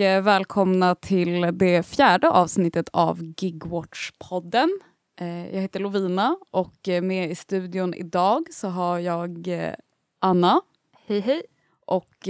eh, 0.00 0.22
välkomna 0.22 0.94
till 0.94 1.40
det 1.52 1.86
fjärde 1.86 2.30
avsnittet 2.30 2.88
av 2.92 3.22
Gigwatch-podden. 3.22 4.68
Eh, 5.20 5.54
jag 5.54 5.60
heter 5.60 5.80
Lovina 5.80 6.36
och 6.50 6.88
eh, 6.88 7.02
med 7.02 7.30
i 7.30 7.34
studion 7.34 7.94
idag 7.94 8.46
så 8.50 8.68
har 8.68 8.98
jag 8.98 9.48
Anna. 10.20 10.60
Hej 11.06 11.20
hej. 11.20 11.42
Och 11.86 12.28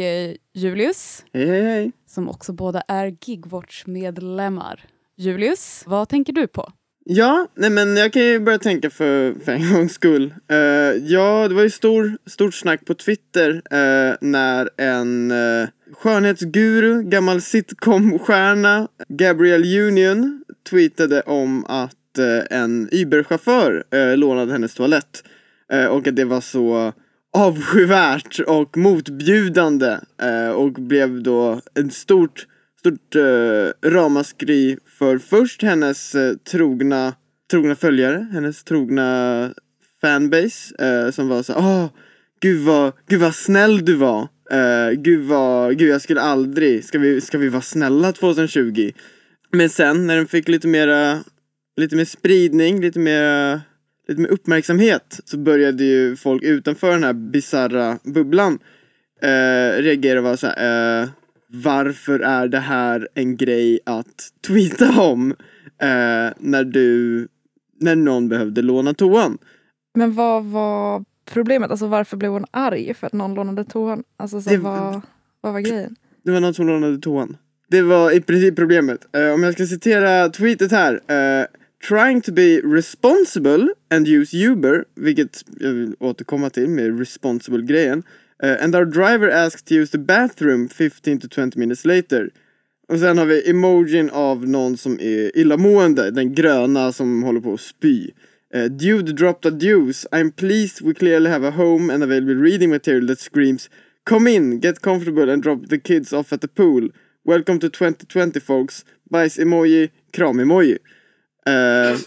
Julius. 0.53 1.25
Hej 1.33 1.47
hej 1.47 1.63
hej. 1.63 1.93
Som 2.07 2.29
också 2.29 2.53
båda 2.53 2.83
är 2.89 3.17
Gigwatch-medlemmar. 3.21 4.85
Julius, 5.17 5.83
vad 5.87 6.09
tänker 6.09 6.33
du 6.33 6.47
på? 6.47 6.73
Ja, 7.05 7.49
nej 7.55 7.71
men 7.71 7.97
jag 7.97 8.13
kan 8.13 8.23
ju 8.23 8.41
börja 8.41 8.59
tänka 8.59 8.91
för, 8.91 9.35
för 9.45 9.53
en 9.53 9.73
gångs 9.73 9.93
skull. 9.93 10.35
Uh, 10.53 10.59
ja, 11.05 11.49
det 11.49 11.55
var 11.55 11.63
ju 11.63 11.71
stor, 11.71 12.19
stort 12.27 12.55
snack 12.55 12.85
på 12.85 12.95
Twitter 12.95 13.51
uh, 13.51 14.17
när 14.21 14.71
en 14.77 15.31
uh, 15.31 15.69
skönhetsguru, 15.93 17.03
gammal 17.03 17.41
sitcom-stjärna, 17.41 18.89
Gabrielle 19.09 19.83
Union, 19.83 20.45
tweetade 20.71 21.21
om 21.21 21.65
att 21.65 21.97
en 22.51 22.89
Uber-chaufför 22.93 24.17
lånade 24.17 24.53
hennes 24.53 24.75
toalett. 24.75 25.25
och 25.91 26.07
att 26.07 26.17
det 26.17 26.25
var 26.25 26.41
så 26.41 26.93
avskyvärt 27.33 28.41
och 28.47 28.77
motbjudande 28.77 29.99
och 30.55 30.73
blev 30.73 31.23
då 31.23 31.61
en 31.75 31.91
stort 31.91 32.47
stort 32.81 33.15
eh, 33.15 33.91
ramaskri 33.91 34.79
för 34.99 35.19
först 35.19 35.63
hennes 35.63 36.15
eh, 36.15 36.35
trogna, 36.37 37.15
trogna 37.51 37.77
följare, 37.77 38.27
hennes 38.33 38.65
trogna 38.65 39.51
fanbase 40.01 40.75
eh, 40.79 41.11
som 41.11 41.29
var 41.29 41.43
så 41.43 41.55
åh, 41.55 41.87
gud 42.41 42.61
vad, 42.61 42.93
gud 43.09 43.21
vad 43.21 43.35
snäll 43.35 43.85
du 43.85 43.95
var. 43.95 44.21
Eh, 44.51 44.91
gud 44.91 45.21
vad, 45.21 45.79
gud 45.79 45.89
jag 45.89 46.03
skulle 46.03 46.21
aldrig, 46.21 46.85
ska 46.85 46.99
vi, 46.99 47.21
ska 47.21 47.39
vi 47.39 47.49
vara 47.49 47.63
snälla 47.63 48.13
2020? 48.13 48.91
Men 49.53 49.71
sen 49.71 50.07
när 50.07 50.17
den 50.17 50.27
fick 50.27 50.49
lite 50.49 50.69
mera, 50.69 51.19
lite 51.77 51.97
mer 51.97 52.05
spridning, 52.05 52.81
lite 52.81 52.99
mer, 52.99 53.61
lite 54.09 54.21
mer 54.21 54.29
uppmärksamhet 54.29 55.21
så 55.25 55.39
började 55.39 55.85
ju 55.85 56.17
folk 56.17 56.43
utanför 56.43 56.91
den 56.91 57.05
här 57.05 57.13
bizarra 57.13 57.99
bubblan 58.03 58.59
eh, 59.23 59.83
reagera 59.83 60.19
och 60.19 60.25
vara 60.25 60.37
såhär 60.37 61.03
eh, 61.03 61.09
varför 61.53 62.21
är 62.21 62.49
det 62.49 62.59
här 62.59 63.09
en 63.15 63.37
grej 63.37 63.81
att 63.87 64.29
tweeta 64.47 65.01
om 65.01 65.31
eh, 65.79 66.33
när 66.39 66.65
du, 66.65 67.29
när 67.81 67.97
någon 67.97 68.29
behövde 68.29 68.63
låna 68.63 68.95
toan? 68.95 69.39
Men 69.95 70.15
vad 70.15 70.45
var 70.45 71.05
problemet? 71.25 71.71
Alltså 71.71 71.87
varför 71.87 72.17
blev 72.17 72.31
hon 72.31 72.45
arg 72.51 72.95
för 72.95 73.07
att 73.07 73.13
någon 73.13 73.35
lånade 73.35 73.65
toan? 73.65 74.05
Alltså 74.17 74.43
så 74.43 74.51
det, 74.51 74.57
vad, 74.57 75.01
vad 75.41 75.53
var 75.53 75.61
grejen? 75.61 75.97
Det 76.25 76.31
var 76.31 76.41
någon 76.41 76.55
som 76.55 76.67
lånade 76.67 76.99
toan. 76.99 77.37
Det 77.69 77.83
var 77.83 78.11
i 78.11 78.21
princip 78.21 78.57
problemet. 78.57 79.17
Uh, 79.17 79.35
om 79.35 79.43
jag 79.43 79.53
ska 79.53 79.67
citera 79.67 80.29
tweetet 80.29 80.73
här. 80.73 80.95
Uh, 80.95 81.47
Trying 81.89 82.21
to 82.21 82.33
be 82.33 82.61
responsible 82.61 83.69
and 83.91 84.09
use 84.09 84.37
Uber, 84.37 84.85
vilket 84.95 85.45
jag 85.61 85.73
vill 85.73 85.95
återkomma 86.01 86.51
till 86.51 86.69
med 86.69 86.99
responsible-grejen. 86.99 88.03
Uh, 88.43 88.57
and 88.61 88.75
our 88.75 88.85
driver 88.85 89.31
asked 89.31 89.67
to 89.67 89.75
use 89.75 89.91
the 89.91 89.99
bathroom 89.99 90.69
15 90.69 91.19
to 91.19 91.29
20 91.29 91.59
minutes 91.59 91.85
later. 91.85 92.31
Och 92.89 92.99
sen 92.99 93.19
har 93.19 93.27
vi 93.27 93.51
emojin 93.51 94.11
av 94.11 94.49
någon 94.49 94.77
som 94.77 95.01
är 95.01 95.39
illamående, 95.39 96.11
den 96.11 96.35
gröna 96.35 96.93
som 96.93 97.23
håller 97.23 97.41
på 97.41 97.55
att 97.55 97.61
spy. 97.61 98.11
Uh, 98.57 98.65
dude 98.65 99.13
dropped 99.13 99.53
a 99.53 99.57
deuce. 99.57 100.07
I'm 100.13 100.31
pleased 100.31 100.87
we 100.87 100.95
clearly 100.95 101.31
have 101.31 101.49
a 101.49 101.51
home 101.51 101.95
and 101.95 102.03
available 102.03 102.35
reading 102.35 102.71
material 102.71 103.07
that 103.07 103.21
screams 103.21 103.71
Come 104.05 104.27
in, 104.27 104.61
get 104.61 104.81
comfortable 104.81 105.31
and 105.31 105.43
drop 105.43 105.69
the 105.69 105.79
kids 105.79 106.13
off 106.13 106.33
at 106.33 106.41
the 106.41 106.49
pool. 106.49 106.89
Welcome 107.25 107.61
to 107.61 107.69
2020 107.69 108.41
folks. 108.41 108.85
Bajs-emoji, 109.13 109.91
kram-emoji. 110.13 110.79
Uh, 111.49 111.53
eh, 111.53 111.99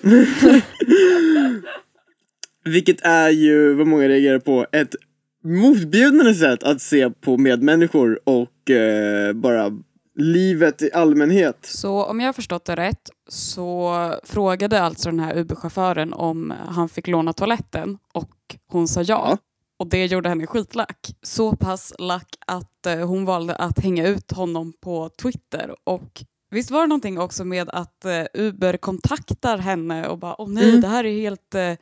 vilket 2.74 3.06
är 3.06 3.30
ju 3.30 3.74
vad 3.74 3.88
många 3.88 4.08
reagerar 4.08 4.40
på, 4.40 4.68
ett 4.72 4.96
motbjudande 5.44 6.34
sätt 6.34 6.64
att 6.64 6.82
se 6.82 7.10
på 7.10 7.38
medmänniskor 7.38 8.20
och 8.24 8.70
eh, 8.70 9.34
bara 9.34 9.72
livet 10.16 10.82
i 10.82 10.92
allmänhet. 10.94 11.58
Så 11.62 12.04
om 12.04 12.20
jag 12.20 12.28
har 12.28 12.34
förstått 12.34 12.66
det 12.66 12.76
rätt 12.76 13.10
så 13.28 13.94
frågade 14.24 14.82
alltså 14.82 15.10
den 15.10 15.20
här 15.20 15.36
Uber-chauffören 15.36 16.14
om 16.14 16.54
han 16.68 16.90
fick 16.90 17.08
låna 17.08 17.34
toaletten 17.34 17.98
och 18.14 18.32
hon 18.68 18.88
sa 18.88 19.02
ja. 19.02 19.06
ja. 19.30 19.38
Och 19.80 19.90
det 19.90 20.06
gjorde 20.06 20.30
henne 20.30 20.48
skitlack. 20.48 21.08
Så 21.22 21.56
pass 21.56 21.94
lack 22.00 22.36
att 22.48 22.86
eh, 22.86 23.08
hon 23.08 23.26
valde 23.26 23.56
att 23.56 23.80
hänga 23.80 24.08
ut 24.08 24.32
honom 24.32 24.74
på 24.82 25.10
Twitter. 25.22 25.76
Och 25.84 26.24
visst 26.52 26.72
var 26.72 26.82
det 26.82 26.88
någonting 26.88 27.20
också 27.20 27.46
med 27.46 27.70
att 27.70 28.06
eh, 28.06 28.24
Uber 28.34 28.78
kontaktar 28.78 29.58
henne 29.58 30.08
och 30.08 30.18
bara 30.18 30.42
åh 30.42 30.50
nej 30.50 30.70
mm. 30.70 30.82
det 30.82 30.88
här 30.88 31.04
är 31.04 31.22
helt 31.22 31.56
eh, 31.56 31.74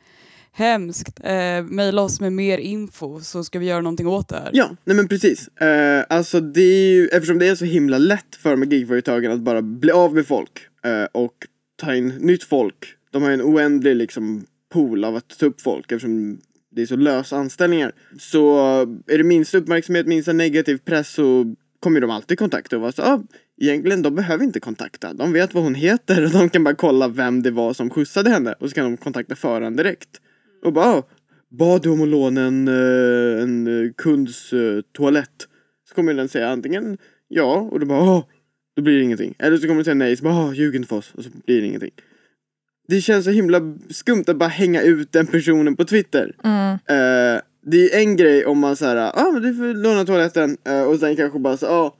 hemskt, 0.52 1.20
eh, 1.24 1.62
mejla 1.62 2.02
oss 2.02 2.20
med 2.20 2.32
mer 2.32 2.58
info 2.58 3.20
så 3.20 3.44
ska 3.44 3.58
vi 3.58 3.66
göra 3.66 3.80
någonting 3.80 4.06
åt 4.06 4.28
det 4.28 4.36
här. 4.36 4.50
Ja, 4.52 4.76
nej 4.84 4.96
men 4.96 5.08
precis. 5.08 5.48
Eh, 5.48 6.04
alltså 6.08 6.40
det 6.40 6.62
är 6.62 6.92
ju, 6.92 7.08
eftersom 7.08 7.38
det 7.38 7.46
är 7.46 7.54
så 7.54 7.64
himla 7.64 7.98
lätt 7.98 8.36
för 8.36 8.50
de 8.50 8.62
gigföretagen 8.62 9.32
att 9.32 9.40
bara 9.40 9.62
bli 9.62 9.90
av 9.90 10.14
med 10.14 10.26
folk 10.26 10.66
eh, 10.84 11.04
och 11.12 11.34
ta 11.76 11.94
in 11.94 12.08
nytt 12.08 12.44
folk. 12.44 12.94
De 13.10 13.22
har 13.22 13.30
ju 13.30 13.34
en 13.34 13.42
oändlig 13.42 13.96
liksom 13.96 14.46
pool 14.72 15.04
av 15.04 15.16
att 15.16 15.38
ta 15.38 15.46
upp 15.46 15.60
folk 15.60 15.92
eftersom 15.92 16.40
det 16.70 16.82
är 16.82 16.86
så 16.86 16.96
lösa 16.96 17.36
anställningar. 17.36 17.92
Så 18.18 18.58
är 19.06 19.18
det 19.18 19.24
minsta 19.24 19.58
uppmärksamhet, 19.58 20.06
minsta 20.06 20.32
negativ 20.32 20.78
press 20.84 21.08
så 21.08 21.54
kommer 21.80 22.00
de 22.00 22.10
alltid 22.10 22.38
kontakta 22.38 22.76
och 22.76 22.82
vara 22.82 22.92
så 22.92 23.02
ah, 23.02 23.22
egentligen 23.60 24.02
de 24.02 24.14
behöver 24.14 24.44
inte 24.44 24.60
kontakta. 24.60 25.12
De 25.12 25.32
vet 25.32 25.54
vad 25.54 25.64
hon 25.64 25.74
heter 25.74 26.24
och 26.24 26.30
de 26.30 26.50
kan 26.50 26.64
bara 26.64 26.74
kolla 26.74 27.08
vem 27.08 27.42
det 27.42 27.50
var 27.50 27.74
som 27.74 27.90
skjutsade 27.90 28.30
henne 28.30 28.54
och 28.58 28.68
så 28.68 28.74
kan 28.74 28.84
de 28.84 28.96
kontakta 28.96 29.36
föraren 29.36 29.76
direkt. 29.76 30.20
Och 30.62 30.72
bara, 30.72 30.86
ah, 30.86 31.02
bad 31.50 31.82
du 31.82 31.90
om 31.90 32.02
att 32.02 32.08
låna 32.08 32.40
en, 32.40 32.68
eh, 32.68 33.42
en 33.42 33.66
eh, 33.66 33.92
kunds 33.92 34.52
uh, 34.52 34.80
toalett? 34.92 35.48
Så 35.88 35.94
kommer 35.94 36.14
den 36.14 36.28
säga 36.28 36.48
antingen 36.48 36.98
ja 37.28 37.68
och 37.72 37.80
då 37.80 37.86
bara, 37.86 38.00
ah, 38.00 38.28
då 38.76 38.82
blir 38.82 38.96
det 38.96 39.02
ingenting. 39.02 39.34
Eller 39.38 39.56
så 39.56 39.62
kommer 39.62 39.74
den 39.74 39.84
säga 39.84 39.94
nej, 39.94 40.16
så 40.16 40.24
bara, 40.24 40.34
ah, 40.34 40.52
ljug 40.52 40.76
inte 40.76 40.88
för 40.88 40.96
oss. 40.96 41.12
Och 41.14 41.24
så 41.24 41.30
blir 41.46 41.60
det 41.60 41.66
ingenting. 41.66 41.94
Det 42.88 43.00
känns 43.00 43.24
så 43.24 43.30
himla 43.30 43.60
skumt 43.90 44.24
att 44.26 44.36
bara 44.36 44.48
hänga 44.48 44.82
ut 44.82 45.12
den 45.12 45.26
personen 45.26 45.76
på 45.76 45.84
Twitter. 45.84 46.34
Mm. 46.44 46.72
Uh, 46.72 47.40
det 47.64 47.94
är 47.94 48.00
en 48.00 48.16
grej 48.16 48.46
om 48.46 48.58
man 48.58 48.76
säger, 48.76 48.96
ah 48.96 49.30
men 49.32 49.42
du 49.42 49.54
får 49.54 49.74
låna 49.74 50.04
toaletten 50.04 50.56
uh, 50.68 50.82
och 50.82 50.98
sen 50.98 51.16
kanske 51.16 51.38
bara 51.38 51.56
så, 51.56 51.66
ah, 51.66 51.96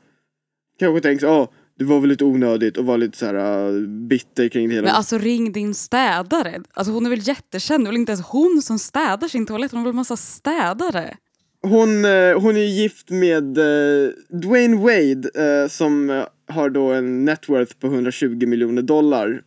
kanske 0.78 1.00
tänker 1.00 1.26
så, 1.26 1.32
ah 1.32 1.52
det 1.78 1.84
var 1.84 2.00
väl 2.00 2.10
lite 2.10 2.24
onödigt 2.24 2.76
och 2.76 2.84
var 2.84 2.98
lite 2.98 3.18
så 3.18 3.26
här 3.26 3.70
uh, 3.70 3.88
bitter 3.88 4.48
kring 4.48 4.68
det 4.68 4.74
hela. 4.74 4.86
Men 4.86 4.94
alltså 4.94 5.18
ring 5.18 5.52
din 5.52 5.74
städare. 5.74 6.62
Alltså 6.72 6.92
hon 6.92 7.06
är 7.06 7.10
väl 7.10 7.28
jättekänd, 7.28 7.84
det 7.84 7.88
är 7.88 7.92
väl 7.92 8.00
inte 8.00 8.12
ens 8.12 8.26
hon 8.26 8.62
som 8.62 8.78
städar 8.78 9.28
sin 9.28 9.46
toalett, 9.46 9.70
hon 9.72 9.80
har 9.80 9.86
väl 9.86 9.94
massa 9.94 10.16
städare. 10.16 11.16
Hon, 11.62 12.04
uh, 12.04 12.40
hon 12.40 12.56
är 12.56 12.82
gift 12.82 13.10
med 13.10 13.58
uh, 13.58 14.10
Dwayne 14.42 14.76
Wade 14.76 15.68
som 15.68 16.24
har 16.48 16.70
då 16.70 16.92
en 16.92 17.24
net 17.24 17.48
worth 17.48 17.76
på 17.78 17.86
120 17.86 18.46
miljoner 18.46 18.82
dollar 18.82 19.42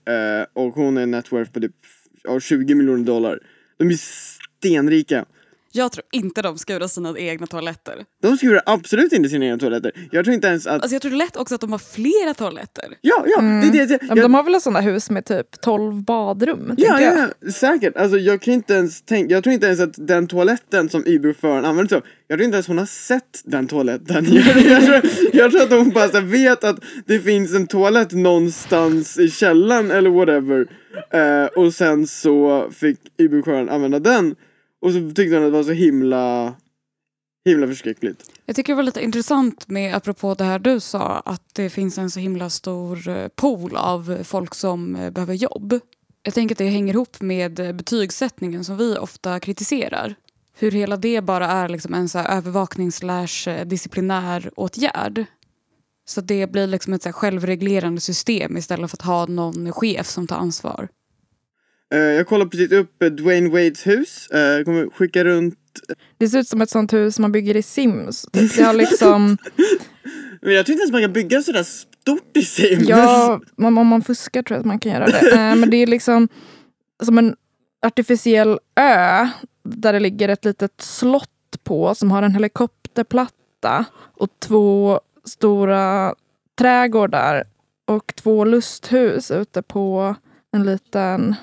och 0.53 0.73
hon 0.73 0.97
är 0.97 1.01
en 1.01 1.11
net 1.11 1.31
worth 1.31 1.51
på 1.51 1.59
typ 1.59 1.75
20 2.41 2.75
miljoner 2.75 3.03
dollar. 3.03 3.39
De 3.77 3.87
är 3.87 3.97
stenrika. 4.59 5.25
Jag 5.75 5.91
tror 5.91 6.05
inte 6.11 6.41
de 6.41 6.57
skurar 6.57 6.87
sina 6.87 7.19
egna 7.19 7.47
toaletter. 7.47 8.05
De 8.21 8.37
skurar 8.37 8.61
absolut 8.65 9.13
inte 9.13 9.29
sina 9.29 9.45
egna 9.45 9.57
toaletter. 9.57 9.91
Jag 10.11 10.25
tror 10.25 10.33
inte 10.33 10.47
ens 10.47 10.67
att... 10.67 10.81
Alltså 10.81 10.95
jag 10.95 11.01
tror 11.01 11.11
lätt 11.11 11.37
också 11.37 11.55
att 11.55 11.61
de 11.61 11.71
har 11.71 11.79
flera 11.79 12.33
toaletter. 12.33 12.85
Ja, 13.01 13.23
ja. 13.27 13.39
Mm. 13.39 13.71
Det, 13.71 13.77
det, 13.77 13.85
det. 13.85 13.99
Jag... 14.07 14.17
De 14.17 14.33
har 14.33 14.43
väl 14.43 14.61
sådana 14.61 14.81
hus 14.81 15.09
med 15.09 15.25
typ 15.25 15.61
12 15.61 16.03
badrum? 16.03 16.73
Ja, 16.77 17.01
ja, 17.01 17.27
ja, 17.41 17.51
säkert. 17.51 17.97
Alltså 17.97 18.17
jag 18.17 18.41
kan 18.41 18.53
inte 18.53 18.73
ens 18.73 19.01
tänka, 19.01 19.33
jag 19.33 19.43
tror 19.43 19.53
inte 19.53 19.67
ens 19.67 19.79
att 19.79 19.93
den 19.97 20.27
toaletten 20.27 20.89
som 20.89 21.03
Uber-föraren 21.05 21.65
använder 21.65 21.89
sig 21.89 21.95
av, 21.95 22.03
jag 22.27 22.37
tror 22.37 22.45
inte 22.45 22.55
ens 22.55 22.67
hon 22.67 22.77
har 22.77 22.85
sett 22.85 23.41
den 23.43 23.67
toaletten. 23.67 24.25
Jag, 24.31 24.57
jag, 24.57 24.85
tror, 24.85 25.01
jag 25.33 25.51
tror 25.51 25.61
att 25.61 25.71
hon 25.71 25.89
bara 25.89 26.21
vet 26.21 26.63
att 26.63 26.79
det 27.05 27.19
finns 27.19 27.53
en 27.53 27.67
toalett 27.67 28.11
någonstans 28.11 29.19
i 29.19 29.29
källaren 29.29 29.91
eller 29.91 30.09
whatever. 30.09 30.67
Uh, 31.15 31.63
och 31.63 31.73
sen 31.73 32.07
så 32.07 32.67
fick 32.71 32.99
Uber-föraren 33.17 33.69
använda 33.69 33.99
den. 33.99 34.35
Och 34.85 34.91
så 34.91 35.11
tyckte 35.15 35.35
han 35.35 35.45
att 35.45 35.51
det 35.51 35.57
var 35.57 35.63
så 35.63 35.71
himla 35.71 36.55
himla 37.45 37.67
förskräckligt. 37.67 38.31
Jag 38.45 38.55
tycker 38.55 38.73
det 38.73 38.75
var 38.75 38.83
lite 38.83 39.03
intressant 39.03 39.67
med, 39.67 39.95
apropå 39.95 40.33
det 40.33 40.43
här 40.43 40.59
du 40.59 40.79
sa, 40.79 41.21
att 41.25 41.41
det 41.53 41.69
finns 41.69 41.97
en 41.97 42.11
så 42.11 42.19
himla 42.19 42.49
stor 42.49 43.07
eh, 43.09 43.27
pool 43.27 43.75
av 43.75 44.23
folk 44.23 44.55
som 44.55 44.95
eh, 44.95 45.09
behöver 45.09 45.33
jobb. 45.33 45.79
Jag 46.23 46.33
tänker 46.33 46.55
att 46.55 46.57
det 46.57 46.69
hänger 46.69 46.93
ihop 46.93 47.21
med 47.21 47.59
eh, 47.59 47.71
betygssättningen 47.71 48.63
som 48.63 48.77
vi 48.77 48.97
ofta 48.97 49.39
kritiserar. 49.39 50.15
Hur 50.53 50.71
hela 50.71 50.97
det 50.97 51.21
bara 51.21 51.47
är 51.47 51.69
liksom 51.69 51.93
en 51.93 52.09
så 52.09 52.19
övervaknings 52.19 53.01
disciplinär 53.65 54.51
åtgärd. 54.55 55.25
Så 56.07 56.21
det 56.21 56.51
blir 56.51 56.67
liksom 56.67 56.93
ett 56.93 57.03
så 57.03 57.11
självreglerande 57.11 58.01
system 58.01 58.57
istället 58.57 58.91
för 58.91 58.97
att 58.97 59.01
ha 59.01 59.25
någon 59.25 59.73
chef 59.73 60.07
som 60.07 60.27
tar 60.27 60.37
ansvar. 60.37 60.89
Uh, 61.95 62.01
jag 62.01 62.27
kollar 62.27 62.45
precis 62.45 62.71
upp 62.71 62.99
Dwayne 62.99 63.49
Wades 63.49 63.87
hus. 63.87 64.29
Uh, 64.33 64.39
jag 64.39 64.65
kommer 64.65 64.89
skicka 64.89 65.23
runt 65.23 65.59
Det 66.17 66.27
ser 66.27 66.39
ut 66.39 66.47
som 66.47 66.61
ett 66.61 66.69
sånt 66.69 66.93
hus 66.93 67.19
man 67.19 67.31
bygger 67.31 67.55
i 67.55 67.61
Sims. 67.61 68.25
Det 68.31 68.61
har 68.63 68.73
liksom, 68.73 69.37
Men 70.41 70.53
jag 70.53 70.65
tror 70.65 70.73
inte 70.73 70.81
ens 70.81 70.91
man 70.91 71.01
kan 71.01 71.13
bygga 71.13 71.41
sådär 71.41 71.63
stort 71.63 72.37
i 72.37 72.41
Sims. 72.41 72.89
ja, 72.89 73.41
om 73.57 73.87
man 73.87 74.01
fuskar 74.01 74.43
tror 74.43 74.55
jag 74.55 74.59
att 74.59 74.65
man 74.65 74.79
kan 74.79 74.91
göra 74.91 75.05
det. 75.05 75.31
Eh, 75.31 75.55
Men 75.55 75.69
det 75.69 75.77
är 75.77 75.87
liksom 75.87 76.27
som 77.03 77.17
en 77.17 77.35
artificiell 77.85 78.59
ö 78.75 79.27
där 79.63 79.93
det 79.93 79.99
ligger 79.99 80.29
ett 80.29 80.45
litet 80.45 80.81
slott 80.81 81.29
på 81.63 81.95
som 81.95 82.11
har 82.11 82.23
en 82.23 82.33
helikopterplatta 82.33 83.85
och 83.95 84.29
två 84.39 84.99
stora 85.23 86.15
trädgårdar 86.57 87.43
och 87.85 88.15
två 88.15 88.45
lusthus 88.45 89.31
ute 89.31 89.61
på 89.61 90.15
en 90.51 90.63
liten, 90.63 91.35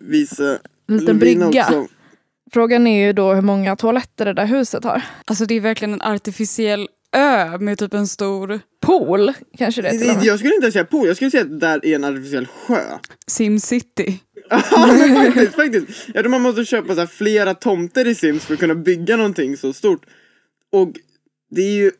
Visa 0.00 0.58
liten 0.88 1.18
Lovina 1.18 1.46
brygga. 1.48 1.66
också. 1.66 1.88
Frågan 2.52 2.86
är 2.86 3.06
ju 3.06 3.12
då 3.12 3.34
hur 3.34 3.42
många 3.42 3.76
toaletter 3.76 4.24
det 4.24 4.32
där 4.32 4.46
huset 4.46 4.84
har. 4.84 5.02
Alltså 5.24 5.44
det 5.46 5.54
är 5.54 5.60
verkligen 5.60 5.94
en 5.94 6.02
artificiell 6.02 6.88
ö 7.16 7.58
med 7.58 7.78
typ 7.78 7.94
en 7.94 8.06
stor 8.06 8.60
Pool 8.80 9.32
kanske 9.58 9.82
det 9.82 9.88
är 9.88 9.98
till. 10.14 10.26
Jag 10.26 10.38
skulle 10.38 10.54
inte 10.54 10.72
säga 10.72 10.84
pool, 10.84 11.06
jag 11.06 11.16
skulle 11.16 11.30
säga 11.30 11.42
att 11.42 11.50
det 11.50 11.58
där 11.58 11.86
är 11.86 11.94
en 11.94 12.04
artificiell 12.04 12.46
sjö. 12.46 12.82
Simcity. 13.26 14.18
Ja 14.50 14.58
faktiskt, 15.24 15.54
faktiskt. 15.54 16.08
Jag 16.14 16.22
tror 16.22 16.28
man 16.30 16.42
måste 16.42 16.64
köpa 16.64 16.94
så 16.94 17.00
här 17.00 17.06
flera 17.06 17.54
tomter 17.54 18.06
i 18.06 18.14
Sims 18.14 18.44
för 18.44 18.54
att 18.54 18.60
kunna 18.60 18.74
bygga 18.74 19.16
någonting 19.16 19.56
så 19.56 19.72
stort. 19.72 20.06
Och 20.72 20.92
det 21.50 21.62
är 21.62 21.72
ju 21.72 21.90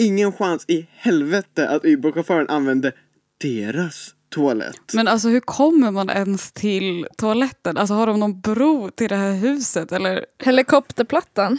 ingen 0.00 0.32
chans 0.32 0.64
i 0.68 0.86
helvete 0.96 1.68
att 1.68 1.84
Uber-chauffören 1.84 2.48
använde 2.48 2.92
deras 3.40 4.14
toalett. 4.32 4.92
Men 4.94 5.08
alltså 5.08 5.28
hur 5.28 5.40
kommer 5.40 5.90
man 5.90 6.10
ens 6.10 6.52
till 6.52 7.06
toaletten? 7.16 7.76
Alltså 7.76 7.94
har 7.94 8.06
de 8.06 8.20
någon 8.20 8.40
bro 8.40 8.90
till 8.90 9.08
det 9.08 9.16
här 9.16 9.32
huset 9.32 9.92
eller? 9.92 10.24
Helikopterplattan. 10.44 11.58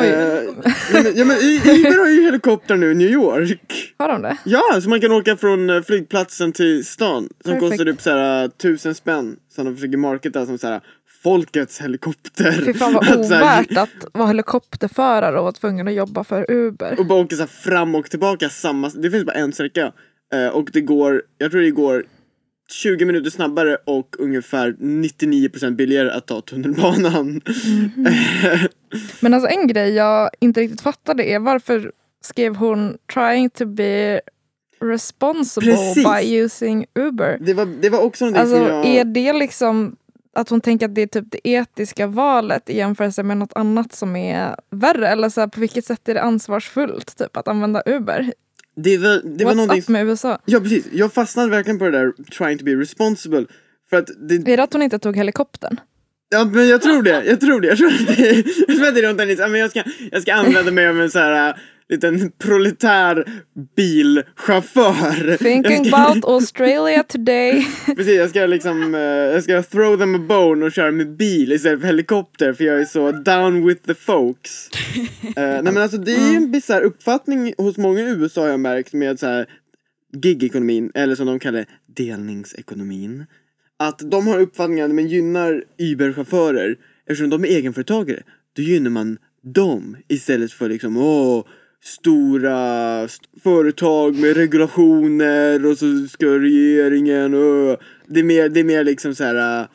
Oj, 0.00 0.06
Eh, 0.06 0.14
ja, 0.14 0.52
men, 1.02 1.12
ja 1.16 1.24
men 1.24 1.36
I- 1.36 1.60
Uber 1.64 1.98
har 1.98 2.06
ju 2.10 2.22
helikopter 2.24 2.76
nu 2.76 2.92
i 2.92 2.94
New 2.94 3.10
York. 3.10 3.94
har 3.98 4.08
de 4.08 4.22
det? 4.22 4.36
Ja, 4.44 4.80
så 4.82 4.88
man 4.88 5.00
kan 5.00 5.12
åka 5.12 5.36
från 5.36 5.70
eh, 5.70 5.82
flygplatsen 5.82 6.52
till 6.52 6.84
stan. 6.86 7.28
Som 7.44 7.52
Perfekt. 7.52 7.60
kostar 7.70 7.88
upp 7.88 8.00
såhär 8.00 8.48
tusen 8.48 8.94
spänn. 8.94 9.36
Som 9.54 9.64
de 9.64 9.74
försöker 9.76 9.96
marketa 9.96 10.46
som 10.46 10.58
såhär 10.58 10.80
folkets 11.22 11.80
helikopter. 11.80 12.52
Fy 12.64 12.74
fan 12.74 12.92
vad 12.94 13.08
Att 13.10 13.16
ovärt 13.16 13.76
att 13.76 13.88
vara 14.12 14.28
helikopterförare 14.28 15.36
och 15.38 15.42
vara 15.42 15.52
tvungen 15.52 15.88
att 15.88 15.94
jobba 15.94 16.24
för 16.24 16.50
Uber. 16.50 17.00
Och 17.00 17.06
bara 17.06 17.20
åka 17.20 17.36
så 17.36 17.42
här 17.42 17.46
fram 17.48 17.94
och 17.94 18.10
tillbaka 18.10 18.48
samma, 18.48 18.88
det 18.88 19.10
finns 19.10 19.24
bara 19.24 19.36
en 19.36 19.52
sträcka. 19.52 19.92
Eh, 20.32 20.48
och 20.48 20.70
det 20.72 20.80
går, 20.80 21.22
jag 21.38 21.50
tror 21.50 21.60
det 21.60 21.70
går 21.70 22.04
20 22.70 23.04
minuter 23.04 23.30
snabbare 23.30 23.76
och 23.84 24.16
ungefär 24.18 24.72
99% 24.72 25.70
billigare 25.70 26.10
att 26.10 26.26
ta 26.26 26.40
tunnelbanan. 26.40 27.40
Men 29.20 29.34
alltså 29.34 29.48
en 29.48 29.66
grej 29.66 29.94
jag 29.94 30.30
inte 30.40 30.60
riktigt 30.60 30.80
fattade 30.80 31.24
är 31.24 31.38
varför 31.38 31.92
skrev 32.24 32.56
hon 32.56 32.98
trying 33.14 33.50
to 33.50 33.66
be 33.66 34.20
responsible 34.80 35.72
Precis. 35.72 36.04
by 36.04 36.36
using 36.38 36.86
Uber? 36.94 37.38
det, 37.40 37.54
var, 37.54 37.66
det 37.66 37.90
var 37.90 38.00
också 38.00 38.24
någonting 38.24 38.40
Alltså 38.40 38.56
som 38.56 38.66
jag... 38.66 38.86
är 38.86 39.04
det 39.04 39.32
liksom 39.32 39.96
att 40.32 40.48
hon 40.48 40.60
tänker 40.60 40.86
att 40.86 40.94
det 40.94 41.02
är 41.02 41.06
typ 41.06 41.24
det 41.30 41.48
etiska 41.48 42.06
valet 42.06 42.70
i 42.70 42.76
jämförelse 42.76 43.22
med 43.22 43.36
något 43.36 43.52
annat 43.54 43.92
som 43.92 44.16
är 44.16 44.56
värre? 44.70 45.08
Eller 45.08 45.28
så 45.28 45.40
här, 45.40 45.48
på 45.48 45.60
vilket 45.60 45.84
sätt 45.84 46.08
är 46.08 46.14
det 46.14 46.22
ansvarsfullt 46.22 47.18
typ, 47.18 47.36
att 47.36 47.48
använda 47.48 47.82
Uber? 47.86 48.32
Det 48.82 48.98
var, 48.98 49.36
det 49.38 49.44
var 49.44 49.52
What's 49.52 49.56
någonting 49.56 49.78
up 49.82 49.88
med 49.88 50.06
USA? 50.06 50.38
Ja 50.44 50.60
precis, 50.60 50.86
jag 50.92 51.12
fastnade 51.12 51.50
verkligen 51.50 51.78
på 51.78 51.84
det 51.84 51.90
där 51.90 52.12
trying 52.38 52.58
to 52.58 52.64
be 52.64 52.76
responsible. 52.76 53.46
För 53.90 53.96
att 53.96 54.10
det, 54.28 54.34
Är 54.52 54.56
det 54.56 54.62
att 54.62 54.72
hon 54.72 54.82
inte 54.82 54.98
tog 54.98 55.16
helikoptern? 55.16 55.80
ja 56.30 56.44
men 56.44 56.68
jag 56.68 56.82
tror 56.82 57.02
det, 57.02 57.24
jag 57.24 57.40
tror 57.40 57.60
det. 57.60 57.68
Jag 57.68 57.78
tror 57.78 57.88
att 57.88 58.16
det, 58.16 58.44
jag 58.68 58.76
tror 58.76 58.86
att 58.88 58.94
det 58.94 59.42
är 59.42 59.48
men 59.48 59.60
jag 59.60 59.70
ska, 59.70 59.82
jag 60.10 60.22
ska 60.22 60.34
använda 60.34 60.70
mig 60.70 60.88
av 60.88 61.00
en 61.00 61.10
så 61.10 61.18
här 61.18 61.56
liten 61.90 62.30
proletär 62.38 63.24
bilchaufför. 63.76 65.36
Thinking 65.36 65.94
about 65.94 66.24
Australia 66.24 67.02
today. 67.02 67.66
Precis, 67.86 68.16
jag 68.16 68.30
ska 68.30 68.46
liksom, 68.46 68.94
eh, 68.94 69.00
jag 69.00 69.42
ska 69.42 69.62
throw 69.62 69.98
them 69.98 70.14
a 70.14 70.18
bone 70.18 70.66
och 70.66 70.72
köra 70.72 70.90
med 70.90 71.16
bil 71.16 71.52
istället 71.52 71.80
för 71.80 71.86
helikopter 71.86 72.52
för 72.52 72.64
jag 72.64 72.80
är 72.80 72.84
så 72.84 73.12
down 73.12 73.66
with 73.66 73.82
the 73.82 73.94
folks. 73.94 74.70
Eh, 75.36 75.62
nej 75.62 75.62
men 75.62 75.76
alltså 75.76 75.98
det 75.98 76.12
är 76.12 76.36
en 76.36 76.50
bisarr 76.50 76.82
uppfattning 76.82 77.54
hos 77.58 77.76
många 77.76 78.00
i 78.00 78.10
USA 78.10 78.40
har 78.40 78.48
jag 78.48 78.60
märkt 78.60 78.92
med 78.92 79.18
så 79.18 79.26
här 79.26 79.46
gig-ekonomin, 80.12 80.90
eller 80.94 81.14
som 81.14 81.26
de 81.26 81.38
kallar 81.38 81.58
det, 81.58 81.66
delningsekonomin. 82.04 83.26
Att 83.78 83.98
de 84.10 84.26
har 84.26 84.40
uppfattningen 84.40 84.84
att 84.84 84.94
man 84.94 85.08
gynnar 85.08 85.64
Uber-chaufförer 85.78 86.76
eftersom 87.06 87.30
de 87.30 87.44
är 87.44 87.48
egenföretagare. 87.48 88.22
Då 88.56 88.62
gynnar 88.62 88.90
man 88.90 89.18
dem 89.42 89.96
istället 90.08 90.52
för 90.52 90.68
liksom 90.68 90.96
åh 90.96 91.44
stora 91.84 93.04
st- 93.04 93.26
företag 93.42 94.14
med 94.16 94.36
regulationer 94.36 95.66
och 95.66 95.78
så 95.78 96.06
ska 96.08 96.26
regeringen 96.26 97.34
och 97.34 97.76
det 98.06 98.20
är 98.20 98.24
mer, 98.24 98.48
det 98.48 98.60
är 98.60 98.64
mer 98.64 98.84
liksom 98.84 99.14
så 99.14 99.24
här. 99.24 99.60
äh, 99.62 99.66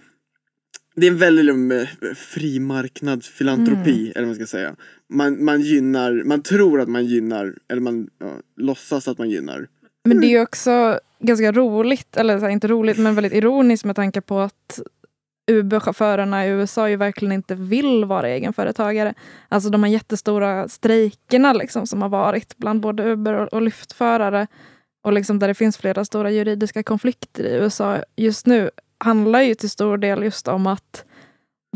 Det 0.95 1.07
är 1.07 1.11
en 1.11 1.17
väldigt 1.17 1.49
um, 1.49 1.85
fri 2.15 2.59
marknadsfilantropi 2.59 4.11
eller 4.11 4.21
vad 4.21 4.27
man 4.27 4.35
ska 4.35 4.45
säga. 4.57 4.75
Man, 5.13 5.43
man 5.43 5.61
gynnar, 5.61 6.23
man 6.25 6.41
tror 6.41 6.81
att 6.81 6.89
man 6.89 7.05
gynnar, 7.05 7.53
eller 7.69 7.81
man 7.81 8.07
ja, 8.19 8.31
låtsas 8.57 9.07
att 9.07 9.17
man 9.17 9.29
gynnar. 9.29 9.67
Men 10.07 10.21
det 10.21 10.27
är 10.27 10.29
ju 10.29 10.41
också 10.41 10.99
ganska 11.19 11.51
roligt, 11.51 12.17
eller 12.17 12.39
så 12.39 12.45
här, 12.45 12.51
inte 12.51 12.67
roligt 12.67 12.97
men 12.97 13.15
väldigt 13.15 13.33
ironiskt 13.33 13.85
med 13.85 13.95
tanke 13.95 14.21
på 14.21 14.39
att 14.39 14.81
Uber-chaufförerna 15.51 16.45
i 16.45 16.49
USA 16.49 16.89
ju 16.89 16.95
verkligen 16.95 17.31
inte 17.31 17.55
vill 17.55 18.05
vara 18.05 18.29
egenföretagare. 18.29 19.13
Alltså 19.49 19.69
de 19.69 19.83
här 19.83 19.91
jättestora 19.91 20.67
strejkerna 20.67 21.53
liksom, 21.53 21.87
som 21.87 22.01
har 22.01 22.09
varit 22.09 22.57
bland 22.57 22.81
både 22.81 23.03
Uber 23.03 23.33
och, 23.33 23.53
och 23.53 23.61
lyftförare 23.61 24.47
och 25.03 25.13
liksom 25.13 25.39
där 25.39 25.47
det 25.47 25.53
finns 25.53 25.77
flera 25.77 26.05
stora 26.05 26.31
juridiska 26.31 26.83
konflikter 26.83 27.43
i 27.43 27.55
USA 27.55 27.99
just 28.15 28.45
nu 28.45 28.69
handlar 28.97 29.41
ju 29.41 29.55
till 29.55 29.69
stor 29.69 29.97
del 29.97 30.23
just 30.23 30.47
om 30.47 30.67
att 30.67 31.05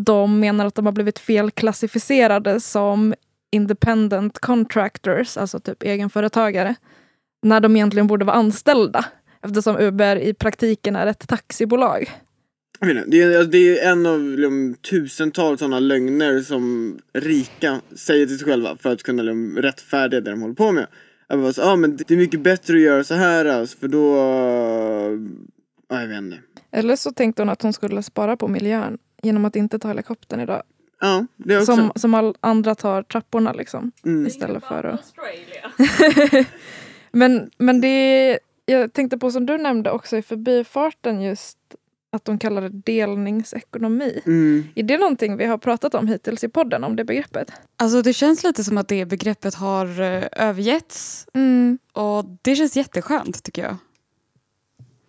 de 0.02 0.40
menar 0.40 0.66
att 0.66 0.76
de 0.76 0.86
har 0.86 0.94
blivit 0.94 1.20
felklassificerade 1.20 2.60
som 2.60 3.14
independent 3.52 4.40
contractors, 4.40 5.38
alltså 5.38 5.60
typ 5.60 5.84
egenföretagare, 5.84 6.76
när 7.42 7.60
de 7.60 7.76
egentligen 7.76 8.08
borde 8.08 8.26
vara 8.26 8.38
anställda 8.38 9.06
eftersom 9.42 9.78
Uber 9.78 10.16
i 10.16 10.34
praktiken 10.34 10.96
är 10.96 11.08
ett 11.08 11.28
taxibolag. 11.28 12.12
Jag 12.80 12.88
vet 12.88 12.98
inte, 12.98 13.10
det, 13.10 13.22
är, 13.22 13.38
alltså, 13.38 13.52
det 13.52 13.80
är 13.80 13.92
en 13.92 14.06
av 14.06 14.22
liksom, 14.22 14.76
tusentals 14.90 15.60
sådana 15.60 15.80
lögner 15.80 16.40
som 16.40 16.98
rika 17.14 17.82
säger 17.96 18.26
till 18.26 18.38
sig 18.38 18.48
själva 18.48 18.78
för 18.78 18.92
att 18.92 19.04
kunna 19.04 19.24
liksom, 19.24 19.58
rättfärdiga 19.58 20.22
det 20.22 20.32
de 20.32 20.42
håller 20.42 20.56
på 20.56 20.72
med. 20.72 20.88
Jag 21.28 21.42
bara 21.42 21.54
så, 21.54 21.64
ah, 21.64 21.76
men 21.76 21.98
det 21.98 22.12
är 22.12 22.18
mycket 22.18 22.42
bättre 22.42 22.76
att 22.76 22.82
göra 22.82 23.04
så 23.04 23.14
här 23.14 23.46
alltså, 23.46 23.78
för 23.78 23.88
då... 23.88 24.16
Ja, 25.90 26.02
jag 26.02 26.08
vet 26.08 26.18
inte. 26.18 26.38
Eller 26.72 26.96
så 26.96 27.12
tänkte 27.12 27.42
hon 27.42 27.50
att 27.50 27.62
hon 27.62 27.74
skulle 27.74 28.04
spara 28.04 28.38
på 28.38 28.48
miljön 28.48 28.98
genom 29.24 29.46
att 29.46 29.56
inte 29.56 29.80
ta 29.80 29.88
helikoptern 29.88 30.40
idag. 30.40 30.64
Ja, 31.02 31.26
det 31.38 31.58
också. 31.58 31.76
Som, 31.76 31.92
som 31.96 32.14
all 32.14 32.36
andra 32.40 32.76
tar 32.76 33.04
trapporna 33.04 33.54
liksom. 33.54 33.92
Mm. 34.06 34.28
Istället 34.28 34.64
för 34.64 34.84
att... 34.84 35.14
men, 37.12 37.50
men 37.58 37.82
det 37.82 38.40
jag 38.66 38.94
tänkte 38.94 39.18
på 39.18 39.32
som 39.32 39.46
du 39.46 39.58
nämnde 39.58 39.92
också 39.92 40.18
i 40.18 40.22
förbifarten 40.22 41.22
just 41.22 41.58
att 42.12 42.26
de 42.26 42.40
kallar 42.40 42.62
det 42.62 42.70
delningsekonomi. 42.70 44.22
Mm. 44.26 44.64
Är 44.76 44.84
det 44.84 44.98
någonting 44.98 45.38
vi 45.38 45.46
har 45.46 45.58
pratat 45.58 45.96
om 45.96 46.08
hittills 46.08 46.44
i 46.44 46.50
podden, 46.50 46.84
om 46.84 46.96
det 46.96 47.04
begreppet? 47.04 47.52
Alltså 47.76 48.02
det 48.02 48.14
känns 48.14 48.44
lite 48.44 48.64
som 48.64 48.78
att 48.78 48.88
det 48.88 49.06
begreppet 49.06 49.56
har 49.56 50.02
eh, 50.02 50.24
övergetts 50.32 51.28
Mm. 51.34 51.78
och 51.94 52.26
det 52.42 52.56
känns 52.56 52.78
jätteskönt 52.78 53.44
tycker 53.44 53.62
jag. 53.62 53.76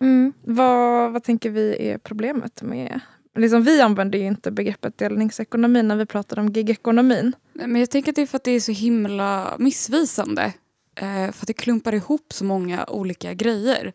Mm. 0.01 0.33
Vad, 0.43 1.11
vad 1.11 1.23
tänker 1.23 1.49
vi 1.49 1.89
är 1.89 1.97
problemet 1.97 2.61
med... 2.61 2.99
Liksom, 3.35 3.63
vi 3.63 3.81
använder 3.81 4.19
ju 4.19 4.25
inte 4.25 4.51
begreppet 4.51 4.97
delningsekonomi 4.97 5.83
när 5.83 5.95
vi 5.95 6.05
pratar 6.05 6.39
om 6.39 6.49
gigekonomin. 6.49 7.35
Men 7.53 7.75
jag 7.75 7.89
tänker 7.89 8.11
att 8.11 8.15
det 8.15 8.21
är 8.21 8.25
för 8.25 8.37
att 8.37 8.43
det 8.43 8.51
är 8.51 8.59
så 8.59 8.71
himla 8.71 9.55
missvisande. 9.59 10.53
Eh, 10.95 11.31
för 11.31 11.43
att 11.43 11.47
det 11.47 11.53
klumpar 11.53 11.93
ihop 11.93 12.33
så 12.33 12.45
många 12.45 12.85
olika 12.85 13.33
grejer. 13.33 13.93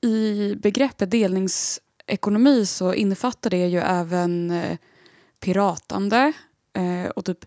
I 0.00 0.54
begreppet 0.62 1.10
ekonomi 2.06 2.66
så 2.66 2.94
innefattar 2.94 3.50
det 3.50 3.66
ju 3.66 3.78
även 3.78 4.50
eh, 4.50 4.78
piratande 5.40 6.32
eh, 6.72 7.10
och 7.10 7.24
typ 7.24 7.44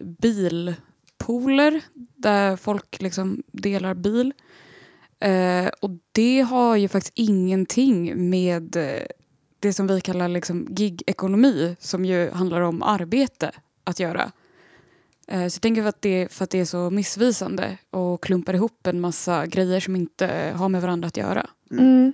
bilpooler 0.00 1.80
där 2.16 2.56
folk 2.56 3.02
liksom 3.02 3.42
delar 3.52 3.94
bil. 3.94 4.32
Eh, 5.20 5.68
och 5.80 5.90
det 6.12 6.40
har 6.40 6.76
ju 6.76 6.88
faktiskt 6.88 7.12
ingenting 7.16 8.30
med 8.30 8.76
eh, 8.76 9.06
det 9.60 9.72
som 9.72 9.86
vi 9.86 10.00
kallar 10.00 10.28
liksom 10.28 10.66
gig-ekonomi 10.70 11.76
som 11.80 12.04
ju 12.04 12.30
handlar 12.30 12.60
om 12.60 12.82
arbete 12.82 13.50
att 13.84 14.00
göra. 14.00 14.32
Eh, 15.28 15.48
Så 15.48 15.56
jag 15.56 15.62
tänker 15.62 15.82
för 15.82 15.88
att, 15.88 16.02
det, 16.02 16.32
för 16.32 16.44
att 16.44 16.50
det 16.50 16.58
är 16.60 16.64
så 16.64 16.90
missvisande 16.90 17.78
och 17.90 18.22
klumpar 18.22 18.54
ihop 18.54 18.86
en 18.86 19.00
massa 19.00 19.46
grejer 19.46 19.80
som 19.80 19.96
inte 19.96 20.52
har 20.56 20.68
med 20.68 20.82
varandra 20.82 21.08
att 21.08 21.16
göra. 21.16 21.46
Mm. 21.70 22.12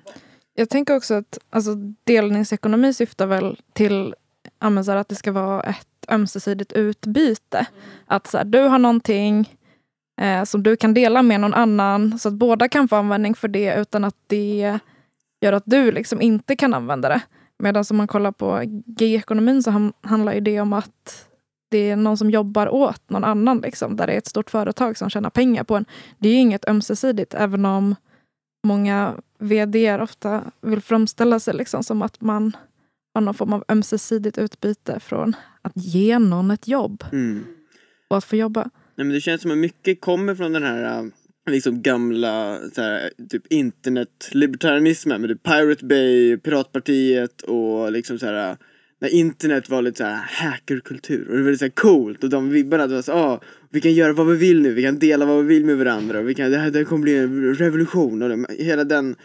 Jag 0.55 0.69
tänker 0.69 0.97
också 0.97 1.15
att 1.15 1.39
alltså, 1.51 1.75
delningsekonomi 2.05 2.95
syftar 2.95 3.27
väl 3.27 3.61
till 3.73 4.15
ja, 4.61 4.85
så 4.85 4.93
att 4.93 5.09
det 5.09 5.15
ska 5.15 5.33
vara 5.33 5.63
ett 5.63 5.87
ömsesidigt 6.09 6.73
utbyte. 6.73 7.67
Att 8.07 8.27
så 8.27 8.39
här, 8.39 8.45
du 8.45 8.59
har 8.59 8.79
någonting 8.79 9.59
eh, 10.21 10.45
som 10.45 10.63
du 10.63 10.77
kan 10.77 10.95
dela 10.95 11.23
med 11.23 11.41
någon 11.41 11.55
annan 11.55 12.19
så 12.19 12.29
att 12.29 12.35
båda 12.35 12.69
kan 12.69 12.89
få 12.89 12.97
användning 12.97 13.35
för 13.35 13.49
det 13.49 13.75
utan 13.75 14.05
att 14.05 14.17
det 14.27 14.79
gör 15.41 15.53
att 15.53 15.63
du 15.67 15.93
liksom 15.93 16.23
inte 16.23 16.57
kan 16.57 16.75
använda 16.75 17.09
det. 17.09 17.21
Medan 17.59 17.85
om 17.91 17.97
man 17.97 18.07
kollar 18.07 18.33
på 18.33 18.63
gig-ekonomin 18.87 19.63
så 19.63 19.93
handlar 20.03 20.33
ju 20.33 20.41
det 20.41 20.61
om 20.61 20.73
att 20.73 21.29
det 21.71 21.91
är 21.91 21.97
någon 21.97 22.17
som 22.17 22.31
jobbar 22.31 22.69
åt 22.69 23.11
någon 23.11 23.25
annan. 23.25 23.59
Liksom, 23.59 23.97
där 23.97 24.07
det 24.07 24.13
är 24.13 24.19
ett 24.19 24.27
stort 24.27 24.51
företag 24.51 24.99
som 24.99 25.11
tjänar 25.11 25.31
pengar 25.31 25.65
på 25.65 25.77
en. 25.77 25.85
Det 26.19 26.29
är 26.29 26.33
ju 26.33 26.39
inget 26.39 26.69
ömsesidigt 26.69 27.35
även 27.35 27.65
om 27.65 27.95
många 28.67 29.15
vd 29.43 30.01
ofta 30.01 30.51
vill 30.61 30.81
framställa 30.81 31.41
sig 31.41 31.55
liksom, 31.55 31.83
som 31.85 32.03
att 32.03 32.21
man 32.21 32.57
har 33.15 33.21
någon 33.21 33.35
form 33.35 33.53
av 33.53 33.65
ömsesidigt 33.69 34.39
utbyte 34.39 35.01
från 35.01 35.37
att 35.63 35.73
ge 35.75 36.19
någon 36.19 36.51
ett 36.51 36.69
jobb 36.69 37.05
Mm. 37.13 37.45
och 38.11 38.17
att 38.17 38.25
få 38.25 38.37
jobba. 38.37 38.61
Nej, 38.97 39.07
men 39.07 39.09
det 39.09 39.21
känns 39.21 39.43
som 39.43 39.51
att 39.51 39.59
mycket 39.59 40.01
kommer 40.01 40.35
från 40.35 40.53
den 40.53 40.63
här 40.63 40.99
äh, 40.99 41.05
liksom 41.51 41.83
gamla 41.83 42.59
här, 42.77 43.11
typ 43.31 43.47
internetlibertarianismen 43.53 45.21
med 45.21 45.31
typ 45.31 45.43
Pirate 45.43 45.85
Bay, 45.87 46.37
Piratpartiet 46.37 47.43
och 47.43 47.93
liksom 47.93 48.19
så 48.19 48.27
här 48.27 48.51
äh, 48.51 48.57
när 49.01 49.09
internet 49.09 49.69
var 49.71 49.83
lite 49.83 49.99
så 49.99 50.05
här 50.05 50.25
hackerkultur 50.29 51.29
och 51.31 51.37
det 51.37 51.43
var 51.43 51.51
lite 51.51 51.59
så 51.59 51.65
här 51.65 51.71
coolt 51.71 52.25
och 52.25 52.31
de 52.31 52.51
vibbarna 52.51 52.87
det 52.87 52.95
var 52.95 53.03
så 53.03 53.13
ah, 53.13 53.41
vi 53.73 53.81
kan 53.81 53.93
göra 53.93 54.13
vad 54.13 54.27
vi 54.27 54.37
vill 54.37 54.63
nu, 54.63 54.73
vi 54.73 54.83
kan 54.83 54.99
dela 54.99 55.27
vad 55.27 55.45
vi 55.45 55.55
vill 55.55 55.65
med 55.65 55.79
varandra 55.79 56.19
och 56.19 56.29
vi 56.29 56.35
kan, 56.35 56.51
det 56.51 56.59
här 56.59 56.71
det 56.71 56.85
kommer 56.85 57.03
bli 57.03 57.19
en 57.19 57.55
revolution 57.55 58.23
och 58.23 58.29
det, 58.29 58.47
hela 58.59 58.85
den 58.85 59.17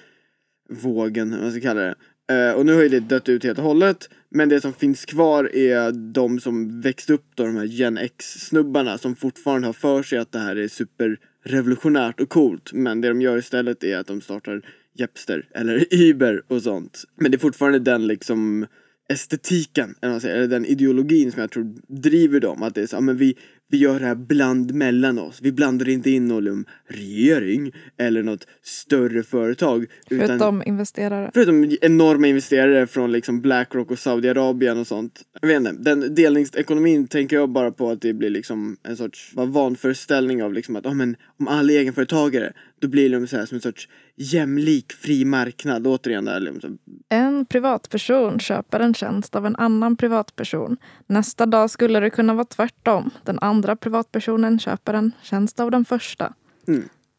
vågen, 0.70 1.32
vad 1.32 1.42
man 1.42 1.52
ska 1.52 1.62
kalla 1.62 1.82
det. 1.82 1.96
Uh, 2.32 2.52
och 2.52 2.66
nu 2.66 2.74
har 2.74 2.82
ju 2.82 2.90
det 2.90 3.00
dött 3.00 3.30
ut 3.30 3.44
helt 3.44 3.58
och 3.58 3.66
hållet. 3.66 4.10
Men 4.30 4.50
det 4.50 4.62
som 4.62 4.74
finns 4.74 5.06
kvar 5.06 5.56
är 5.56 5.92
de 6.14 6.40
som 6.40 6.82
växte 6.82 7.14
upp 7.14 7.26
då, 7.36 7.46
de 7.46 7.56
här 7.56 7.66
Gen 7.66 7.98
X-snubbarna 7.98 8.98
som 8.98 9.16
fortfarande 9.16 9.68
har 9.68 9.74
för 9.74 10.04
sig 10.04 10.20
att 10.20 10.32
det 10.32 10.40
här 10.40 10.56
är 10.56 10.68
superrevolutionärt 10.68 12.20
och 12.20 12.30
coolt. 12.30 12.74
Men 12.74 13.02
det 13.02 13.08
de 13.08 13.22
gör 13.22 13.38
istället 13.38 13.84
är 13.84 13.98
att 13.98 14.08
de 14.08 14.22
startar 14.22 14.62
Jepster 14.96 15.48
eller 15.56 15.86
Uber 16.10 16.44
och 16.48 16.62
sånt. 16.62 17.04
Men 17.16 17.32
det 17.32 17.38
är 17.38 17.40
fortfarande 17.40 17.80
den 17.80 18.08
liksom 18.08 18.66
estetiken, 19.10 19.96
eller 20.02 20.10
vad 20.10 20.12
man 20.12 20.22
säger, 20.22 20.36
eller 20.36 20.48
den 20.48 20.66
ideologin 20.66 21.32
som 21.32 21.42
jag 21.42 21.52
tror 21.52 21.74
driver 21.88 22.40
dem. 22.40 22.64
Att 22.64 22.76
det 22.76 22.82
är 22.82 22.88
så, 22.88 22.96
ja, 22.96 23.02
men 23.02 23.18
vi, 23.18 23.38
vi 23.70 23.78
gör 23.78 24.00
det 24.00 24.06
här 24.06 24.16
bland 24.16 24.74
mellan 24.74 25.20
oss. 25.20 25.40
Vi 25.42 25.52
blandar 25.52 25.90
inte 25.90 26.10
in 26.10 26.28
någon 26.28 26.66
regering 26.88 27.72
eller 27.98 28.24
något 28.24 28.48
större 28.64 29.24
företag. 29.24 29.86
Utan, 30.10 30.28
Förutom 30.28 30.64
investerare. 30.66 31.32
Förutom 31.34 31.78
enorma 31.82 32.28
investerare 32.28 32.88
från 32.88 33.12
liksom 33.12 33.42
Blackrock 33.42 33.92
och 33.92 34.00
Saudiarabien 34.00 34.78
och 34.78 34.88
sånt. 34.88 35.22
Jag 35.42 35.48
vet 35.48 35.58
inte, 35.58 35.72
den 35.72 36.16
delningsekonomin 36.16 37.08
tänker 37.08 37.36
jag 37.36 37.50
bara 37.50 37.72
på 37.72 37.90
att 37.90 38.02
det 38.02 38.14
blir 38.14 38.30
liksom 38.30 38.78
en 38.84 38.98
sorts 38.98 39.32
vanföreställning 39.36 40.44
av 40.44 40.54
liksom 40.54 40.76
att 40.76 40.86
oh, 40.86 40.94
men, 40.94 41.16
om 41.40 41.48
alla 41.48 41.74
egenföretagare 41.74 42.54
då 42.80 42.88
blir 42.88 43.10
de 43.10 43.28
så 43.28 43.38
här 43.38 43.46
som 43.46 43.56
en 43.56 43.62
sorts 43.62 43.90
jämlik 44.16 44.94
fri 44.94 45.26
marknad. 45.26 45.88
Återigen 45.88 46.26
där 46.26 46.40
liksom. 46.40 46.78
En 47.10 47.46
privatperson 47.46 48.40
köper 48.40 48.80
en 48.80 48.94
tjänst 48.94 49.36
av 49.36 49.46
en 49.46 49.56
annan 49.56 49.96
privatperson. 49.96 50.78
Nästa 51.08 51.46
dag 51.46 51.70
skulle 51.70 52.00
det 52.00 52.10
kunna 52.10 52.34
vara 52.34 52.46
tvärtom. 52.46 53.10
Den 53.24 53.40
andra 53.40 53.76
privatpersonen 53.76 54.60
köper 54.60 54.94
en 54.94 55.12
tjänst 55.24 55.60
av 55.60 55.72
den 55.72 55.86
första. 55.86 56.34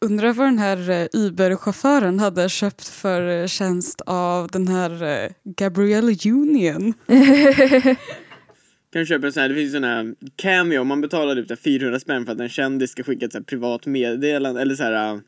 Undrar 0.01 0.33
vad 0.33 0.47
den 0.47 0.57
här 0.57 0.89
eh, 0.89 1.07
Uber-chauffören 1.13 2.19
hade 2.19 2.49
köpt 2.49 2.87
för 2.87 3.41
eh, 3.41 3.47
tjänst 3.47 4.01
av 4.05 4.47
den 4.47 4.67
här 4.67 5.03
eh, 5.03 5.29
Gabrielle 5.43 6.15
Union. 6.25 6.93
Kan 8.93 9.05
köpa 9.05 9.27
en 9.27 9.33
sån 9.33 9.41
här, 9.41 9.49
det 9.49 9.55
finns 9.55 9.71
sån 9.71 9.83
här 9.83 10.15
cameo, 10.35 10.83
man 10.83 11.01
betalar 11.01 11.35
typ 11.35 11.47
så 11.47 11.53
här 11.53 11.61
400 11.61 11.99
spänn 11.99 12.25
för 12.25 12.33
att 12.33 12.39
en 12.39 12.49
kändis 12.49 12.91
ska 12.91 13.03
skicka 13.03 13.25
ett 13.25 13.31
så 13.31 13.37
här 13.37 13.45
privat 13.45 13.85
meddelande 13.85 14.61
eller 14.61 14.75
så 14.75 14.83
här 14.83 15.21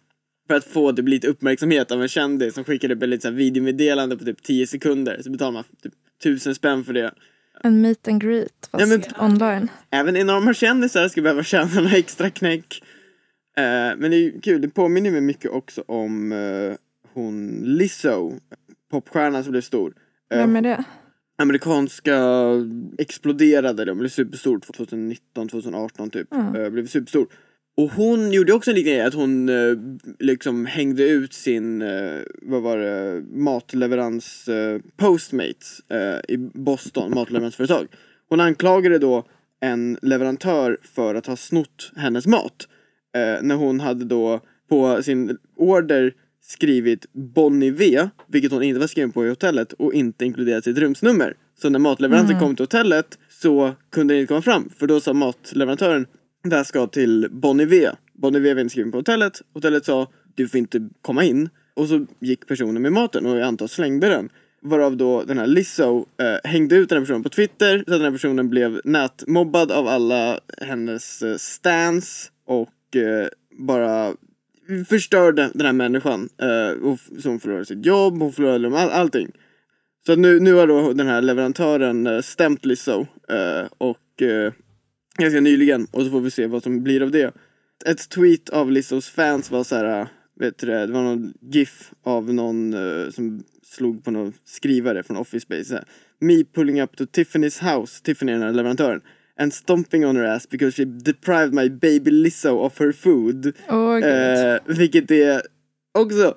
för 0.52 0.58
att 0.58 0.64
få 0.64 0.94
typ 0.94 1.08
lite 1.08 1.28
uppmärksamhet 1.28 1.92
av 1.92 2.02
en 2.02 2.08
kändis 2.08 2.54
som 2.54 2.64
skickar 2.64 2.88
typ 2.90 3.04
ett 3.04 3.26
videomeddelande 3.26 4.18
på 4.18 4.26
typ 4.26 4.44
10 4.44 4.68
sekunder 4.68 5.22
så 5.22 5.32
betalar 5.32 5.52
man 5.52 5.64
typ 5.84 5.94
1000 6.20 6.56
spänn 6.56 6.84
för 6.84 6.94
det. 6.94 7.14
En 7.64 7.82
meet 7.82 8.08
and 8.08 8.22
greet 8.22 8.70
fast 8.72 8.82
Ja, 8.82 8.88
men- 8.88 9.32
online. 9.32 9.68
Även 9.90 10.18
enorma 10.18 10.54
kändisar 10.54 11.08
ska 11.08 11.22
behöva 11.22 11.44
tjäna 11.44 11.82
några 11.82 11.98
extra 11.98 12.30
knäck. 12.30 12.84
Eh, 13.58 13.98
men 13.98 14.12
det 14.12 14.18
är 14.18 14.42
kul, 14.42 14.62
det 14.62 14.70
påminner 14.70 15.12
mig 15.12 15.22
mycket 15.22 15.52
också 15.52 15.84
om 15.88 16.32
eh, 16.32 16.76
hon 17.14 17.62
Lizzo, 17.64 18.34
popstjärnan 18.92 19.44
som 19.44 19.52
blev 19.52 19.62
stor. 19.62 19.94
Eh, 20.34 20.38
Vem 20.38 20.56
är 20.56 20.62
det? 20.62 20.84
amerikanska 21.38 22.18
exploderade, 22.98 23.86
de 23.86 23.98
blev 23.98 24.10
superstor 24.10 24.60
2019, 24.60 25.48
2018 25.48 26.10
typ. 26.10 26.34
Mm. 26.34 26.74
Blev 26.74 26.88
superstor. 26.88 27.28
Och 27.82 27.92
hon 27.92 28.32
gjorde 28.32 28.54
också 28.54 28.72
en 28.72 28.76
liten 28.76 28.94
grej 28.94 29.02
att 29.02 29.14
hon 29.14 29.50
eh, 29.50 29.78
liksom 30.20 30.66
hängde 30.66 31.04
ut 31.04 31.34
sin, 31.34 31.82
eh, 31.82 32.22
vad 32.42 32.62
var 32.62 32.78
det, 32.78 33.24
matleverans 33.32 34.48
eh, 34.48 34.80
Postmates 34.98 35.82
eh, 35.90 36.36
i 36.36 36.38
Boston, 36.38 37.12
matleveransföretag. 37.16 37.88
Hon 38.30 38.40
anklagade 38.40 39.00
då 39.00 39.24
en 39.62 39.98
leverantör 40.02 40.78
för 40.96 41.16
att 41.16 41.26
ha 41.26 41.36
snott 41.36 41.92
hennes 41.96 42.28
mat. 42.28 42.68
Eh, 43.16 43.44
när 43.44 43.56
hon 43.56 43.80
hade 43.80 44.06
då 44.06 44.40
på 44.70 45.04
sin 45.04 45.38
order 45.58 46.14
skrivit 46.44 47.06
Bonnier, 47.14 48.10
vilket 48.28 48.52
hon 48.52 48.64
inte 48.64 48.80
var 48.80 48.88
skriven 48.88 49.12
på 49.12 49.26
i 49.26 49.30
hotellet 49.30 49.74
och 49.74 49.94
inte 49.94 50.26
inkluderat 50.26 50.64
sitt 50.64 50.78
rumsnummer. 50.78 51.36
Så 51.62 51.70
när 51.70 51.80
matleveransen 51.80 52.40
kom 52.40 52.56
till 52.56 52.64
hotellet 52.64 53.20
så 53.30 53.74
kunde 53.92 54.14
den 54.14 54.22
inte 54.22 54.28
komma 54.28 54.42
fram 54.42 54.70
för 54.78 54.88
då 54.88 55.00
sa 55.00 55.14
matleverantören 55.14 56.08
det 56.44 56.56
här 56.56 56.64
ska 56.64 56.88
till 56.88 57.28
Bonnie 57.32 57.92
Bonnier 58.14 58.56
var 58.56 58.62
inskriven 58.62 58.92
på 58.92 58.98
hotellet. 58.98 59.42
Hotellet 59.54 59.86
sa 59.86 60.08
du 60.36 60.48
får 60.48 60.58
inte 60.58 60.90
komma 61.02 61.24
in. 61.24 61.50
Och 61.74 61.88
så 61.88 62.06
gick 62.20 62.48
personen 62.48 62.82
med 62.82 62.94
maten 62.94 63.26
och 63.26 63.38
jag 63.38 63.48
antar 63.48 63.68
slängde 63.68 64.10
den. 64.10 64.30
Varav 64.62 64.98
då 64.98 65.24
den 65.24 65.38
här 65.38 65.48
Lizzo 65.48 66.06
eh, 66.18 66.50
hängde 66.52 66.76
ut 66.76 66.90
den 66.90 66.98
här 66.98 67.06
personen 67.06 67.24
på 67.24 67.30
Twitter 67.30 67.78
så 67.78 67.82
att 67.82 68.00
den 68.00 68.02
här 68.02 68.12
personen 68.12 68.50
blev 68.50 68.82
nätmobbad 68.84 69.72
av 69.72 69.88
alla 69.88 70.40
hennes 70.62 71.22
eh, 71.22 71.36
stans 71.38 72.32
och 72.46 72.96
eh, 72.96 73.28
bara 73.58 74.14
förstörde 74.90 75.52
den 75.54 75.66
här 75.66 75.74
människan. 75.74 76.30
Eh, 76.38 76.84
och 76.84 77.00
så 77.20 77.30
hon 77.30 77.40
förlorade 77.40 77.66
sitt 77.66 77.86
jobb, 77.86 78.22
hon 78.22 78.34
förlorade 78.34 78.80
all, 78.80 78.90
allting. 78.90 79.32
Så 80.06 80.16
nu, 80.16 80.40
nu 80.40 80.54
har 80.54 80.68
då 80.68 80.94
den 80.94 81.08
här 81.08 81.22
leverantören 81.22 82.08
eh, 82.08 82.22
stämt 82.22 82.66
Lizzo 82.66 83.06
eh, 83.30 83.66
och 83.78 84.22
eh, 84.22 84.54
ganska 85.18 85.40
nyligen 85.40 85.88
och 85.92 86.04
så 86.04 86.10
får 86.10 86.22
vi 86.22 86.32
se 86.32 86.48
vad 86.48 86.64
som 86.64 86.84
blir 86.84 87.02
av 87.02 87.12
det. 87.12 87.34
Ett 87.86 88.10
tweet 88.10 88.50
av 88.50 88.72
Lizzos 88.72 89.10
fans 89.10 89.52
var 89.52 89.64
så 89.64 89.76
här, 89.76 90.02
äh, 90.02 90.08
vet 90.40 90.58
du 90.58 90.68
det, 90.68 90.86
det 90.86 90.94
var 90.94 91.04
någon 91.04 91.34
GIF 91.42 91.92
av 92.04 92.34
någon 92.34 92.74
eh, 92.74 93.10
som 93.10 93.44
slog 93.64 94.04
på 94.04 94.12
någon 94.12 94.34
skrivare 94.46 95.04
från 95.04 95.18
Office 95.18 95.46
Space. 95.46 95.74
här, 95.74 95.84
Me 96.20 96.44
pulling 96.44 96.82
up 96.82 96.98
to 96.98 97.04
Tiffany's 97.04 97.76
house, 97.76 98.04
Tiffany 98.04 98.32
är 98.32 98.36
den 98.36 98.44
här 98.44 98.54
leverantören. 98.54 99.02
And 99.40 99.54
stomping 99.54 100.06
on 100.06 100.16
her 100.16 100.24
ass 100.24 100.50
because 100.50 100.76
she 100.76 100.86
deprived 100.86 101.54
my 101.54 101.70
baby 101.70 102.12
Lizzo 102.12 102.58
of 102.58 102.80
her 102.80 102.92
food. 102.92 103.54
Gud. 103.70 104.04
Eh, 104.04 104.58
vilket 104.66 105.12
är 105.12 105.42
också 105.94 106.36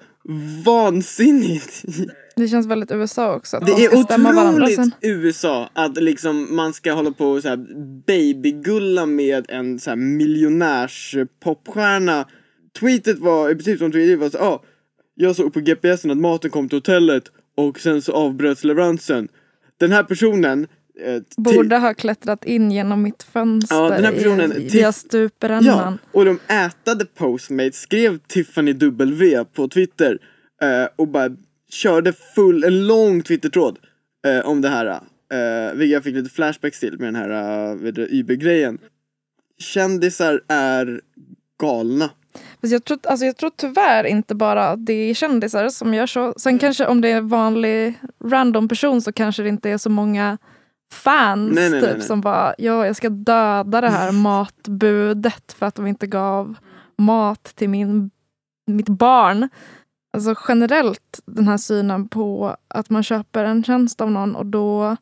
vansinnigt. 0.64 1.85
Det 2.37 2.49
känns 2.49 2.67
väldigt 2.67 2.91
USA 2.93 3.35
också. 3.35 3.57
Att 3.57 3.67
Det 3.67 3.73
de 3.75 3.85
är 3.85 3.95
otroligt. 3.95 4.95
USA 5.00 5.71
att 5.73 6.03
liksom 6.03 6.57
man 6.57 6.73
ska 6.73 6.93
hålla 6.93 7.11
på 7.11 7.26
och 7.26 7.43
så 7.43 7.49
här 7.49 7.67
babygulla 8.07 9.07
med 9.07 9.45
en 9.49 9.79
så 9.79 9.91
här 9.91 9.97
miljonärs 9.97 11.17
popstjärna. 11.45 12.29
Tweetet 12.81 13.19
var, 13.19 13.50
i 13.50 13.55
princip 13.55 13.79
som 13.79 13.93
tweetet 13.93 14.19
var 14.19 14.31
så 14.31 14.38
ah, 14.38 14.62
jag 15.14 15.37
såg 15.37 15.53
på 15.53 15.61
GPSen 15.61 16.11
att 16.11 16.17
maten 16.19 16.50
kom 16.50 16.69
till 16.69 16.76
hotellet 16.79 17.25
och 17.57 17.81
sen 17.81 18.03
så 18.03 18.12
avbröts 18.12 18.64
leveransen. 18.64 19.29
Den 19.81 19.93
här 19.93 20.03
personen 20.03 20.67
eh, 21.05 21.23
Borde 21.37 21.76
ha 21.79 21.95
klättrat 21.95 22.45
in 22.45 22.71
genom 22.71 23.03
mitt 23.03 23.23
fönster 23.23 23.76
Ja, 23.76 23.91
den 23.91 24.05
här 24.05 24.12
personen- 24.12 24.53
i, 24.53 24.69
via 24.69 24.93
stuprännan. 24.93 25.64
Ja, 25.64 25.93
och 26.12 26.25
de 26.25 26.38
ätade 26.49 27.05
postmates 27.05 27.76
skrev 27.81 28.19
Tiffany 28.19 28.73
W 28.73 29.45
på 29.45 29.69
Twitter 29.69 30.19
eh, 30.62 30.88
och 30.97 31.09
bara 31.09 31.31
körde 31.75 32.12
full, 32.12 32.64
en 32.64 32.87
lång 32.87 33.23
Twitter-tråd 33.23 33.78
eh, 34.26 34.47
om 34.47 34.61
det 34.61 34.69
här. 34.69 34.87
Eh, 34.87 35.75
vilket 35.75 35.93
jag 35.93 36.04
fick 36.04 36.14
lite 36.14 36.31
flashbacks 36.31 36.81
till 36.81 36.99
med 36.99 37.07
den 37.07 37.16
här 37.16 37.31
uh, 37.75 38.19
Uber-grejen. 38.21 38.78
Kändisar 39.59 40.40
är 40.49 41.00
galna. 41.61 42.11
Fast 42.61 42.73
jag, 42.73 42.85
tror, 42.85 42.99
alltså 43.02 43.26
jag 43.26 43.37
tror 43.37 43.50
tyvärr 43.57 44.04
inte 44.04 44.35
bara 44.35 44.69
att 44.69 44.87
det 44.87 44.93
är 44.93 45.14
kändisar 45.14 45.69
som 45.69 45.95
gör 45.95 46.07
så. 46.07 46.35
Sen 46.37 46.59
kanske 46.59 46.87
om 46.87 47.00
det 47.00 47.09
är 47.09 47.16
en 47.16 47.28
vanlig 47.28 47.95
random 48.25 48.69
person 48.69 49.02
så 49.02 49.12
kanske 49.12 49.43
det 49.43 49.49
inte 49.49 49.71
är 49.71 49.78
så 49.78 49.90
många 49.90 50.38
fans 50.93 51.54
Nej, 51.54 51.71
nej, 51.71 51.81
typ, 51.81 51.97
nej. 51.97 52.00
som 52.00 52.21
bara 52.21 52.54
ja, 52.59 52.87
jag 52.87 52.97
ska 52.97 53.09
döda 53.09 53.81
det 53.81 53.88
här 53.88 54.12
matbudet 54.23 55.52
för 55.52 55.66
att 55.66 55.75
de 55.75 55.87
inte 55.87 56.07
gav 56.07 56.57
mat 56.99 57.45
till 57.45 57.69
min, 57.69 58.11
mitt 58.66 58.88
barn. 58.88 59.49
Alltså 60.14 60.35
generellt 60.49 61.21
den 61.26 61.49
här 61.49 61.56
synen 61.56 62.09
på 62.09 62.56
att 62.68 62.90
man 62.90 63.02
köper 63.02 63.44
en 63.44 63.64
tjänst 63.64 64.00
av 64.00 64.11
någon 64.11 64.37
och 64.37 64.47
då 64.47 64.97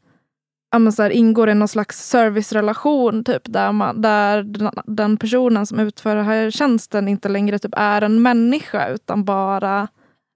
ja, 0.70 0.90
så 0.90 1.02
här, 1.02 1.10
ingår 1.10 1.48
i 1.48 1.54
någon 1.54 1.68
slags 1.68 2.08
servicerelation 2.08 3.24
typ, 3.24 3.42
där, 3.44 3.72
man, 3.72 4.02
där 4.02 4.42
den, 4.42 4.70
den 4.86 5.16
personen 5.16 5.66
som 5.66 5.80
utför 5.80 6.16
den 6.16 6.24
här 6.24 6.50
tjänsten 6.50 7.08
inte 7.08 7.28
längre 7.28 7.58
typ, 7.58 7.74
är 7.76 8.02
en 8.02 8.22
människa 8.22 8.88
utan 8.88 9.24
bara 9.24 9.88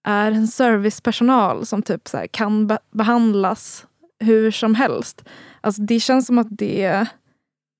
är 0.09 0.33
en 0.33 0.49
servicepersonal 0.49 1.67
som 1.67 1.83
typ 1.83 2.09
så 2.09 2.17
här, 2.17 2.27
kan 2.27 2.67
be 2.67 2.79
behandlas 2.91 3.87
hur 4.21 4.51
som 4.51 4.75
helst. 4.75 5.25
Alltså, 5.61 5.83
det 5.83 6.01
känns 6.01 6.27
som 6.27 6.39
att 6.39 6.47
det 6.51 7.07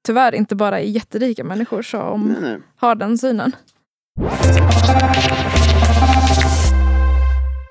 tyvärr 0.07 0.35
inte 0.35 0.57
bara 0.57 0.81
är 0.81 0.85
jätterika 0.85 1.45
människor 1.45 1.83
som 1.83 2.23
Nej, 2.23 2.37
nej. 2.41 2.59
har 2.77 2.95
den 2.95 3.19
synen. 3.19 3.53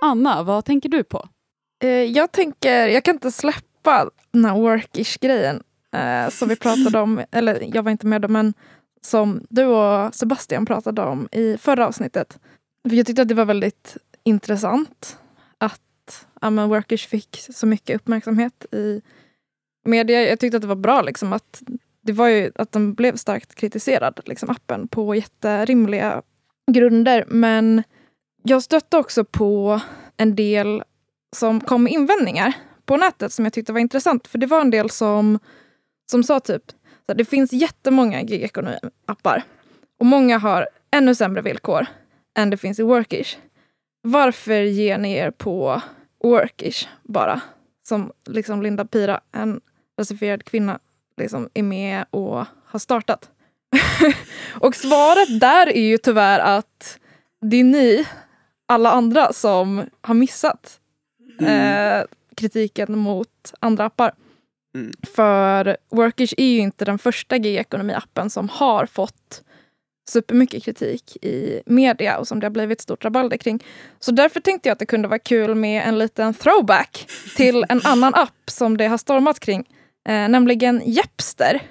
Anna, 0.06 0.44
vad 0.44 0.66
tänker 0.66 0.90
du 0.90 1.04
på? 1.04 1.28
Eh, 1.84 1.90
jag 1.90 2.32
tänker, 2.32 2.88
jag 2.88 3.04
kan 3.04 3.16
inte 3.16 3.32
släppa 3.32 4.10
den 4.32 4.46
här 4.46 4.56
workish-grejen 4.56 5.64
eh, 5.96 6.30
som 6.30 6.50
vi 6.50 6.56
pratade 6.56 7.00
om, 7.00 7.22
eller 7.32 7.76
jag 7.76 7.84
var 7.84 7.92
inte 7.92 8.08
med 8.08 8.22
då, 8.22 8.28
men 8.28 8.54
som 9.02 9.46
du 9.50 9.66
och 9.66 10.16
Sebastian 10.16 10.66
pratade 10.66 11.02
om 11.02 11.28
i 11.32 11.58
förra 11.58 11.88
avsnittet. 11.88 12.40
För 12.90 12.96
jag 12.96 13.06
tyckte 13.06 13.22
att 13.22 13.28
det 13.28 13.34
var 13.34 13.46
väldigt 13.46 13.98
intressant 14.24 15.18
att 15.58 16.28
ja, 16.42 16.50
men 16.50 16.70
workish 16.70 17.08
fick 17.08 17.46
så 17.50 17.68
mycket 17.68 17.96
uppmärksamhet 17.96 18.66
i 18.72 19.02
media. 19.86 20.22
Jag 20.22 20.40
tyckte 20.40 20.58
att 20.58 20.62
det 20.62 20.68
var 20.68 20.76
bra 20.76 21.02
liksom, 21.02 21.34
att 21.34 21.62
det 22.02 22.14
var 22.14 22.28
ju 22.28 22.52
att 22.56 22.72
den 22.72 22.94
blev 22.94 23.16
starkt 23.16 23.56
kritiserad, 23.56 24.20
liksom, 24.26 24.50
appen, 24.50 24.88
på 24.88 25.16
jätterimliga 25.16 26.22
grunder. 26.72 27.26
Men 27.28 27.84
jag 28.48 28.64
stötte 28.64 28.98
också 28.98 29.25
på 29.25 29.82
en 30.18 30.36
del 30.36 30.84
som 31.36 31.62
kom 31.62 31.84
med 31.84 31.94
invändningar 31.94 32.54
på 32.86 32.98
nätet 32.98 33.34
som 33.34 33.46
jag 33.46 33.54
tyckte 33.54 33.74
var 33.74 33.80
intressant. 33.80 34.28
För 34.28 34.38
det 34.38 34.46
var 34.46 34.62
en 34.62 34.72
del 34.72 34.90
som, 34.90 35.40
som 36.12 36.24
sa 36.24 36.40
typ 36.40 36.64
så 37.06 37.14
det 37.14 37.25
finns 37.25 37.54
jättemånga 37.54 38.22
gigekonomi-appar 38.22 39.44
och 40.00 40.06
många 40.06 40.38
har 40.38 40.68
ännu 40.92 41.16
sämre 41.16 41.42
villkor 41.42 41.86
än 42.38 42.50
det 42.50 42.58
finns 42.58 42.80
i 42.80 42.84
Workish. 42.84 43.38
Varför 44.02 44.62
ger 44.62 44.98
ni 44.98 45.14
er 45.14 45.32
på 45.32 45.82
Workish 46.24 46.88
bara? 47.04 47.42
Som 47.88 48.12
liksom 48.28 48.62
Linda 48.62 48.86
Pira, 48.86 49.22
en 49.32 49.62
rasifierad 50.00 50.44
kvinna, 50.44 50.80
liksom 51.18 51.50
är 51.54 51.64
med 51.64 52.06
och 52.10 52.46
har 52.66 52.80
startat. 52.80 53.30
och 54.54 54.75
svaret 54.75 55.40
där 55.40 55.68
är 55.68 55.88
ju 55.88 55.98
tyvärr 55.98 56.40
att 56.40 57.00
det 57.42 57.60
är 57.60 57.64
ni, 57.64 58.06
alla 58.65 58.91
andra, 58.91 59.34
som 59.34 59.84
har 60.01 60.13
missat 60.13 60.79
eh, 61.41 62.03
kritiken 62.36 62.98
mot 62.98 63.53
andra 63.60 63.86
appar. 63.86 64.13
Mm. 64.75 64.93
För 65.15 65.77
Workish 65.89 66.34
är 66.38 66.48
ju 66.48 66.57
inte 66.57 66.86
den 66.86 67.00
första 67.00 67.38
gig-ekonomi-appen 67.38 68.29
som 68.29 68.50
har 68.50 68.86
fått 68.86 69.41
supermycket 70.10 70.63
kritik 70.63 71.17
i 71.22 71.62
media 71.65 72.17
och 72.17 72.27
som 72.27 72.39
det 72.39 72.45
har 72.45 72.51
blivit 72.51 72.81
stort 72.81 73.05
rabalder 73.05 73.38
kring. 73.38 73.63
Så 74.00 74.12
därför 74.12 74.39
tänkte 74.39 74.69
jag 74.69 74.74
att 74.74 74.79
det 74.79 74.86
kunde 74.86 75.07
vara 75.07 75.19
kul 75.19 75.55
med 75.55 75.88
en 75.88 76.00
liten 76.00 76.34
throwback 76.34 77.07
till 77.36 77.65
en 77.69 77.81
annan 77.84 78.13
app 78.15 78.50
som 78.50 78.77
det 78.77 78.88
har 78.88 78.98
stormat 78.98 79.39
kring, 79.39 79.65
eh, 80.07 80.29
nämligen 80.29 80.81
Jepster. 80.86 81.62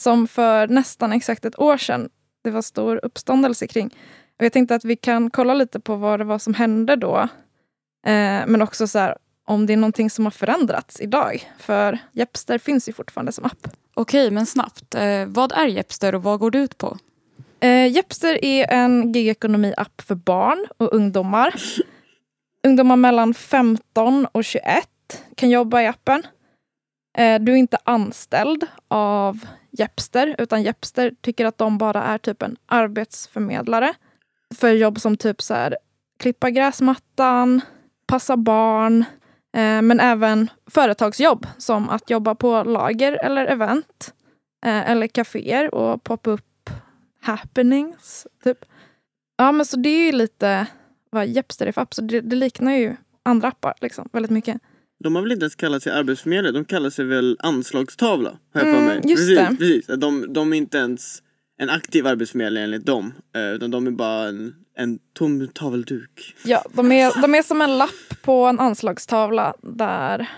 Som 0.00 0.28
för 0.28 0.68
nästan 0.68 1.12
exakt 1.12 1.44
ett 1.44 1.58
år 1.58 1.76
sedan 1.76 2.08
det 2.44 2.50
var 2.50 2.62
stor 2.62 3.00
uppståndelse 3.02 3.66
kring. 3.66 3.94
Och 4.40 4.46
jag 4.46 4.52
tänkte 4.52 4.74
att 4.74 4.84
vi 4.84 4.96
kan 4.96 5.30
kolla 5.30 5.54
lite 5.54 5.80
på 5.80 5.96
vad 5.96 6.20
det 6.20 6.24
var 6.24 6.38
som 6.38 6.54
hände 6.54 6.96
då. 6.96 7.18
Eh, 8.06 8.46
men 8.46 8.62
också 8.62 8.86
så 8.86 8.98
här, 8.98 9.16
om 9.44 9.66
det 9.66 9.72
är 9.72 9.76
någonting 9.76 10.10
som 10.10 10.26
har 10.26 10.30
förändrats 10.30 11.00
idag. 11.00 11.52
För 11.58 11.98
Jepster 12.12 12.58
finns 12.58 12.88
ju 12.88 12.92
fortfarande 12.92 13.32
som 13.32 13.44
app. 13.44 13.68
Okej, 13.94 14.30
men 14.30 14.46
snabbt. 14.46 14.94
Eh, 14.94 15.26
vad 15.26 15.52
är 15.52 15.66
Jepster 15.66 16.14
och 16.14 16.22
vad 16.22 16.40
går 16.40 16.50
det 16.50 16.58
ut 16.58 16.78
på? 16.78 16.98
Eh, 17.60 17.86
Jepster 17.86 18.44
är 18.44 18.72
en 18.72 19.12
gigekonomi-app 19.12 20.00
för 20.00 20.14
barn 20.14 20.66
och 20.76 20.92
ungdomar. 20.92 21.54
Ungdomar 22.66 22.96
mellan 22.96 23.34
15 23.34 24.26
och 24.32 24.44
21 24.44 24.64
kan 25.36 25.50
jobba 25.50 25.82
i 25.82 25.86
appen. 25.86 26.22
Eh, 27.18 27.40
du 27.40 27.52
är 27.52 27.56
inte 27.56 27.78
anställd 27.84 28.66
av 28.88 29.38
Jepster, 29.70 30.34
utan 30.38 30.62
Jepster 30.62 31.12
tycker 31.20 31.46
att 31.46 31.58
de 31.58 31.78
bara 31.78 32.02
är 32.02 32.18
typ 32.18 32.42
en 32.42 32.56
arbetsförmedlare 32.66 33.94
för 34.54 34.70
jobb 34.72 35.00
som 35.00 35.16
typ 35.16 35.42
så 35.42 35.54
här, 35.54 35.76
klippa 36.18 36.50
gräsmattan, 36.50 37.60
passa 38.06 38.36
barn, 38.36 39.04
eh, 39.56 39.82
men 39.82 40.00
även 40.00 40.50
företagsjobb 40.70 41.46
som 41.58 41.88
att 41.88 42.10
jobba 42.10 42.34
på 42.34 42.62
lager 42.62 43.12
eller 43.24 43.46
event 43.46 44.14
eh, 44.66 44.90
eller 44.90 45.06
kaféer 45.06 45.74
och 45.74 46.04
poppa 46.04 46.30
upp 46.30 46.70
happenings. 47.22 48.26
Typ. 48.44 48.58
Ja, 49.36 49.52
men 49.52 49.66
så 49.66 49.76
det 49.76 49.88
är 49.88 50.06
ju 50.06 50.12
lite 50.12 50.66
vad 51.10 51.26
Jepster 51.28 51.66
är 51.66 51.72
för 51.72 51.80
app, 51.80 51.94
så 51.94 52.02
det, 52.02 52.20
det 52.20 52.36
liknar 52.36 52.72
ju 52.72 52.96
andra 53.22 53.48
appar 53.48 53.74
liksom, 53.80 54.08
väldigt 54.12 54.30
mycket. 54.30 54.60
De 55.04 55.14
har 55.14 55.22
väl 55.22 55.32
inte 55.32 55.42
ens 55.44 55.54
kallat 55.56 55.82
sig 55.82 55.92
arbetsförmedlare, 55.92 56.52
de 56.52 56.64
kallar 56.64 56.90
sig 56.90 57.04
väl 57.04 57.36
anslagstavla. 57.40 58.30
Har 58.54 58.60
jag 58.60 58.62
för 58.62 58.68
Mm, 58.82 58.84
mig. 58.84 59.00
just 59.04 59.16
precis, 59.16 59.38
det. 59.38 59.56
precis. 59.58 59.86
De, 59.86 60.32
de 60.32 60.52
är 60.52 60.56
inte 60.56 60.78
ens 60.78 61.22
en 61.60 61.70
aktiv 61.70 62.06
arbetsförmedling 62.06 62.62
enligt 62.62 62.86
dem. 62.86 63.12
Eh, 63.36 63.50
utan 63.50 63.70
de 63.70 63.86
är 63.86 63.90
bara 63.90 64.28
en, 64.28 64.54
en 64.74 64.98
tom 65.12 65.48
tavelduk. 65.48 66.36
Ja, 66.44 66.64
de 66.72 66.92
är, 66.92 67.22
de 67.22 67.34
är 67.34 67.42
som 67.42 67.62
en 67.62 67.78
lapp 67.78 68.22
på 68.22 68.46
en 68.46 68.60
anslagstavla 68.60 69.54
där... 69.62 70.28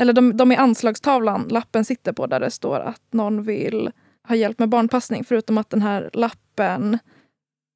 Eller 0.00 0.12
de, 0.12 0.36
de 0.36 0.52
är 0.52 0.56
anslagstavlan 0.56 1.48
lappen 1.48 1.84
sitter 1.84 2.12
på 2.12 2.26
där 2.26 2.40
det 2.40 2.50
står 2.50 2.80
att 2.80 3.02
någon 3.10 3.42
vill 3.42 3.90
ha 4.28 4.36
hjälp 4.36 4.58
med 4.58 4.68
barnpassning. 4.68 5.24
Förutom 5.24 5.58
att 5.58 5.70
den 5.70 5.82
här 5.82 6.10
lappen 6.12 6.98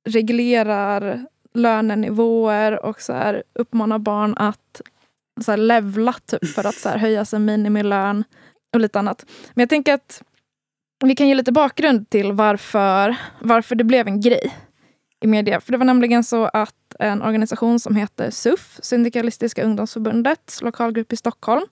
reglerar 0.09 1.27
lönenivåer 1.55 2.85
och 2.85 3.01
så 3.01 3.12
här 3.12 3.42
uppmanar 3.53 3.98
barn 3.98 4.35
att 4.37 4.81
så 5.44 5.53
här 5.53 5.59
levla 5.59 6.12
typ, 6.12 6.46
för 6.46 6.66
att 6.66 6.75
så 6.75 6.88
här 6.88 6.98
höja 6.98 7.25
sin 7.25 7.44
minimilön 7.44 8.25
och 8.75 8.81
lite 8.81 8.98
annat. 8.98 9.27
Men 9.55 9.62
jag 9.62 9.68
tänker 9.68 9.94
att 9.94 10.22
vi 11.05 11.15
kan 11.15 11.29
ge 11.29 11.35
lite 11.35 11.53
bakgrund 11.53 12.11
till 12.11 12.33
varför, 12.33 13.17
varför 13.41 13.75
det 13.75 13.85
blev 13.85 14.09
en 14.09 14.21
grej 14.21 14.57
i 15.21 15.27
media. 15.27 15.61
För 15.61 15.73
det 15.73 15.79
var 15.79 15.85
nämligen 15.85 16.25
så 16.25 16.45
att 16.45 16.75
en 16.99 17.23
organisation 17.23 17.81
som 17.81 17.97
heter 17.97 18.31
SUF, 18.31 18.79
Syndikalistiska 18.83 19.65
ungdomsförbundets 19.65 20.62
lokalgrupp 20.62 21.12
i 21.12 21.17
Stockholm, 21.17 21.67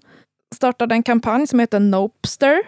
startade 0.55 0.95
en 0.95 1.03
kampanj 1.03 1.47
som 1.47 1.59
heter 1.59 1.81
Nopester, 1.81 2.63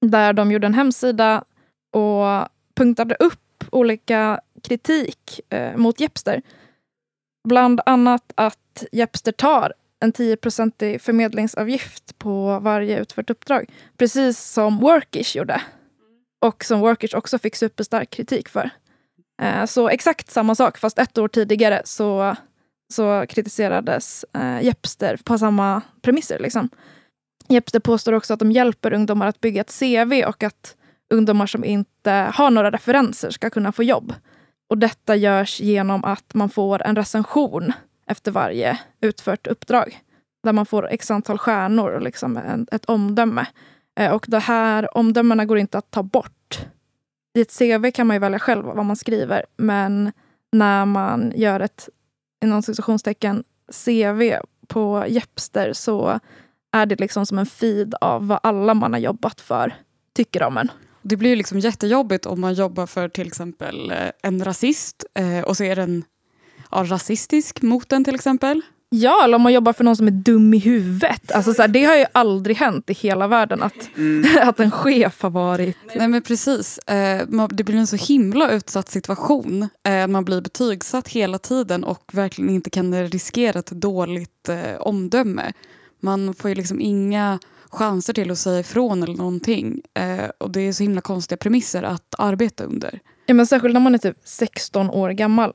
där 0.00 0.32
de 0.32 0.52
gjorde 0.52 0.66
en 0.66 0.74
hemsida 0.74 1.44
och 1.92 2.48
punktade 2.74 3.14
upp 3.14 3.64
olika 3.70 4.40
kritik 4.62 5.40
eh, 5.50 5.76
mot 5.76 6.00
Jepster. 6.00 6.42
Bland 7.48 7.80
annat 7.86 8.32
att 8.34 8.84
Jepster 8.92 9.32
tar 9.32 9.72
en 10.00 10.12
10-procentig 10.12 10.98
förmedlingsavgift 10.98 12.18
på 12.18 12.58
varje 12.60 13.00
utfört 13.00 13.30
uppdrag. 13.30 13.70
Precis 13.96 14.38
som 14.38 14.78
Workish 14.78 15.36
gjorde. 15.36 15.60
Och 16.46 16.64
som 16.64 16.80
Workish 16.80 17.14
också 17.14 17.38
fick 17.38 17.56
superstark 17.56 18.10
kritik 18.10 18.48
för. 18.48 18.70
Eh, 19.42 19.64
så 19.64 19.88
exakt 19.88 20.30
samma 20.30 20.54
sak, 20.54 20.78
fast 20.78 20.98
ett 20.98 21.18
år 21.18 21.28
tidigare 21.28 21.82
så, 21.84 22.36
så 22.92 23.26
kritiserades 23.28 24.24
eh, 24.34 24.62
Jepster 24.62 25.20
på 25.24 25.38
samma 25.38 25.82
premisser. 26.02 26.38
Liksom. 26.38 26.70
Jepster 27.48 27.80
påstår 27.80 28.12
också 28.12 28.34
att 28.34 28.40
de 28.40 28.52
hjälper 28.52 28.92
ungdomar 28.92 29.26
att 29.26 29.40
bygga 29.40 29.60
ett 29.60 29.78
CV 29.80 30.24
och 30.26 30.42
att 30.42 30.76
ungdomar 31.14 31.46
som 31.46 31.64
inte 31.64 32.12
har 32.34 32.50
några 32.50 32.70
referenser 32.70 33.30
ska 33.30 33.50
kunna 33.50 33.72
få 33.72 33.82
jobb. 33.82 34.14
Och 34.70 34.78
detta 34.78 35.16
görs 35.16 35.60
genom 35.60 36.04
att 36.04 36.34
man 36.34 36.50
får 36.50 36.82
en 36.82 36.96
recension 36.96 37.72
efter 38.06 38.32
varje 38.32 38.78
utfört 39.00 39.46
uppdrag. 39.46 40.00
Där 40.42 40.52
man 40.52 40.66
får 40.66 40.88
x 40.88 41.10
antal 41.10 41.38
stjärnor 41.38 41.90
och 41.90 42.02
liksom 42.02 42.66
ett 42.72 42.84
omdöme. 42.84 43.46
Eh, 44.00 44.12
och 44.12 44.26
de 44.28 44.38
här 44.38 44.96
omdömena 44.96 45.44
går 45.44 45.58
inte 45.58 45.78
att 45.78 45.90
ta 45.90 46.02
bort. 46.02 46.35
I 47.36 47.40
ett 47.40 47.58
CV 47.58 47.90
kan 47.90 48.06
man 48.06 48.16
ju 48.16 48.20
välja 48.20 48.38
själv 48.38 48.64
vad 48.64 48.84
man 48.84 48.96
skriver. 48.96 49.46
Men 49.56 50.12
när 50.52 50.84
man 50.84 51.32
gör 51.36 51.60
ett 51.60 51.88
inom 52.44 52.62
citationstecken 52.62 53.44
CV 53.84 54.32
på 54.66 55.04
Jepster 55.08 55.72
så 55.72 56.20
är 56.72 56.86
det 56.86 57.00
liksom 57.00 57.26
som 57.26 57.38
en 57.38 57.46
feed 57.46 57.94
av 58.00 58.26
vad 58.26 58.38
alla 58.42 58.74
man 58.74 58.92
har 58.92 59.00
jobbat 59.00 59.40
för 59.40 59.74
tycker 60.14 60.42
om 60.42 60.56
en. 60.56 60.70
Det 61.02 61.16
blir 61.16 61.30
ju 61.30 61.36
liksom 61.36 61.58
jättejobbigt 61.58 62.26
om 62.26 62.40
man 62.40 62.54
jobbar 62.54 62.86
för 62.86 63.08
till 63.08 63.26
exempel 63.26 63.90
eh, 63.90 64.10
en 64.22 64.44
rasist 64.44 65.04
eh, 65.14 65.40
och 65.40 65.56
så 65.56 65.64
är 65.64 65.76
den 65.76 66.04
ja, 66.70 66.84
rasistisk 66.86 67.62
mot 67.62 67.88
den 67.88 68.04
till 68.04 68.14
exempel. 68.14 68.62
Ja, 68.88 69.24
eller 69.24 69.36
om 69.36 69.42
man 69.42 69.52
jobbar 69.52 69.72
för 69.72 69.84
någon 69.84 69.96
som 69.96 70.06
är 70.06 70.10
dum 70.10 70.54
i 70.54 70.58
huvudet. 70.58 71.32
Alltså 71.32 71.54
så 71.54 71.62
här, 71.62 71.68
det 71.68 71.84
har 71.84 71.96
ju 71.96 72.04
aldrig 72.12 72.56
hänt 72.56 72.90
i 72.90 72.92
hela 72.92 73.26
världen 73.28 73.62
att, 73.62 73.90
att 74.42 74.60
en 74.60 74.70
chef 74.70 75.22
har 75.22 75.30
varit... 75.30 75.76
Nej 75.94 76.08
men 76.08 76.22
precis. 76.22 76.78
Eh, 76.78 77.26
det 77.50 77.64
blir 77.64 77.76
en 77.76 77.86
så 77.86 77.96
himla 77.96 78.50
utsatt 78.50 78.88
situation. 78.88 79.68
Eh, 79.88 80.06
man 80.06 80.24
blir 80.24 80.40
betygsatt 80.40 81.08
hela 81.08 81.38
tiden 81.38 81.84
och 81.84 82.10
verkligen 82.12 82.50
inte 82.50 82.70
kan 82.70 83.08
riskera 83.08 83.58
ett 83.58 83.70
dåligt 83.70 84.48
eh, 84.48 84.80
omdöme. 84.80 85.52
Man 86.00 86.34
får 86.34 86.48
ju 86.48 86.54
liksom 86.54 86.80
inga 86.80 87.38
chanser 87.70 88.12
till 88.12 88.30
att 88.30 88.38
säga 88.38 88.60
ifrån 88.60 89.02
eller 89.02 89.16
någonting. 89.16 89.80
Och 90.38 90.50
det 90.50 90.60
är 90.60 90.72
så 90.72 90.82
himla 90.82 91.00
konstiga 91.00 91.36
premisser 91.36 91.82
att 91.82 92.14
arbeta 92.18 92.64
under. 92.64 93.00
Ja, 93.26 93.34
men 93.34 93.46
särskilt 93.46 93.74
när 93.74 93.80
man 93.80 93.94
är 93.94 93.98
typ 93.98 94.16
16 94.24 94.90
år 94.90 95.10
gammal. 95.10 95.52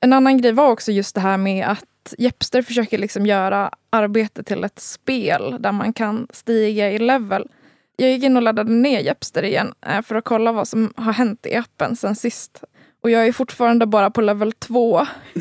En 0.00 0.12
annan 0.12 0.38
grej 0.38 0.52
var 0.52 0.70
också 0.70 0.92
just 0.92 1.14
det 1.14 1.20
här 1.20 1.36
med 1.36 1.66
att 1.66 1.84
Jepster 2.18 2.62
försöker 2.62 2.98
liksom 2.98 3.26
göra 3.26 3.70
arbete 3.90 4.42
till 4.42 4.64
ett 4.64 4.78
spel 4.78 5.56
där 5.60 5.72
man 5.72 5.92
kan 5.92 6.26
stiga 6.32 6.90
i 6.90 6.98
level. 6.98 7.48
Jag 7.96 8.10
gick 8.10 8.24
in 8.24 8.36
och 8.36 8.42
laddade 8.42 8.72
ner 8.72 9.00
Jepster 9.00 9.42
igen 9.42 9.74
eh, 9.86 10.02
för 10.02 10.14
att 10.14 10.24
kolla 10.24 10.52
vad 10.52 10.68
som 10.68 10.92
har 10.96 11.12
hänt 11.12 11.46
i 11.46 11.54
appen 11.54 11.96
sen 11.96 12.16
sist. 12.16 12.64
Och 13.02 13.10
jag 13.10 13.26
är 13.26 13.32
fortfarande 13.32 13.86
bara 13.86 14.10
på 14.10 14.20
level 14.20 14.52
2. 14.52 15.06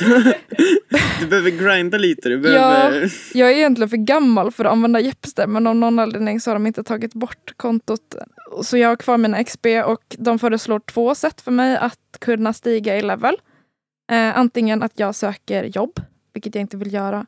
du 1.19 1.28
behöver 1.28 1.50
grinda 1.50 1.98
lite. 1.98 2.30
Du 2.30 2.38
behöver... 2.38 3.02
Ja, 3.02 3.10
jag 3.34 3.52
är 3.52 3.56
egentligen 3.56 3.89
för 3.89 3.98
gammal 3.98 4.52
för 4.52 4.65
att 4.65 4.72
använda 4.72 5.00
Jepster 5.00 5.48
men 5.48 5.67
av 5.67 5.76
någon 5.76 6.00
anledning 6.00 6.41
så 6.41 6.50
har 6.50 6.56
de 6.56 6.67
inte 6.67 6.84
tagit 6.84 7.13
bort 7.13 7.54
kontot. 7.58 8.15
Så 8.63 8.78
jag 8.78 8.89
har 8.89 8.95
kvar 8.95 9.17
mina 9.17 9.43
XP 9.43 9.65
och 9.86 10.15
de 10.17 10.39
föreslår 10.39 10.80
två 10.80 11.15
sätt 11.15 11.41
för 11.41 11.52
mig 11.52 11.78
att 11.78 12.17
kunna 12.19 12.54
stiga 12.54 12.98
i 12.98 13.02
level. 13.02 13.36
Eh, 14.12 14.38
antingen 14.38 14.84
att 14.84 15.00
jag 15.00 15.15
söker 15.15 15.63
jobb, 15.63 16.00
vilket 16.39 16.56
jag 16.56 16.62
inte 16.62 16.78
vill 16.78 16.93
göra. 16.93 17.25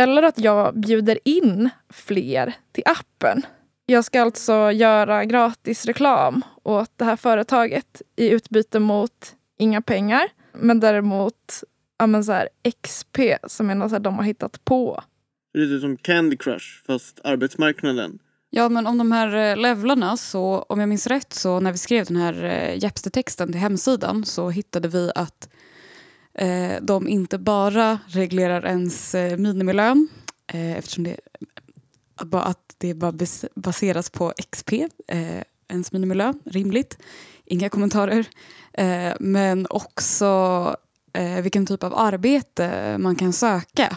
Eller 0.00 0.22
att 0.22 0.38
jag 0.38 0.80
bjuder 0.80 1.18
in 1.24 1.70
fler 1.88 2.54
till 2.72 2.84
appen. 2.86 3.42
Jag 3.86 4.04
ska 4.04 4.22
alltså 4.22 4.72
göra 4.72 5.24
gratis 5.24 5.86
reklam 5.86 6.42
åt 6.62 6.90
det 6.96 7.04
här 7.04 7.16
företaget 7.16 8.02
i 8.16 8.28
utbyte 8.28 8.80
mot 8.80 9.36
inga 9.58 9.82
pengar. 9.82 10.28
Men 10.52 10.80
däremot 10.80 11.62
ja, 11.98 12.06
men 12.06 12.24
så 12.24 12.32
här, 12.32 12.48
XP 12.82 13.18
som 13.46 13.70
är 13.70 13.74
något 13.74 13.90
så 13.90 13.98
de 13.98 14.16
har 14.16 14.24
hittat 14.24 14.64
på. 14.64 15.02
Lite 15.54 15.80
som 15.80 15.96
Candy 15.96 16.36
Crush 16.36 16.84
fast 16.86 17.20
arbetsmarknaden. 17.24 18.18
Ja 18.50 18.68
men 18.68 18.86
om 18.86 18.98
de 18.98 19.12
här 19.12 19.36
eh, 19.36 19.56
levlarna 19.56 20.16
så 20.16 20.66
om 20.68 20.80
jag 20.80 20.88
minns 20.88 21.06
rätt 21.06 21.32
så 21.32 21.60
när 21.60 21.72
vi 21.72 21.78
skrev 21.78 22.04
den 22.04 22.16
här 22.16 22.44
eh, 22.44 22.78
Jepster-texten 22.82 23.52
till 23.52 23.60
hemsidan 23.60 24.24
så 24.24 24.50
hittade 24.50 24.88
vi 24.88 25.10
att 25.14 25.48
eh, 26.38 26.82
de 26.82 27.08
inte 27.08 27.38
bara 27.38 27.98
reglerar 28.06 28.66
ens 28.66 29.14
eh, 29.14 29.36
minimilön 29.36 30.08
eh, 30.52 30.76
eftersom 30.78 31.04
det, 31.04 31.16
att 32.32 32.74
det 32.78 32.94
bara 32.94 33.12
baseras 33.54 34.10
på 34.10 34.32
XP, 34.50 34.72
eh, 34.72 35.42
ens 35.68 35.92
minimilön, 35.92 36.40
rimligt. 36.44 36.98
Inga 37.44 37.68
kommentarer. 37.68 38.26
Eh, 38.72 39.12
men 39.20 39.66
också 39.70 40.26
eh, 41.12 41.42
vilken 41.42 41.66
typ 41.66 41.84
av 41.84 41.94
arbete 41.98 42.98
man 42.98 43.16
kan 43.16 43.32
söka. 43.32 43.96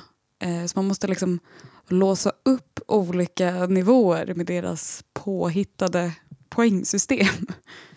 Så 0.68 0.80
man 0.80 0.88
måste 0.88 1.08
liksom 1.08 1.40
låsa 1.88 2.32
upp 2.44 2.80
olika 2.88 3.66
nivåer 3.66 4.34
med 4.36 4.46
deras 4.46 5.04
påhittade 5.14 6.12
poängsystem. 6.50 7.48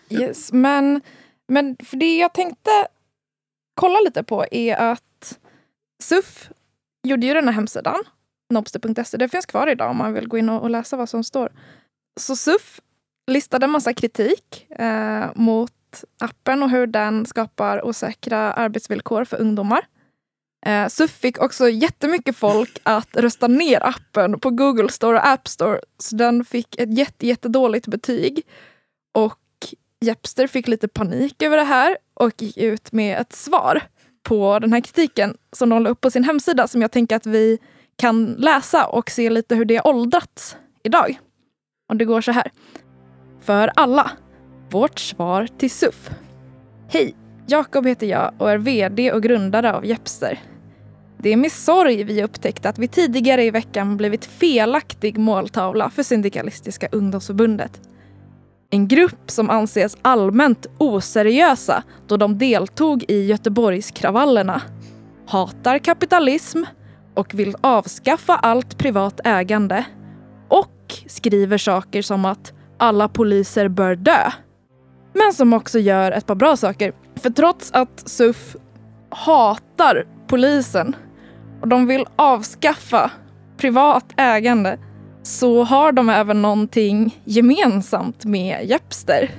Yes, 0.08 0.52
men, 0.52 1.00
men 1.46 1.76
för 1.84 1.96
det 1.96 2.16
jag 2.16 2.34
tänkte 2.34 2.70
kolla 3.74 4.00
lite 4.00 4.22
på 4.22 4.44
är 4.50 4.76
att 4.76 5.38
SUF 6.02 6.50
gjorde 7.02 7.26
ju 7.26 7.34
den 7.34 7.48
här 7.48 7.54
hemsidan, 7.54 8.04
nobster.se. 8.50 9.16
Det 9.16 9.28
finns 9.28 9.46
kvar 9.46 9.66
idag 9.66 9.90
om 9.90 9.96
man 9.96 10.12
vill 10.12 10.28
gå 10.28 10.38
in 10.38 10.48
och 10.48 10.70
läsa 10.70 10.96
vad 10.96 11.08
som 11.08 11.24
står. 11.24 11.52
Så 12.20 12.36
SUF 12.36 12.80
listade 13.30 13.64
en 13.64 13.70
massa 13.70 13.94
kritik 13.94 14.66
eh, 14.70 15.26
mot 15.34 15.72
appen 16.20 16.62
och 16.62 16.70
hur 16.70 16.86
den 16.86 17.26
skapar 17.26 17.86
osäkra 17.86 18.52
arbetsvillkor 18.52 19.24
för 19.24 19.40
ungdomar. 19.40 19.86
Eh, 20.66 20.88
SUF 20.88 21.10
fick 21.10 21.42
också 21.42 21.68
jättemycket 21.68 22.36
folk 22.36 22.80
att 22.82 23.16
rösta 23.16 23.46
ner 23.46 23.86
appen 23.86 24.40
på 24.40 24.50
Google 24.50 24.88
Store 24.88 25.18
och 25.18 25.26
App 25.26 25.48
Store. 25.48 25.80
Så 25.98 26.16
den 26.16 26.44
fick 26.44 26.80
ett 26.80 26.98
jätte, 26.98 27.26
jättedåligt 27.26 27.86
betyg. 27.86 28.42
Och 29.14 29.38
Jepster 30.04 30.46
fick 30.46 30.68
lite 30.68 30.88
panik 30.88 31.42
över 31.42 31.56
det 31.56 31.64
här 31.64 31.96
och 32.14 32.42
gick 32.42 32.56
ut 32.56 32.92
med 32.92 33.20
ett 33.20 33.32
svar 33.32 33.82
på 34.22 34.58
den 34.58 34.72
här 34.72 34.80
kritiken 34.80 35.36
som 35.52 35.68
de 35.68 35.82
la 35.82 35.90
upp 35.90 36.00
på 36.00 36.10
sin 36.10 36.24
hemsida 36.24 36.68
som 36.68 36.82
jag 36.82 36.90
tänker 36.90 37.16
att 37.16 37.26
vi 37.26 37.58
kan 37.96 38.26
läsa 38.26 38.86
och 38.86 39.10
se 39.10 39.30
lite 39.30 39.54
hur 39.54 39.64
det 39.64 39.76
har 39.76 39.86
åldrats 39.86 40.56
idag. 40.82 41.18
Och 41.88 41.96
det 41.96 42.04
går 42.04 42.20
så 42.20 42.32
här. 42.32 42.50
För 43.40 43.70
alla. 43.76 44.10
Vårt 44.70 44.98
svar 44.98 45.48
till 45.58 45.70
SUF. 45.70 46.10
Hej! 46.88 47.14
Jakob 47.46 47.86
heter 47.86 48.06
jag 48.06 48.34
och 48.38 48.50
är 48.50 48.58
VD 48.58 49.12
och 49.12 49.22
grundare 49.22 49.74
av 49.74 49.86
Jepster. 49.86 50.40
Det 51.18 51.32
är 51.32 51.36
med 51.36 51.52
sorg 51.52 52.04
vi 52.04 52.24
upptäckte 52.24 52.68
att 52.68 52.78
vi 52.78 52.88
tidigare 52.88 53.44
i 53.44 53.50
veckan 53.50 53.96
blivit 53.96 54.24
felaktig 54.24 55.18
måltavla 55.18 55.90
för 55.90 56.02
Syndikalistiska 56.02 56.88
ungdomsförbundet. 56.92 57.80
En 58.74 58.88
grupp 58.88 59.30
som 59.30 59.50
anses 59.50 59.96
allmänt 60.02 60.66
oseriösa 60.78 61.82
då 62.06 62.16
de 62.16 62.38
deltog 62.38 63.04
i 63.08 63.26
Göteborgskravallerna. 63.26 64.62
Hatar 65.26 65.78
kapitalism 65.78 66.62
och 67.14 67.34
vill 67.34 67.56
avskaffa 67.60 68.36
allt 68.36 68.78
privat 68.78 69.20
ägande. 69.24 69.84
Och 70.48 70.94
skriver 71.06 71.58
saker 71.58 72.02
som 72.02 72.24
att 72.24 72.52
alla 72.78 73.08
poliser 73.08 73.68
bör 73.68 73.94
dö. 73.94 74.30
Men 75.12 75.32
som 75.32 75.52
också 75.52 75.78
gör 75.78 76.12
ett 76.12 76.26
par 76.26 76.34
bra 76.34 76.56
saker. 76.56 76.92
För 77.16 77.30
trots 77.30 77.72
att 77.72 78.08
SUF 78.08 78.56
hatar 79.10 80.06
polisen 80.26 80.96
och 81.60 81.68
de 81.68 81.86
vill 81.86 82.06
avskaffa 82.16 83.10
privat 83.56 84.14
ägande 84.16 84.78
så 85.24 85.64
har 85.64 85.92
de 85.92 86.08
även 86.08 86.42
någonting 86.42 87.20
gemensamt 87.24 88.24
med 88.24 88.64
Jepster. 88.64 89.30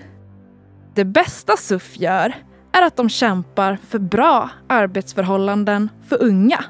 Det 0.95 1.05
bästa 1.05 1.57
SUF 1.57 1.99
gör 1.99 2.35
är 2.71 2.81
att 2.81 2.95
de 2.95 3.09
kämpar 3.09 3.77
för 3.87 3.99
bra 3.99 4.49
arbetsförhållanden 4.67 5.89
för 6.07 6.23
unga. 6.23 6.63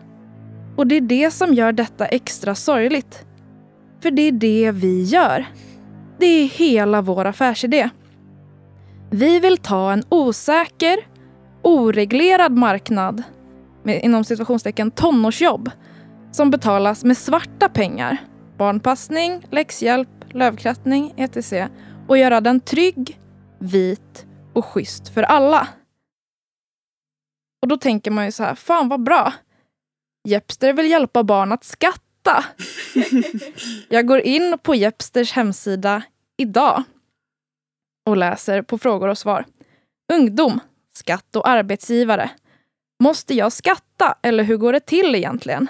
Och 0.76 0.88
det 0.88 0.96
är 0.96 1.02
det 1.02 1.32
som 1.32 1.54
gör 1.54 1.72
detta 1.72 2.06
extra 2.06 2.56
sorgligt. 2.56 3.26
För 4.02 4.12
det 4.12 4.22
är 4.22 4.32
det 4.32 4.72
vi 4.72 5.04
gör. 5.04 5.46
Det 6.20 6.26
är 6.26 6.48
hela 6.48 7.02
vår 7.02 7.26
affärsidé. 7.26 7.90
Vi 9.10 9.40
vill 9.40 9.58
ta 9.58 9.92
en 9.92 10.04
osäker, 10.10 10.98
oreglerad 11.62 12.52
marknad 12.52 13.24
med 13.84 14.04
inom 14.04 14.24
situationstecken 14.24 14.92
tonårsjobb 14.92 15.72
som 16.32 16.52
betalas 16.52 17.04
med 17.04 17.18
svarta 17.18 17.70
pengar, 17.70 18.18
barnpassning, 18.58 19.46
läxhjälp, 19.52 20.10
lövkrattning 20.30 21.14
etc. 21.18 21.54
och 22.08 22.18
göra 22.18 22.42
den 22.42 22.60
trygg, 22.60 23.20
vit 23.60 24.26
och 24.54 24.66
schysst 24.66 25.10
för 25.10 25.24
alla. 25.24 25.68
Och 27.62 27.68
då 27.68 27.78
tänker 27.78 28.12
man 28.12 28.26
ju 28.26 28.32
så 28.32 28.44
här, 28.44 28.56
fan 28.56 28.90
vad 28.90 29.04
bra. 29.04 29.34
Jepster 30.28 30.74
vill 30.74 30.90
hjälpa 30.90 31.24
barn 31.24 31.52
att 31.52 31.64
skatta. 31.64 32.46
Jag 33.90 34.08
går 34.08 34.20
in 34.20 34.58
på 34.64 34.76
Jepsters 34.76 35.32
hemsida 35.32 36.04
idag 36.38 36.84
och 38.06 38.18
läser 38.18 38.62
på 38.62 38.78
frågor 38.78 39.08
och 39.08 39.18
svar. 39.18 39.46
Ungdom, 40.14 40.60
skatt 40.96 41.36
och 41.36 41.48
arbetsgivare. 41.48 42.30
Måste 43.04 43.34
jag 43.34 43.54
skatta 43.54 44.18
eller 44.22 44.44
hur 44.44 44.58
går 44.58 44.74
det 44.74 44.80
till 44.80 45.16
egentligen? 45.16 45.68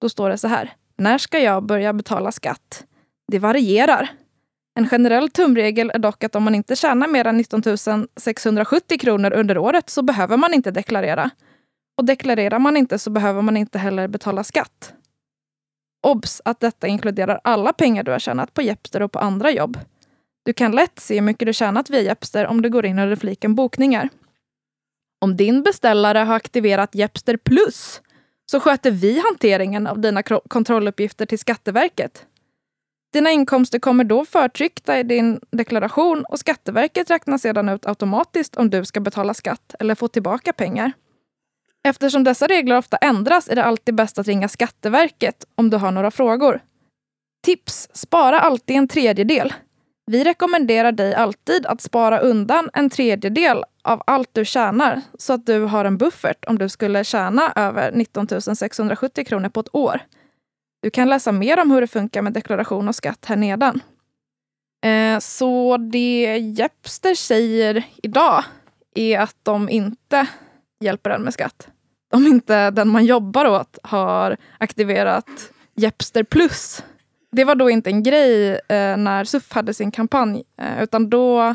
Då 0.00 0.08
står 0.08 0.30
det 0.30 0.38
så 0.38 0.48
här. 0.48 0.74
När 0.98 1.18
ska 1.18 1.38
jag 1.38 1.62
börja 1.62 1.92
betala 1.92 2.32
skatt? 2.32 2.84
Det 3.32 3.38
varierar. 3.38 4.08
En 4.78 4.88
generell 4.88 5.30
tumregel 5.30 5.90
är 5.94 5.98
dock 5.98 6.24
att 6.24 6.34
om 6.34 6.42
man 6.42 6.54
inte 6.54 6.76
tjänar 6.76 7.08
mer 7.08 7.26
än 7.26 7.36
19 7.36 7.62
670 8.16 8.98
kronor 8.98 9.32
under 9.32 9.58
året 9.58 9.90
så 9.90 10.02
behöver 10.02 10.36
man 10.36 10.54
inte 10.54 10.70
deklarera. 10.70 11.30
Och 11.98 12.04
deklarerar 12.04 12.58
man 12.58 12.76
inte 12.76 12.98
så 12.98 13.10
behöver 13.10 13.42
man 13.42 13.56
inte 13.56 13.78
heller 13.78 14.08
betala 14.08 14.44
skatt. 14.44 14.92
Obs! 16.06 16.42
att 16.44 16.60
detta 16.60 16.86
inkluderar 16.86 17.40
alla 17.44 17.72
pengar 17.72 18.02
du 18.02 18.10
har 18.10 18.18
tjänat 18.18 18.54
på 18.54 18.62
Jepster 18.62 19.02
och 19.02 19.12
på 19.12 19.18
andra 19.18 19.50
jobb. 19.50 19.78
Du 20.44 20.52
kan 20.52 20.72
lätt 20.72 21.00
se 21.00 21.14
hur 21.14 21.22
mycket 21.22 21.46
du 21.46 21.52
tjänat 21.52 21.90
via 21.90 22.00
Jepster 22.00 22.46
om 22.46 22.62
du 22.62 22.70
går 22.70 22.86
in 22.86 22.98
under 22.98 23.16
fliken 23.16 23.54
bokningar. 23.54 24.08
Om 25.20 25.36
din 25.36 25.62
beställare 25.62 26.18
har 26.18 26.34
aktiverat 26.34 26.94
Jepster 26.94 27.36
plus 27.36 28.00
så 28.50 28.60
sköter 28.60 28.90
vi 28.90 29.22
hanteringen 29.30 29.86
av 29.86 30.00
dina 30.00 30.22
kontrolluppgifter 30.22 31.26
till 31.26 31.38
Skatteverket. 31.38 32.26
Dina 33.12 33.30
inkomster 33.30 33.78
kommer 33.78 34.04
då 34.04 34.24
förtryckta 34.24 34.98
i 34.98 35.02
din 35.02 35.40
deklaration 35.50 36.24
och 36.24 36.38
Skatteverket 36.38 37.10
räknar 37.10 37.38
sedan 37.38 37.68
ut 37.68 37.86
automatiskt 37.86 38.56
om 38.56 38.70
du 38.70 38.84
ska 38.84 39.00
betala 39.00 39.34
skatt 39.34 39.74
eller 39.78 39.94
få 39.94 40.08
tillbaka 40.08 40.52
pengar. 40.52 40.92
Eftersom 41.84 42.24
dessa 42.24 42.46
regler 42.46 42.76
ofta 42.76 42.96
ändras 42.96 43.48
är 43.48 43.56
det 43.56 43.64
alltid 43.64 43.94
bäst 43.94 44.18
att 44.18 44.26
ringa 44.26 44.48
Skatteverket 44.48 45.44
om 45.54 45.70
du 45.70 45.76
har 45.76 45.90
några 45.90 46.10
frågor. 46.10 46.60
Tips! 47.44 47.88
Spara 47.92 48.40
alltid 48.40 48.76
en 48.76 48.88
tredjedel. 48.88 49.54
Vi 50.06 50.24
rekommenderar 50.24 50.92
dig 50.92 51.14
alltid 51.14 51.66
att 51.66 51.80
spara 51.80 52.18
undan 52.18 52.70
en 52.72 52.90
tredjedel 52.90 53.64
av 53.88 54.02
allt 54.06 54.28
du 54.32 54.44
tjänar 54.44 55.02
så 55.18 55.32
att 55.32 55.46
du 55.46 55.60
har 55.60 55.84
en 55.84 55.98
buffert 55.98 56.44
om 56.46 56.58
du 56.58 56.68
skulle 56.68 57.04
tjäna 57.04 57.52
över 57.56 57.92
19 57.92 58.26
670 58.56 59.24
kronor 59.24 59.48
på 59.48 59.60
ett 59.60 59.74
år. 59.74 60.00
Du 60.82 60.90
kan 60.90 61.08
läsa 61.08 61.32
mer 61.32 61.60
om 61.60 61.70
hur 61.70 61.80
det 61.80 61.86
funkar 61.86 62.22
med 62.22 62.32
deklaration 62.32 62.88
och 62.88 62.94
skatt 62.94 63.24
här 63.24 63.36
nedan. 63.36 63.80
Eh, 64.84 65.18
så 65.18 65.76
det 65.76 66.38
Jepster 66.38 67.14
säger 67.14 67.84
idag 68.02 68.44
är 68.94 69.20
att 69.20 69.36
de 69.42 69.68
inte 69.68 70.26
hjälper 70.80 71.10
en 71.10 71.22
med 71.22 71.32
skatt. 71.32 71.68
Om 72.12 72.26
inte 72.26 72.70
den 72.70 72.88
man 72.88 73.04
jobbar 73.04 73.44
åt 73.44 73.78
har 73.82 74.36
aktiverat 74.58 75.52
Jepster 75.74 76.22
plus. 76.22 76.84
Det 77.32 77.44
var 77.44 77.54
då 77.54 77.70
inte 77.70 77.90
en 77.90 78.02
grej 78.02 78.50
eh, 78.52 78.96
när 78.96 79.24
SUF 79.24 79.52
hade 79.52 79.74
sin 79.74 79.90
kampanj, 79.90 80.42
eh, 80.60 80.82
utan 80.82 81.10
då 81.10 81.54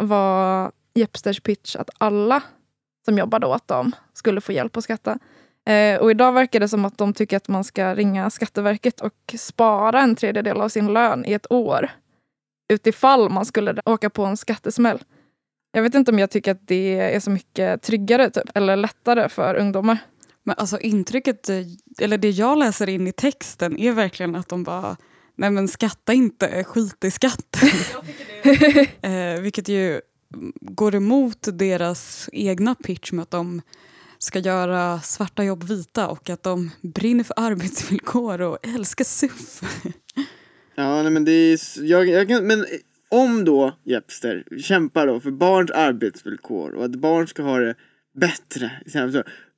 var 0.00 0.72
Jepsters 0.94 1.40
pitch 1.40 1.76
att 1.76 1.90
alla 1.98 2.42
som 3.04 3.18
jobbade 3.18 3.46
åt 3.46 3.68
dem 3.68 3.92
skulle 4.12 4.40
få 4.40 4.52
hjälp 4.52 4.76
att 4.76 4.84
skatta. 4.84 5.18
Eh, 5.66 6.00
och 6.00 6.10
idag 6.10 6.32
verkar 6.32 6.60
det 6.60 6.68
som 6.68 6.84
att 6.84 6.98
de 6.98 7.14
tycker 7.14 7.36
att 7.36 7.48
man 7.48 7.64
ska 7.64 7.94
ringa 7.94 8.30
Skatteverket 8.30 9.00
och 9.00 9.34
spara 9.38 10.00
en 10.00 10.16
tredjedel 10.16 10.60
av 10.60 10.68
sin 10.68 10.92
lön 10.92 11.24
i 11.26 11.32
ett 11.32 11.52
år. 11.52 11.90
Utifall 12.72 13.30
man 13.30 13.46
skulle 13.46 13.82
åka 13.84 14.10
på 14.10 14.24
en 14.24 14.36
skattesmäll. 14.36 15.02
Jag 15.72 15.82
vet 15.82 15.94
inte 15.94 16.10
om 16.10 16.18
jag 16.18 16.30
tycker 16.30 16.52
att 16.52 16.68
det 16.68 17.14
är 17.14 17.20
så 17.20 17.30
mycket 17.30 17.82
tryggare 17.82 18.30
typ, 18.30 18.50
eller 18.54 18.76
lättare 18.76 19.28
för 19.28 19.54
ungdomar. 19.54 19.98
Men 20.42 20.54
alltså 20.58 20.78
intrycket, 20.78 21.48
eh, 21.48 21.56
eller 22.00 22.18
det 22.18 22.30
jag 22.30 22.58
läser 22.58 22.88
in 22.88 23.08
i 23.08 23.12
texten 23.12 23.78
är 23.78 23.92
verkligen 23.92 24.36
att 24.36 24.48
de 24.48 24.64
bara 24.64 24.96
Nej 25.34 25.50
men 25.50 25.68
skatta 25.68 26.12
inte, 26.12 26.64
skit 26.64 27.04
i 27.04 27.10
skatten. 27.10 27.68
eh, 29.02 29.40
vilket 29.40 29.68
ju 29.68 30.00
går 30.60 30.94
emot 30.94 31.48
deras 31.52 32.28
egna 32.32 32.74
pitch 32.74 33.12
med 33.12 33.22
att 33.22 33.30
de 33.30 33.62
ska 34.18 34.38
göra 34.38 35.00
svarta 35.00 35.44
jobb 35.44 35.64
vita 35.64 36.08
och 36.08 36.30
att 36.30 36.42
de 36.42 36.70
brinner 36.80 37.24
för 37.24 37.34
arbetsvillkor 37.36 38.40
och 38.40 38.58
älskar 38.62 39.04
SUF. 39.04 39.60
ja, 40.74 41.02
nej, 41.02 41.10
men 41.12 41.24
det 41.24 41.32
är... 41.32 41.84
Jag, 41.84 42.08
jag 42.08 42.28
kan, 42.28 42.46
men 42.46 42.66
om 43.08 43.44
då 43.44 43.76
Jepster 43.84 44.44
kämpar 44.58 45.06
då 45.06 45.20
för 45.20 45.30
barns 45.30 45.70
arbetsvillkor 45.70 46.74
och 46.74 46.84
att 46.84 46.96
barn 46.96 47.26
ska 47.26 47.42
ha 47.42 47.58
det 47.58 47.74
bättre, 48.14 48.70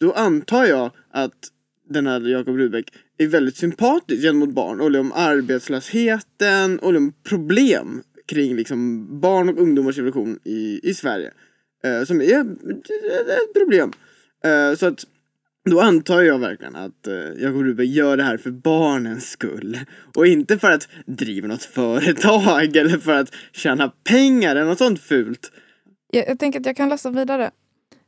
då 0.01 0.13
antar 0.13 0.65
jag 0.65 0.91
att 1.11 1.51
den 1.89 2.07
här 2.07 2.21
Jakob 2.21 2.57
Rudbeck 2.57 2.93
är 3.19 3.27
väldigt 3.27 3.57
sympatisk 3.57 4.23
gentemot 4.23 4.55
barn 4.55 4.81
och 4.81 5.01
om 5.01 5.13
arbetslösheten 5.13 6.79
och 6.79 6.97
om 6.97 7.13
problem 7.29 8.03
kring 8.27 8.57
liksom 8.57 9.09
barn 9.21 9.49
och 9.49 9.59
ungdomars 9.59 9.95
situation 9.95 10.39
i, 10.45 10.81
i 10.83 10.95
Sverige. 10.95 11.33
Eh, 11.85 12.05
som 12.05 12.21
är 12.21 12.41
ett 12.41 13.55
problem. 13.55 13.93
Eh, 14.45 14.77
så 14.77 14.87
att 14.87 15.05
då 15.71 15.81
antar 15.81 16.23
jag 16.23 16.39
verkligen 16.39 16.77
att 16.77 17.07
eh, 17.07 17.15
Jakob 17.15 17.63
Rudbeck 17.63 17.89
gör 17.89 18.17
det 18.17 18.23
här 18.23 18.37
för 18.37 18.51
barnens 18.51 19.31
skull. 19.31 19.79
Och 20.17 20.27
inte 20.27 20.59
för 20.59 20.71
att 20.71 20.89
driva 21.07 21.49
något 21.49 21.63
företag 21.63 22.77
eller 22.77 22.99
för 22.99 23.13
att 23.13 23.35
tjäna 23.53 23.93
pengar 24.05 24.57
eller 24.57 24.65
något 24.65 24.79
sånt 24.79 25.01
fult. 25.01 25.53
Jag, 26.11 26.29
jag 26.29 26.39
tänker 26.39 26.61
att 26.61 26.67
jag 26.67 26.77
kan 26.77 26.89
läsa 26.89 27.11
vidare. 27.11 27.51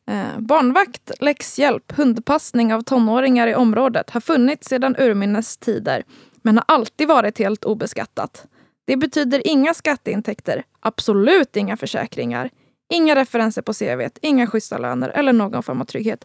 Eh, 0.09 0.39
barnvakt, 0.39 1.11
läxhjälp, 1.21 1.93
hundpassning 1.93 2.75
av 2.75 2.81
tonåringar 2.81 3.49
i 3.49 3.55
området 3.55 4.11
har 4.11 4.21
funnits 4.21 4.69
sedan 4.69 4.97
urminnes 4.99 5.57
tider 5.57 6.03
men 6.43 6.57
har 6.57 6.65
alltid 6.69 7.09
varit 7.09 7.39
helt 7.39 7.65
obeskattat. 7.65 8.47
Det 8.87 8.97
betyder 8.97 9.47
inga 9.47 9.75
skatteintäkter, 9.75 10.63
absolut 10.81 11.57
inga 11.57 11.77
försäkringar, 11.77 12.51
inga 12.93 13.15
referenser 13.15 13.63
på 13.63 13.73
CV, 13.73 14.09
inga 14.23 14.47
schyssta 14.47 14.79
löner 14.79 15.09
eller 15.09 15.33
någon 15.33 15.63
form 15.63 15.81
av 15.81 15.85
trygghet. 15.85 16.25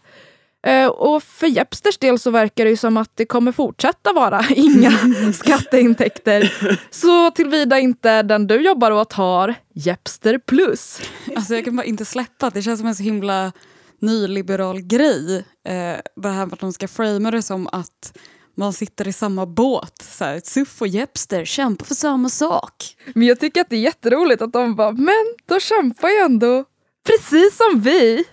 Uh, 0.68 0.88
och 0.88 1.24
för 1.24 1.48
Jepsters 1.48 1.98
del 1.98 2.20
så 2.20 2.32
verkar 2.32 2.64
det 2.64 2.70
ju 2.70 2.78
som 2.78 2.98
att 2.98 3.12
det 3.16 3.26
kommer 3.26 3.52
fortsätta 3.52 4.14
vara 4.14 4.46
inga 4.50 4.92
skatteintäkter. 5.34 6.54
Så 6.90 7.32
tillvida 7.32 7.80
inte 7.80 8.24
den 8.24 8.48
du 8.48 8.62
jobbar 8.62 8.92
åt 8.92 9.14
har 9.14 9.56
Jepster 9.74 10.38
plus. 10.38 11.02
Alltså 11.36 11.56
jag 11.56 11.66
kan 11.66 11.76
bara 11.76 11.86
inte 11.86 12.06
släppa 12.06 12.50
det 12.50 12.62
känns 12.62 12.80
som 12.80 12.88
en 12.88 12.96
så 12.96 13.04
himla 13.04 13.52
nyliberal 14.00 14.82
grej. 14.82 15.36
Uh, 15.38 16.02
det 16.16 16.30
här 16.30 16.46
med 16.46 16.54
att 16.54 16.60
de 16.60 16.74
ska 16.74 16.88
framea 16.88 17.32
det 17.32 17.42
som 17.42 17.68
att 17.68 18.18
man 18.56 18.74
sitter 18.74 19.08
i 19.08 19.14
samma 19.14 19.46
båt. 19.46 20.02
Så 20.02 20.26
här, 20.26 20.42
Suff 20.44 20.82
och 20.82 20.88
Jepster 20.88 21.46
kämpar 21.46 21.86
för 21.86 21.96
samma 21.96 22.30
sak. 22.30 22.98
Men 23.14 23.28
jag 23.28 23.40
tycker 23.40 23.62
att 23.62 23.70
det 23.70 23.76
är 23.76 23.82
jätteroligt 23.82 24.42
att 24.42 24.54
de 24.54 24.76
bara, 24.76 24.92
men 24.92 25.36
då 25.46 25.60
kämpar 25.60 26.10
ju 26.10 26.18
ändå 26.18 26.66
precis 27.08 27.58
som 27.58 27.82
vi 27.82 28.26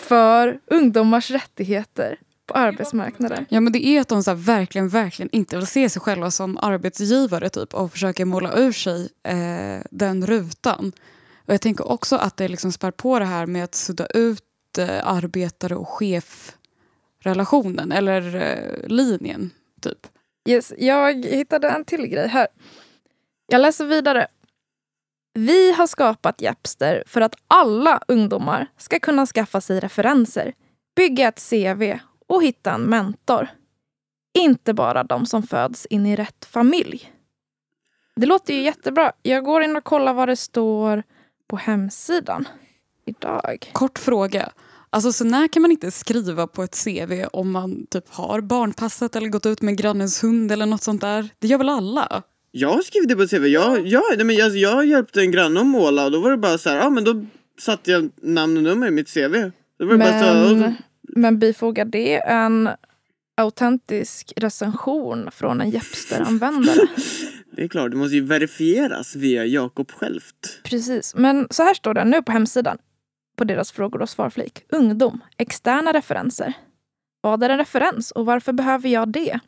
för 0.00 0.60
ungdomars 0.66 1.30
rättigheter 1.30 2.18
på 2.46 2.54
arbetsmarknaden. 2.54 3.46
Ja 3.48 3.60
men 3.60 3.72
det 3.72 3.86
är 3.86 4.00
att 4.00 4.08
de 4.08 4.22
så 4.22 4.34
verkligen, 4.34 4.88
verkligen 4.88 5.30
inte 5.32 5.56
vill 5.56 5.66
se 5.66 5.88
sig 5.88 6.02
själva 6.02 6.30
som 6.30 6.58
arbetsgivare 6.58 7.48
typ 7.48 7.74
och 7.74 7.92
försöker 7.92 8.24
måla 8.24 8.58
ur 8.58 8.72
sig 8.72 9.08
eh, 9.22 9.78
den 9.90 10.26
rutan. 10.26 10.92
Och 11.46 11.54
jag 11.54 11.60
tänker 11.60 11.90
också 11.90 12.16
att 12.16 12.36
det 12.36 12.48
liksom 12.48 12.72
spär 12.72 12.90
på 12.90 13.18
det 13.18 13.24
här 13.24 13.46
med 13.46 13.64
att 13.64 13.74
sudda 13.74 14.06
ut 14.06 14.42
eh, 14.78 15.08
arbetare 15.08 15.76
och 15.76 15.88
chefrelationen 15.88 17.92
eller 17.92 18.36
eh, 18.36 18.88
linjen 18.88 19.50
typ. 19.80 20.06
Yes, 20.48 20.72
jag 20.78 21.24
hittade 21.26 21.68
en 21.68 21.84
till 21.84 22.06
grej 22.06 22.28
här. 22.28 22.46
Jag 23.46 23.60
läser 23.60 23.84
vidare. 23.84 24.26
Vi 25.34 25.72
har 25.72 25.86
skapat 25.86 26.40
Japster 26.40 27.04
för 27.06 27.20
att 27.20 27.34
alla 27.48 28.00
ungdomar 28.08 28.66
ska 28.76 28.98
kunna 28.98 29.26
skaffa 29.26 29.60
sig 29.60 29.80
referenser, 29.80 30.52
bygga 30.96 31.28
ett 31.28 31.50
CV 31.50 31.98
och 32.26 32.42
hitta 32.42 32.72
en 32.72 32.82
mentor. 32.82 33.48
Inte 34.34 34.74
bara 34.74 35.04
de 35.04 35.26
som 35.26 35.42
föds 35.42 35.86
in 35.86 36.06
i 36.06 36.16
rätt 36.16 36.44
familj. 36.44 37.12
Det 38.16 38.26
låter 38.26 38.54
ju 38.54 38.60
jättebra. 38.60 39.12
Jag 39.22 39.44
går 39.44 39.62
in 39.62 39.76
och 39.76 39.84
kollar 39.84 40.14
vad 40.14 40.28
det 40.28 40.36
står 40.36 41.02
på 41.46 41.56
hemsidan 41.56 42.48
idag. 43.04 43.70
Kort 43.72 43.98
fråga. 43.98 44.52
Alltså 44.92 45.12
så 45.12 45.24
när 45.24 45.48
kan 45.48 45.62
man 45.62 45.70
inte 45.70 45.90
skriva 45.90 46.46
på 46.46 46.62
ett 46.62 46.84
CV 46.84 47.24
om 47.32 47.50
man 47.50 47.86
typ 47.90 48.04
har 48.08 48.40
barnpassat 48.40 49.16
eller 49.16 49.28
gått 49.28 49.46
ut 49.46 49.62
med 49.62 49.76
grannens 49.76 50.24
hund 50.24 50.52
eller 50.52 50.66
något 50.66 50.82
sånt 50.82 51.00
där? 51.00 51.28
Det 51.38 51.48
gör 51.48 51.58
väl 51.58 51.68
alla? 51.68 52.22
Jag 52.50 52.84
skrivit 52.84 53.08
det 53.08 53.16
på 53.16 53.22
ett 53.22 53.30
CV. 53.30 53.46
Jag, 53.46 53.86
jag, 53.86 54.02
nej, 54.16 54.24
men 54.24 54.36
jag, 54.36 54.56
jag 54.56 54.86
hjälpte 54.86 55.20
en 55.20 55.30
granne 55.30 55.60
att 55.60 55.66
måla 55.66 56.04
och 56.04 56.10
då 56.10 56.20
var 56.20 56.30
det 56.30 56.36
bara 56.36 56.58
så 56.58 56.68
här, 56.68 56.76
ja 56.76 56.90
men 56.90 57.04
då 57.04 57.26
satte 57.60 57.90
jag 57.90 58.10
namn 58.22 58.56
och 58.56 58.62
nummer 58.62 58.86
i 58.86 58.90
mitt 58.90 59.14
CV. 59.14 59.50
Då 59.78 59.86
var 59.86 59.92
det 59.92 59.98
men, 59.98 59.98
bara 59.98 60.68
så, 60.68 60.74
men 61.02 61.38
bifogar 61.38 61.84
det 61.84 62.16
en 62.16 62.68
autentisk 63.36 64.32
recension 64.36 65.30
från 65.32 65.60
en 65.60 65.70
Jepster-användare? 65.70 66.86
det 67.56 67.62
är 67.62 67.68
klart, 67.68 67.90
det 67.90 67.96
måste 67.96 68.14
ju 68.14 68.24
verifieras 68.24 69.16
via 69.16 69.44
Jakob 69.44 69.90
självt. 69.90 70.60
Precis, 70.62 71.14
men 71.14 71.46
så 71.50 71.62
här 71.62 71.74
står 71.74 71.94
det 71.94 72.04
nu 72.04 72.22
på 72.22 72.32
hemsidan 72.32 72.78
på 73.40 73.44
deras 73.44 73.72
frågor 73.72 74.02
och 74.02 74.08
svarflik. 74.08 74.64
Ungdom, 74.68 75.20
externa 75.36 75.92
referenser. 75.92 76.52
Vad 77.20 77.42
är 77.42 77.48
en 77.48 77.58
referens 77.58 78.10
och 78.10 78.26
varför 78.26 78.52
behöver 78.52 78.88
jag 78.88 79.08
det? 79.08 79.40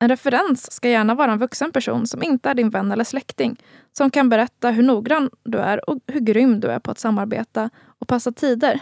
En 0.00 0.08
referens 0.08 0.72
ska 0.72 0.88
gärna 0.88 1.14
vara 1.14 1.32
en 1.32 1.38
vuxen 1.38 1.72
person 1.72 2.06
som 2.06 2.22
inte 2.22 2.50
är 2.50 2.54
din 2.54 2.70
vän 2.70 2.92
eller 2.92 3.04
släkting, 3.04 3.62
som 3.92 4.10
kan 4.10 4.28
berätta 4.28 4.70
hur 4.70 4.82
noggrann 4.82 5.30
du 5.44 5.58
är 5.58 5.90
och 5.90 5.98
hur 6.06 6.20
grym 6.20 6.60
du 6.60 6.68
är 6.68 6.78
på 6.78 6.90
att 6.90 6.98
samarbeta 6.98 7.70
och 8.00 8.08
passa 8.08 8.32
tider. 8.32 8.80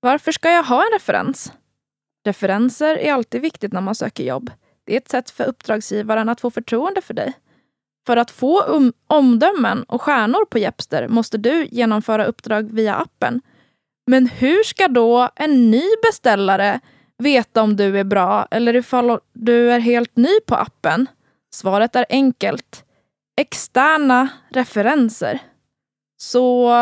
Varför 0.00 0.32
ska 0.32 0.50
jag 0.50 0.62
ha 0.62 0.82
en 0.82 0.92
referens? 0.92 1.52
Referenser 2.24 2.96
är 2.98 3.12
alltid 3.12 3.40
viktigt 3.40 3.72
när 3.72 3.80
man 3.80 3.94
söker 3.94 4.24
jobb. 4.24 4.50
Det 4.84 4.92
är 4.92 4.96
ett 4.96 5.08
sätt 5.08 5.30
för 5.30 5.44
uppdragsgivaren 5.44 6.28
att 6.28 6.40
få 6.40 6.50
förtroende 6.50 7.00
för 7.00 7.14
dig. 7.14 7.32
För 8.06 8.16
att 8.16 8.30
få 8.30 8.62
um 8.62 8.92
omdömen 9.06 9.82
och 9.82 10.02
stjärnor 10.02 10.44
på 10.44 10.58
Jepster 10.58 11.08
måste 11.08 11.38
du 11.38 11.66
genomföra 11.70 12.24
uppdrag 12.24 12.72
via 12.72 12.94
appen. 12.94 13.40
Men 14.06 14.26
hur 14.26 14.62
ska 14.64 14.88
då 14.88 15.30
en 15.36 15.70
ny 15.70 15.82
beställare 16.08 16.80
veta 17.18 17.62
om 17.62 17.76
du 17.76 17.98
är 17.98 18.04
bra 18.04 18.48
eller 18.50 18.76
ifall 18.76 19.18
du 19.32 19.72
är 19.72 19.78
helt 19.78 20.16
ny 20.16 20.40
på 20.46 20.54
appen? 20.54 21.06
Svaret 21.54 21.96
är 21.96 22.06
enkelt. 22.08 22.84
Externa 23.40 24.28
referenser. 24.48 25.38
Så 26.16 26.72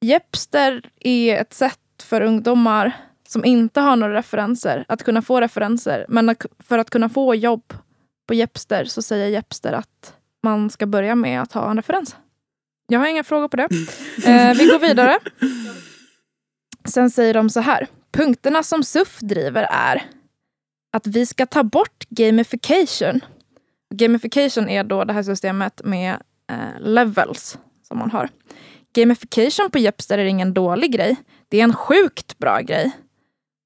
Jepster 0.00 0.90
är 1.00 1.36
ett 1.40 1.54
sätt 1.54 2.02
för 2.02 2.20
ungdomar 2.20 2.92
som 3.28 3.44
inte 3.44 3.80
har 3.80 3.96
några 3.96 4.14
referenser 4.14 4.84
att 4.88 5.02
kunna 5.02 5.22
få 5.22 5.40
referenser. 5.40 6.06
Men 6.08 6.36
för 6.58 6.78
att 6.78 6.90
kunna 6.90 7.08
få 7.08 7.34
jobb 7.34 7.74
på 8.28 8.34
Jepster 8.34 8.84
så 8.84 9.02
säger 9.02 9.28
Jepster 9.28 9.72
att 9.72 10.13
man 10.44 10.70
ska 10.70 10.86
börja 10.86 11.14
med 11.14 11.42
att 11.42 11.52
ha 11.52 11.70
en 11.70 11.76
referens. 11.76 12.16
Jag 12.86 13.00
har 13.00 13.06
inga 13.06 13.24
frågor 13.24 13.48
på 13.48 13.56
det. 13.56 13.68
Eh, 14.26 14.54
vi 14.54 14.66
går 14.66 14.78
vidare. 14.78 15.18
Sen 16.88 17.10
säger 17.10 17.34
de 17.34 17.50
så 17.50 17.60
här. 17.60 17.86
Punkterna 18.12 18.62
som 18.62 18.82
SUF 18.82 19.20
driver 19.20 19.66
är 19.70 20.02
att 20.92 21.06
vi 21.06 21.26
ska 21.26 21.46
ta 21.46 21.62
bort 21.62 22.04
gamification. 22.08 23.20
Gamification 23.94 24.68
är 24.68 24.84
då 24.84 25.04
det 25.04 25.12
här 25.12 25.22
systemet 25.22 25.80
med 25.84 26.14
eh, 26.50 26.80
levels 26.80 27.58
som 27.88 27.98
man 27.98 28.10
har. 28.10 28.28
Gamification 28.94 29.70
på 29.70 29.78
Jepster 29.78 30.18
är 30.18 30.24
ingen 30.24 30.54
dålig 30.54 30.92
grej. 30.92 31.16
Det 31.48 31.60
är 31.60 31.64
en 31.64 31.74
sjukt 31.74 32.38
bra 32.38 32.60
grej. 32.60 32.92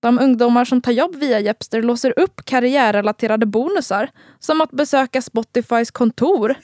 De 0.00 0.18
ungdomar 0.18 0.64
som 0.64 0.80
tar 0.80 0.92
jobb 0.92 1.16
via 1.16 1.40
Jepster 1.40 1.82
låser 1.82 2.18
upp 2.18 2.44
karriärrelaterade 2.44 3.46
bonusar 3.46 4.10
som 4.38 4.60
att 4.60 4.70
besöka 4.70 5.22
Spotifys 5.22 5.90
kontor 5.90 6.54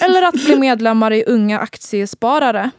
eller 0.00 0.22
att 0.22 0.34
bli 0.34 0.58
medlemmar 0.58 1.12
i 1.12 1.24
Unga 1.24 1.58
Aktiesparare. 1.58 2.70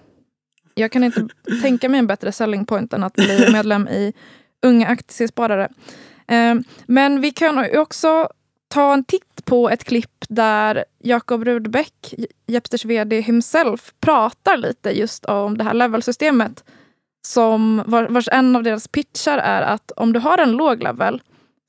Jag 0.73 0.91
kan 0.91 1.03
inte 1.03 1.27
tänka 1.61 1.89
mig 1.89 1.99
en 1.99 2.07
bättre 2.07 2.31
selling 2.31 2.65
point 2.65 2.93
än 2.93 3.03
att 3.03 3.13
bli 3.13 3.51
medlem 3.51 3.87
i 3.87 4.13
Unga 4.61 4.87
Aktiesparare. 4.87 5.69
Ehm, 6.27 6.63
men 6.85 7.21
vi 7.21 7.31
kan 7.31 7.77
också 7.77 8.29
ta 8.67 8.93
en 8.93 9.03
titt 9.03 9.45
på 9.45 9.69
ett 9.69 9.83
klipp 9.83 10.25
där 10.29 10.85
Jakob 11.03 11.43
Rudbeck, 11.43 12.13
Jepsters 12.47 12.85
vd 12.85 13.21
himself, 13.21 13.93
pratar 13.99 14.57
lite 14.57 14.91
just 14.91 15.25
om 15.25 15.57
det 15.57 15.63
här 15.63 15.73
levelsystemet. 15.73 16.63
Som, 17.25 17.83
vars 17.87 18.29
en 18.31 18.55
av 18.55 18.63
deras 18.63 18.87
pitchar 18.87 19.37
är 19.37 19.61
att 19.61 19.91
om 19.91 20.13
du 20.13 20.19
har 20.19 20.37
en 20.37 20.51
låg 20.51 20.83
level 20.83 21.21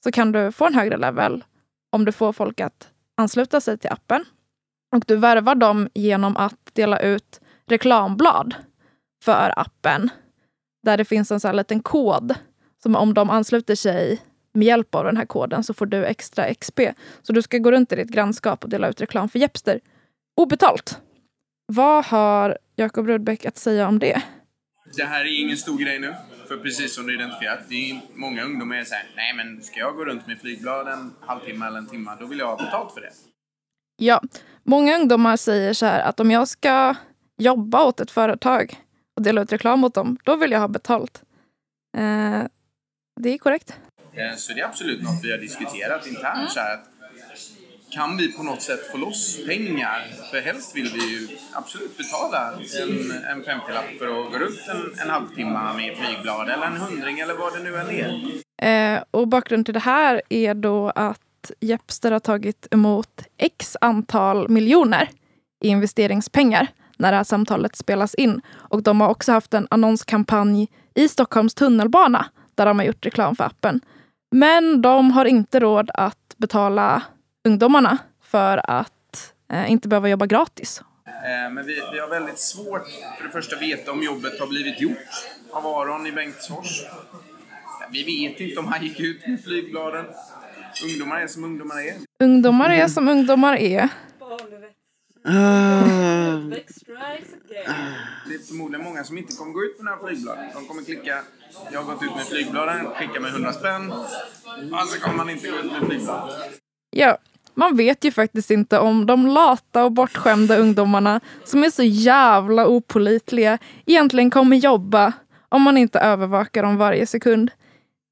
så 0.05 0.13
kan 0.13 0.33
du 0.33 0.53
få 0.53 0.67
en 0.67 0.75
högre 0.75 0.97
level 0.97 1.45
om 1.93 2.05
du 2.05 2.13
får 2.13 2.33
folk 2.33 2.61
att 2.61 2.89
ansluta 3.17 3.61
sig 3.61 3.79
till 3.79 3.91
appen. 3.91 4.25
Och 4.97 5.05
du 5.07 5.17
värvar 5.17 5.55
dem 5.55 5.89
genom 5.95 6.37
att 6.37 6.71
dela 6.73 7.01
ut 7.01 7.41
reklamblad 7.67 8.55
för 9.25 9.53
appen. 9.57 10.11
Där 10.83 10.97
det 10.97 11.05
finns 11.05 11.31
en 11.31 11.41
sån 11.41 11.49
här 11.49 11.55
liten 11.57 11.81
kod 11.81 12.35
som 12.83 12.97
om 12.97 13.15
de 13.15 13.31
ansluter 13.31 13.75
sig 13.75 14.23
med 14.53 14.67
hjälp 14.67 14.95
av 14.95 15.05
den 15.05 15.17
här 15.17 15.27
koden 15.27 15.65
så 15.65 15.75
får 15.75 15.87
du 15.87 16.05
extra 16.05 16.55
XP. 16.55 16.81
Så 17.23 17.33
du 17.33 17.43
ska 17.43 17.59
gå 17.59 17.71
runt 17.71 17.93
i 17.93 17.97
ditt 17.97 18.11
grannskap 18.11 18.65
och 18.65 18.71
dela 18.71 18.89
ut 18.89 19.01
reklam 19.01 19.29
för 19.29 19.39
Jepster 19.39 19.81
obetalt. 20.37 21.01
Vad 21.67 22.05
har 22.05 22.59
Jakob 22.75 23.07
Rudbeck 23.07 23.45
att 23.45 23.57
säga 23.57 23.89
om 23.89 23.99
det? 23.99 24.23
Det 24.95 25.05
här 25.05 25.21
är 25.21 25.41
ingen 25.41 25.57
stor 25.57 25.79
grej 25.79 25.99
nu, 25.99 26.15
för 26.49 26.57
precis 26.57 26.95
som 26.95 27.07
du 27.07 27.15
identifierat, 27.15 27.59
det 27.69 27.91
är 27.91 28.01
många 28.15 28.45
ungdomar 28.45 28.77
som 28.77 28.85
säger 28.85 29.07
nej 29.17 29.35
men 29.35 29.63
ska 29.63 29.81
jag 29.81 29.97
gå 29.97 30.05
runt 30.05 30.27
med 30.27 30.41
flygblad 30.41 30.89
en 30.89 31.15
halvtimme 31.21 31.67
eller 31.67 31.79
en 31.79 31.87
timme, 31.87 32.17
då 32.21 32.27
vill 32.27 32.39
jag 32.39 32.47
ha 32.47 32.57
betalt 32.57 32.95
för 32.95 33.01
det. 33.01 33.11
Ja, 33.97 34.23
många 34.63 34.97
ungdomar 34.97 35.37
säger 35.37 35.73
så 35.73 35.87
här 35.87 36.01
att 36.01 36.21
om 36.21 36.31
jag 36.31 36.49
ska 36.49 36.95
jobba 37.39 37.85
åt 37.85 38.01
ett 38.01 38.11
företag 38.11 38.77
och 39.17 39.23
dela 39.23 39.43
ut 39.43 39.53
reklam 39.53 39.85
åt 39.85 39.95
dem, 39.95 40.19
då 40.25 40.37
vill 40.37 40.51
jag 40.51 40.61
ha 40.61 40.69
betalt. 40.69 41.23
Eh, 41.97 42.43
det 43.21 43.31
är 43.31 43.39
korrekt. 43.39 43.77
Eh, 44.13 44.37
så 44.37 44.53
det 44.53 44.61
är 44.61 44.65
absolut 44.65 45.03
något 45.03 45.21
vi 45.23 45.31
har 45.31 45.39
diskuterat 45.39 46.07
internt. 46.07 46.51
Så 46.51 46.61
att 46.61 46.91
kan 47.97 48.17
vi 48.17 48.33
på 48.33 48.43
något 48.43 48.63
sätt 48.63 48.91
få 48.93 48.99
loss 48.99 49.45
pengar? 49.47 50.07
För 50.31 50.41
helst 50.41 50.77
vill 50.77 50.91
vi 50.95 51.11
ju 51.11 51.29
absolut 51.53 51.97
betala 51.97 52.53
en, 52.53 53.11
en 53.31 53.45
50-lapp 53.45 53.99
för 53.99 54.07
att 54.07 54.33
gå 54.33 54.39
runt 54.39 54.69
en, 54.69 55.01
en 55.03 55.11
halvtimme 55.11 55.73
med 55.77 55.97
flygblad 55.97 56.49
eller 56.49 56.67
en 56.67 56.77
hundring 56.77 57.19
eller 57.19 57.35
vad 57.35 57.53
det 57.53 57.63
nu 57.63 57.77
än 57.77 57.91
är. 58.61 58.97
Eh, 58.97 59.03
och 59.11 59.29
bakgrunden 59.29 59.65
till 59.65 59.75
det 59.75 59.81
här 59.81 60.23
är 60.29 60.55
då 60.55 60.91
att 60.91 61.51
Jepster 61.61 62.13
har 62.13 62.19
tagit 62.19 62.67
emot 62.71 63.23
x 63.39 63.77
antal 63.81 64.49
miljoner 64.49 65.09
i 65.65 65.69
investeringspengar 65.69 66.67
när 66.97 67.11
det 67.11 67.17
här 67.17 67.25
samtalet 67.25 67.77
spelas 67.77 68.15
in. 68.15 68.41
Och 68.55 68.83
de 68.83 69.01
har 69.01 69.09
också 69.09 69.33
haft 69.33 69.55
en 69.55 69.67
annonskampanj 69.71 70.69
i 70.95 71.09
Stockholms 71.09 71.55
tunnelbana 71.55 72.27
där 72.55 72.67
de 72.67 72.79
har 72.79 72.87
gjort 72.87 73.07
reklam 73.07 73.37
för 73.37 73.45
appen. 73.45 73.81
Men 74.31 74.83
de 74.83 75.11
har 75.11 75.25
inte 75.25 75.61
råd 75.61 75.91
att 75.95 76.35
betala 76.37 77.03
ungdomarna 77.47 77.99
för 78.23 78.71
att 78.71 79.33
eh, 79.53 79.71
inte 79.71 79.89
behöva 79.89 80.09
jobba 80.09 80.27
gratis. 80.27 80.83
Eh, 81.07 81.53
men 81.53 81.67
vi, 81.67 81.83
vi, 81.93 81.99
har 81.99 82.09
väldigt 82.09 82.39
svårt 82.39 82.89
för 83.19 83.25
det 83.25 83.31
första 83.31 83.57
veta 83.57 83.93
om 83.93 84.03
jobbet 84.03 84.41
har 84.41 84.47
blivit 84.47 84.81
gjort 84.81 84.97
av 85.53 85.67
Aron 85.67 86.07
i 86.07 86.13
Bengtsfors. 86.13 86.83
Vi 87.93 88.03
vet 88.05 88.41
inte 88.41 88.61
om 88.61 88.67
han 88.67 88.83
gick 88.85 89.01
ut 89.01 89.27
med 89.27 89.45
flygbladen. 89.45 90.07
Ungdomar 90.85 91.21
är 91.21 91.27
som 91.27 91.45
ungdomar 91.45 91.81
är. 91.81 91.95
Ungdomar 92.21 92.71
är 92.71 92.89
som 92.89 93.09
ungdomar 93.09 93.57
är. 93.57 93.89
Uh, 95.29 96.49
det 98.29 98.35
är 98.35 98.47
förmodligen 98.47 98.85
många 98.85 99.05
som 99.05 99.19
inte 99.19 99.37
kommer 99.37 99.53
gå 99.53 99.65
ut 99.65 99.77
med 99.77 99.85
några 99.85 100.09
flygblad. 100.09 100.39
De 100.55 100.67
kommer 100.67 100.83
klicka 100.83 101.23
jag 101.73 101.83
har 101.83 101.95
gått 101.95 102.03
ut 102.03 102.17
med 102.17 102.27
flygbladen, 102.27 102.87
skicka 102.87 103.21
mig 103.21 103.31
100 103.31 103.53
spänn. 103.53 103.93
Och 103.93 104.89
så 104.89 105.01
kommer 105.01 105.17
man 105.17 105.31
inte 105.31 105.49
gå 105.49 105.57
ut 105.57 105.73
med 105.73 105.87
flygblad. 105.87 106.33
Ja, 106.91 107.19
man 107.57 107.77
vet 107.77 108.05
ju 108.05 108.11
faktiskt 108.11 108.51
inte 108.51 108.79
om 108.79 109.07
de 109.07 109.27
lata 109.27 109.85
och 109.85 109.93
bortskämda 109.93 110.57
ungdomarna 110.57 111.21
som 111.45 111.65
är 111.65 111.71
så 111.71 111.83
jävla 111.83 112.67
opolitliga 112.67 113.59
egentligen 113.87 114.31
kommer 114.31 114.57
jobba 114.57 115.13
om 115.49 115.63
man 115.63 115.77
inte 115.77 115.99
övervakar 115.99 116.63
dem 116.63 116.77
varje 116.77 117.07
sekund. 117.07 117.51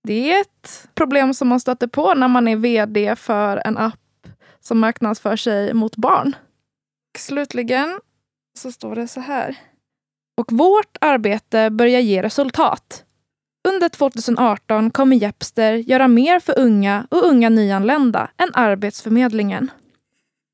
Det 0.05 0.33
är 0.33 0.41
ett 0.41 0.89
problem 0.95 1.35
som 1.35 1.49
man 1.49 1.61
stöter 1.61 1.87
på 1.87 2.15
när 2.15 2.29
man 2.29 2.49
är 2.49 2.57
vd 2.57 3.17
för 3.17 3.63
en 3.65 3.77
app 3.79 4.29
som 4.61 4.79
marknadsför 4.79 5.37
sig 5.37 5.75
mot 5.75 5.97
barn. 5.97 6.37
Slutligen 7.19 8.01
så 8.59 8.73
står 8.73 8.95
det 8.95 9.09
så 9.09 9.21
här. 9.21 9.57
Och 10.37 10.53
vårt 10.53 10.97
arbete 11.01 11.71
börjar 11.71 12.01
ge 12.01 12.23
resultat. 12.23 13.05
Under 13.69 13.89
2018 13.89 14.91
kommer 14.91 15.17
Jepster 15.17 15.73
göra 15.73 16.09
mer 16.09 16.41
för 16.41 16.59
unga 16.59 17.07
och 17.11 17.25
unga 17.25 17.49
nyanlända 17.49 18.31
än 18.37 18.51
Arbetsförmedlingen. 18.55 19.71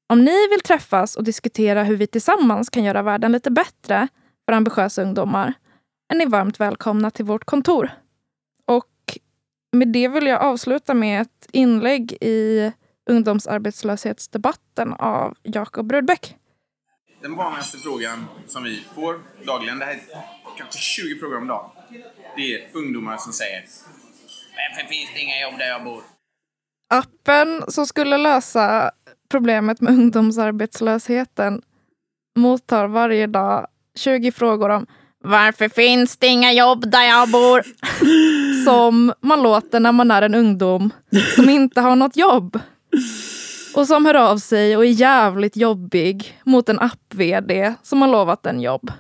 Om 0.09 0.25
ni 0.25 0.49
vill 0.49 0.61
träffas 0.61 1.17
och 1.17 1.25
diskutera 1.25 1.85
hur 1.85 1.97
vi 1.97 2.07
tillsammans 2.07 2.71
kan 2.71 2.85
göra 2.85 3.03
världen 3.03 3.33
lite 3.33 3.51
bättre 3.51 4.09
för 4.47 4.53
ambitiösa 4.53 5.03
ungdomar 5.03 5.55
är 6.13 6.17
ni 6.17 6.27
varmt 6.27 6.61
välkomna 6.61 7.11
till 7.11 7.25
vårt 7.25 7.45
kontor. 7.45 7.91
Och 8.67 9.19
med 9.73 9.89
det 9.89 10.09
vill 10.09 10.27
jag 10.27 10.43
avsluta 10.43 10.95
med 10.95 11.23
ett 11.23 11.49
inlägg 11.53 12.13
i 12.13 12.73
ungdomsarbetslöshetsdebatten 13.11 14.93
av 14.93 15.37
Jakob 15.43 15.93
Rudbeck. 15.93 16.37
Den 17.23 17.37
vanligaste 17.37 17.79
frågan 17.79 18.27
som 18.47 18.65
vi 18.65 18.85
får 18.95 19.21
dagligen, 19.47 19.79
det 19.79 19.85
här 19.85 19.93
är 19.93 20.01
kanske 20.59 20.79
20 20.79 21.19
frågor 21.19 21.37
om 21.37 21.47
dagen, 21.47 21.71
det 22.37 22.55
är 22.55 22.69
ungdomar 22.73 23.17
som 23.17 23.33
säger 23.33 23.65
Varför 24.57 24.89
finns 24.89 25.11
det 25.15 25.21
inga 25.21 25.41
jobb 25.41 25.59
där 25.59 25.69
jag 25.69 25.85
bor? 25.85 26.03
Appen 26.89 27.65
som 27.69 27.87
skulle 27.87 28.19
lösa 28.19 28.91
problemet 29.31 29.81
med 29.81 29.93
ungdomsarbetslösheten 29.93 31.63
mottar 32.37 32.87
varje 32.87 33.27
dag 33.27 33.67
20 33.99 34.33
frågor 34.33 34.69
om 34.69 34.87
varför 35.25 35.69
finns 35.69 36.17
det 36.17 36.27
inga 36.27 36.53
jobb 36.53 36.91
där 36.91 37.03
jag 37.03 37.31
bor? 37.31 37.63
som 38.65 39.13
man 39.21 39.43
låter 39.43 39.81
när 39.81 39.93
man 39.93 40.11
är 40.11 40.23
en 40.23 40.35
ungdom 40.35 40.91
som 41.35 41.49
inte 41.49 41.81
har 41.81 41.97
något 41.97 42.17
jobb. 42.17 42.61
Och 43.75 43.87
som 43.87 44.07
hör 44.07 44.15
av 44.15 44.39
sig 44.39 44.77
och 44.77 44.85
är 44.85 44.91
jävligt 44.91 45.57
jobbig 45.57 46.41
mot 46.45 46.69
en 46.69 46.79
app-vd 46.79 47.75
som 47.83 48.03
har 48.03 48.09
lovat 48.09 48.47
en 48.47 48.61
jobb. 48.61 48.93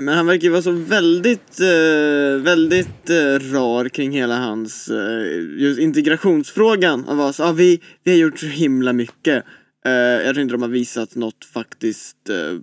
Men 0.00 0.16
han 0.16 0.26
verkar 0.26 0.44
ju 0.44 0.50
vara 0.50 0.62
så 0.62 0.70
väldigt, 0.70 1.60
eh, 1.60 2.42
väldigt 2.42 3.10
eh, 3.10 3.52
rar 3.52 3.88
kring 3.88 4.12
hela 4.12 4.38
hans 4.38 4.88
eh, 4.88 5.40
just 5.56 5.80
integrationsfrågan. 5.80 7.04
Han 7.04 7.16
var 7.16 7.32
så, 7.32 7.44
ah, 7.44 7.52
vi, 7.52 7.80
vi 8.04 8.10
har 8.10 8.18
gjort 8.18 8.38
så 8.38 8.46
himla 8.46 8.92
mycket. 8.92 9.44
Eh, 9.84 9.92
jag 9.92 10.34
tror 10.34 10.38
inte 10.38 10.54
de 10.54 10.62
har 10.62 10.68
visat 10.68 11.14
något 11.14 11.44
faktiskt 11.44 12.30
eh, 12.30 12.58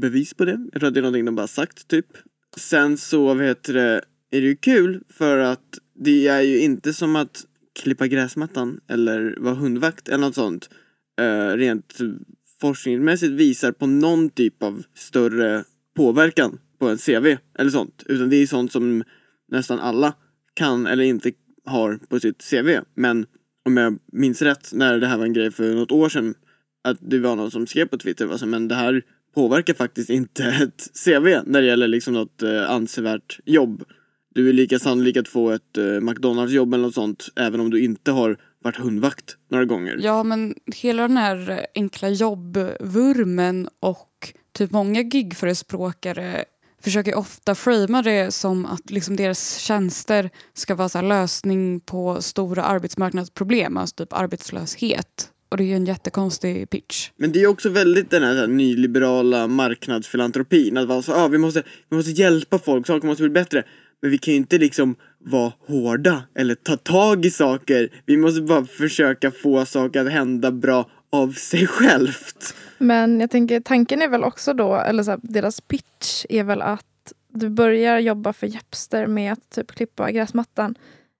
bevis 0.00 0.34
på 0.34 0.44
det. 0.44 0.66
Jag 0.72 0.80
tror 0.80 0.88
att 0.88 0.94
det 0.94 1.00
är 1.00 1.02
någonting 1.02 1.24
de 1.24 1.34
bara 1.34 1.46
sagt 1.46 1.88
typ. 1.88 2.06
Sen 2.56 2.98
så, 2.98 3.34
vad 3.34 3.46
heter 3.46 3.74
det, 3.74 4.02
är 4.30 4.40
det 4.40 4.46
ju 4.46 4.56
kul 4.56 5.02
för 5.08 5.38
att 5.38 5.78
det 6.04 6.28
är 6.28 6.40
ju 6.40 6.60
inte 6.60 6.92
som 6.92 7.16
att 7.16 7.44
klippa 7.82 8.06
gräsmattan 8.06 8.80
eller 8.90 9.36
vara 9.40 9.54
hundvakt 9.54 10.08
eller 10.08 10.18
något 10.18 10.34
sånt. 10.34 10.68
Eh, 11.20 11.56
rent 11.56 12.00
eh, 12.00 12.06
forskningsmässigt 12.60 13.32
visar 13.32 13.72
på 13.72 13.86
någon 13.86 14.30
typ 14.30 14.62
av 14.62 14.82
större 14.94 15.64
påverkan 15.96 16.58
på 16.78 16.88
ett 16.88 17.04
CV 17.04 17.36
eller 17.58 17.70
sånt. 17.70 18.02
Utan 18.06 18.30
det 18.30 18.36
är 18.36 18.46
sånt 18.46 18.72
som 18.72 19.04
nästan 19.48 19.80
alla 19.80 20.14
kan 20.54 20.86
eller 20.86 21.04
inte 21.04 21.32
har 21.64 21.98
på 22.08 22.20
sitt 22.20 22.50
CV. 22.50 22.80
Men 22.94 23.26
om 23.64 23.76
jag 23.76 23.98
minns 24.12 24.42
rätt 24.42 24.72
när 24.72 24.98
det 24.98 25.06
här 25.06 25.16
var 25.16 25.24
en 25.24 25.32
grej 25.32 25.50
för 25.50 25.74
något 25.74 25.92
år 25.92 26.08
sedan 26.08 26.34
att 26.84 26.98
det 27.00 27.18
var 27.18 27.36
någon 27.36 27.50
som 27.50 27.66
skrev 27.66 27.86
på 27.86 27.98
Twitter 27.98 28.28
alltså, 28.28 28.46
men 28.46 28.68
det 28.68 28.74
här 28.74 29.02
påverkar 29.34 29.74
faktiskt 29.74 30.10
inte 30.10 30.44
ett 30.62 31.04
CV 31.04 31.42
när 31.46 31.60
det 31.60 31.66
gäller 31.66 31.88
liksom 31.88 32.14
något 32.14 32.42
eh, 32.42 32.70
ansevärt 32.70 33.40
jobb. 33.44 33.84
Du 34.34 34.48
är 34.48 34.52
lika 34.52 34.78
sannolik 34.78 35.16
att 35.16 35.28
få 35.28 35.50
ett 35.50 35.78
eh, 35.78 36.00
McDonalds 36.00 36.52
jobb 36.52 36.74
eller 36.74 36.84
något 36.84 36.94
sånt 36.94 37.28
även 37.36 37.60
om 37.60 37.70
du 37.70 37.80
inte 37.80 38.10
har 38.10 38.36
varit 38.62 38.76
hundvakt 38.76 39.36
några 39.50 39.64
gånger. 39.64 39.98
Ja 40.02 40.22
men 40.22 40.54
hela 40.76 41.02
den 41.02 41.16
här 41.16 41.66
enkla 41.74 42.08
jobbvurmen 42.08 43.68
och 43.80 44.34
typ 44.52 44.70
många 44.70 45.02
gigförespråkare 45.02 46.44
försöker 46.82 47.14
ofta 47.14 47.54
framea 47.54 48.02
det 48.02 48.32
som 48.32 48.66
att 48.66 48.90
liksom 48.90 49.16
deras 49.16 49.58
tjänster 49.58 50.30
ska 50.54 50.74
vara 50.74 50.88
så 50.88 51.00
lösning 51.00 51.80
på 51.80 52.22
stora 52.22 52.62
arbetsmarknadsproblem, 52.62 53.76
alltså 53.76 53.96
typ 53.96 54.12
arbetslöshet. 54.12 55.30
Och 55.50 55.56
det 55.56 55.62
är 55.62 55.66
ju 55.66 55.74
en 55.74 55.86
jättekonstig 55.86 56.70
pitch. 56.70 57.10
Men 57.16 57.32
det 57.32 57.42
är 57.42 57.46
också 57.46 57.68
väldigt 57.68 58.10
den 58.10 58.22
här, 58.22 58.34
här 58.34 58.46
nyliberala 58.46 59.46
marknadsfilantropin. 59.46 60.76
Att 60.76 60.88
vara 60.88 61.02
så, 61.02 61.12
ah, 61.14 61.28
vi, 61.28 61.38
måste, 61.38 61.62
vi 61.90 61.96
måste 61.96 62.10
hjälpa 62.10 62.58
folk, 62.58 62.86
saker 62.86 63.06
måste 63.06 63.22
bli 63.22 63.30
bättre. 63.30 63.64
Men 64.02 64.10
vi 64.10 64.18
kan 64.18 64.34
ju 64.34 64.38
inte 64.38 64.58
liksom 64.58 64.96
vara 65.18 65.52
hårda 65.66 66.22
eller 66.34 66.54
ta 66.54 66.76
tag 66.76 67.26
i 67.26 67.30
saker. 67.30 67.88
Vi 68.06 68.16
måste 68.16 68.40
bara 68.40 68.64
försöka 68.64 69.30
få 69.30 69.66
saker 69.66 70.00
att 70.00 70.12
hända 70.12 70.52
bra 70.52 70.90
av 71.10 71.32
sig 71.32 71.66
självt. 71.66 72.54
Men 72.78 73.20
jag 73.20 73.30
tänker 73.30 73.60
tanken 73.60 74.02
är 74.02 74.08
väl 74.08 74.24
också 74.24 74.54
då, 74.54 74.76
eller 74.76 75.02
så 75.02 75.10
här, 75.10 75.20
deras 75.22 75.60
pitch 75.60 76.24
är 76.28 76.44
väl 76.44 76.62
att 76.62 77.12
du 77.28 77.48
börjar 77.48 77.98
jobba 77.98 78.32
för 78.32 78.46
Jepster 78.46 79.06
med 79.06 79.32
att 79.32 79.50
typ 79.50 79.72
klippa 79.72 80.10
gräsmattan. 80.10 80.74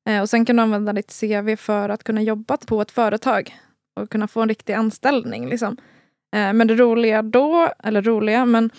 Eh, 0.09 0.20
och 0.20 0.30
sen 0.30 0.45
kan 0.45 0.57
du 0.57 0.62
använda 0.62 0.93
ditt 0.93 1.20
CV 1.20 1.57
för 1.57 1.89
att 1.89 2.05
kunna 2.05 2.22
jobba 2.22 2.57
på 2.57 2.82
ett 2.82 2.91
företag 2.91 3.57
och 4.01 4.11
kunna 4.11 4.28
få 4.28 4.43
en 4.43 4.49
riktig 4.49 4.72
anställning. 4.72 5.49
Liksom. 5.49 5.76
Eh, 6.34 6.53
men 6.53 6.66
det 6.66 6.74
roliga 6.74 7.22
då, 7.22 7.72
eller 7.84 8.03
roliga, 8.03 8.45
men 8.45 8.70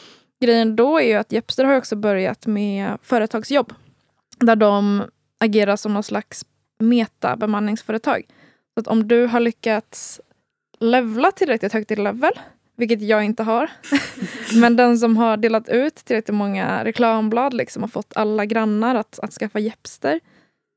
grejen 0.42 0.76
då 0.76 1.00
är 1.00 1.08
ju 1.08 1.14
att 1.14 1.32
Jepster 1.32 1.66
har 1.66 1.78
också 1.78 1.96
börjat 1.96 2.48
med 2.48 2.98
företagsjobb. 3.04 3.74
Där 4.40 4.56
de 4.56 5.04
agerar 5.40 5.76
som 5.76 5.94
någon 5.94 6.04
slags 6.04 6.46
metabemanningsföretag. 6.80 8.24
Så 8.74 8.80
att 8.80 8.88
om 8.88 9.08
du 9.08 9.26
har 9.26 9.40
lyckats 9.40 10.22
levla 10.80 11.32
tillräckligt 11.32 11.74
högt 11.74 11.92
i 11.92 11.96
level, 11.96 12.34
vilket 12.76 13.02
jag 13.02 13.24
inte 13.24 13.44
har. 13.44 13.72
Men 14.62 14.76
den 14.76 14.98
som 14.98 15.18
har 15.18 15.38
delat 15.38 15.70
ut 15.70 15.96
tillräckligt 15.96 16.36
många 16.36 16.86
reklamblad, 16.86 17.54
liksom 17.54 17.84
har 17.84 17.88
fått 17.88 18.14
alla 18.16 18.46
grannar 18.46 18.96
att, 18.96 19.20
att 19.20 19.34
skaffa 19.34 19.60
Jepster 19.60 20.20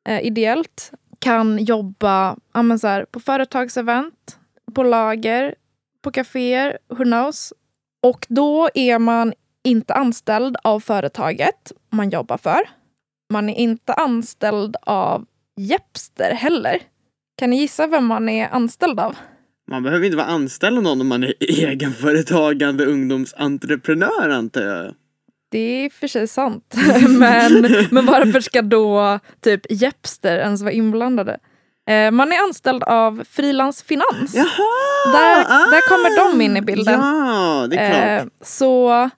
eh, 0.09 0.27
ideellt, 0.27 0.93
kan 1.19 1.59
jobba 1.59 2.37
ja, 2.53 2.79
så 2.79 2.87
här, 2.87 3.05
på 3.05 3.21
företagsevent, 3.21 4.39
på 4.75 4.83
lager, 4.83 5.55
på 6.03 6.11
kaféer, 6.11 6.79
who 6.89 7.05
knows. 7.05 7.53
Och 8.03 8.27
då 8.29 8.69
är 8.75 8.99
man 8.99 9.33
inte 9.65 9.95
anställd 9.95 10.57
av 10.65 10.81
företaget 10.81 11.73
man 11.91 12.11
jobbar 12.11 12.37
för. 12.37 12.61
Man 13.33 13.49
är 13.49 13.55
inte 13.55 13.95
anställd 13.95 14.77
av 14.83 15.27
Jepster 15.57 16.35
heller. 16.35 16.83
Kan 17.37 17.51
ni 17.51 17.57
gissa 17.57 17.87
vem 17.87 18.07
man 18.07 18.29
är 18.29 18.49
anställd 18.49 19.01
av? 19.01 19.17
Man 19.73 19.83
behöver 19.83 20.05
inte 20.05 20.17
vara 20.17 20.27
anställd 20.27 20.77
av 20.77 20.83
någon 20.83 21.01
om 21.01 21.09
man 21.09 21.23
är 21.23 21.35
egenföretagande 21.41 22.85
ungdomsentreprenör 22.87 24.29
antar 24.29 24.63
jag. 24.63 24.95
Det 25.51 25.85
är 25.85 25.91
för 25.91 26.07
sig 26.07 26.29
sant. 26.29 26.75
men, 27.09 27.63
men 27.91 28.07
varför 28.07 28.41
ska 28.41 28.63
då 28.63 29.19
typ 29.41 29.61
Jepster 29.71 30.39
ens 30.39 30.63
vara 30.63 30.73
inblandade? 30.73 31.39
Eh, 31.91 32.11
man 32.11 32.33
är 32.33 32.43
anställd 32.43 32.83
av 32.83 33.25
Frilans 33.31 33.83
Finans. 33.83 34.35
Jaha! 34.35 35.13
Där, 35.13 35.45
ah, 35.49 35.71
där 35.71 35.89
kommer 35.89 36.33
de 36.33 36.41
in 36.41 36.57
i 36.57 36.63
bilden. 36.63 37.01
Ja, 37.01 37.67
det 37.71 37.77
är 37.77 37.91
klart. 37.91 38.27
Eh, 38.27 38.47
så 38.47 39.11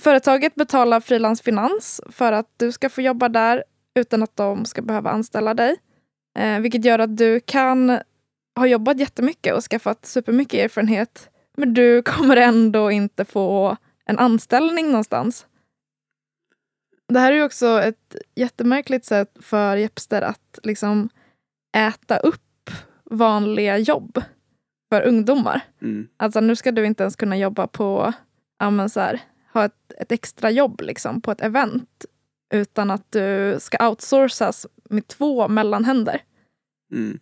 företaget 0.00 0.54
betalar 0.54 1.00
Frilans 1.00 1.42
Finans 1.42 2.00
för 2.10 2.32
att 2.32 2.46
du 2.56 2.72
ska 2.72 2.90
få 2.90 3.02
jobba 3.02 3.28
där 3.28 3.64
utan 3.98 4.22
att 4.22 4.36
de 4.36 4.64
ska 4.64 4.82
behöva 4.82 5.10
anställa 5.10 5.54
dig. 5.54 5.76
Eh, 6.38 6.60
vilket 6.60 6.84
gör 6.84 6.98
att 6.98 7.16
du 7.16 7.40
kan 7.40 7.98
ha 8.56 8.66
jobbat 8.66 9.00
jättemycket 9.00 9.54
och 9.54 9.62
skaffat 9.62 10.06
supermycket 10.06 10.64
erfarenhet 10.64 11.30
men 11.56 11.74
du 11.74 12.02
kommer 12.06 12.36
ändå 12.36 12.90
inte 12.90 13.24
få 13.24 13.76
en 14.04 14.18
anställning 14.18 14.86
någonstans. 14.86 15.46
Det 17.08 17.18
här 17.18 17.32
är 17.32 17.36
ju 17.36 17.44
också 17.44 17.82
ett 17.82 18.16
jättemärkligt 18.34 19.04
sätt 19.04 19.36
för 19.40 19.76
Jepster 19.76 20.22
att 20.22 20.58
liksom 20.62 21.08
äta 21.76 22.16
upp 22.16 22.70
vanliga 23.04 23.78
jobb 23.78 24.22
för 24.88 25.02
ungdomar. 25.02 25.60
Mm. 25.82 26.08
Alltså 26.16 26.40
nu 26.40 26.56
ska 26.56 26.72
du 26.72 26.86
inte 26.86 27.02
ens 27.02 27.16
kunna 27.16 27.36
jobba 27.36 27.66
på, 27.66 28.12
ja 28.58 28.88
så 28.88 29.00
här, 29.00 29.20
ha 29.52 29.64
ett, 29.64 29.92
ett 29.98 30.12
extra 30.12 30.50
jobb 30.50 30.80
liksom 30.80 31.20
på 31.20 31.30
ett 31.30 31.40
event 31.40 32.04
utan 32.54 32.90
att 32.90 33.12
du 33.12 33.56
ska 33.60 33.88
outsourcas 33.88 34.66
med 34.90 35.08
två 35.08 35.48
mellanhänder. 35.48 36.22
Mm. 36.92 37.18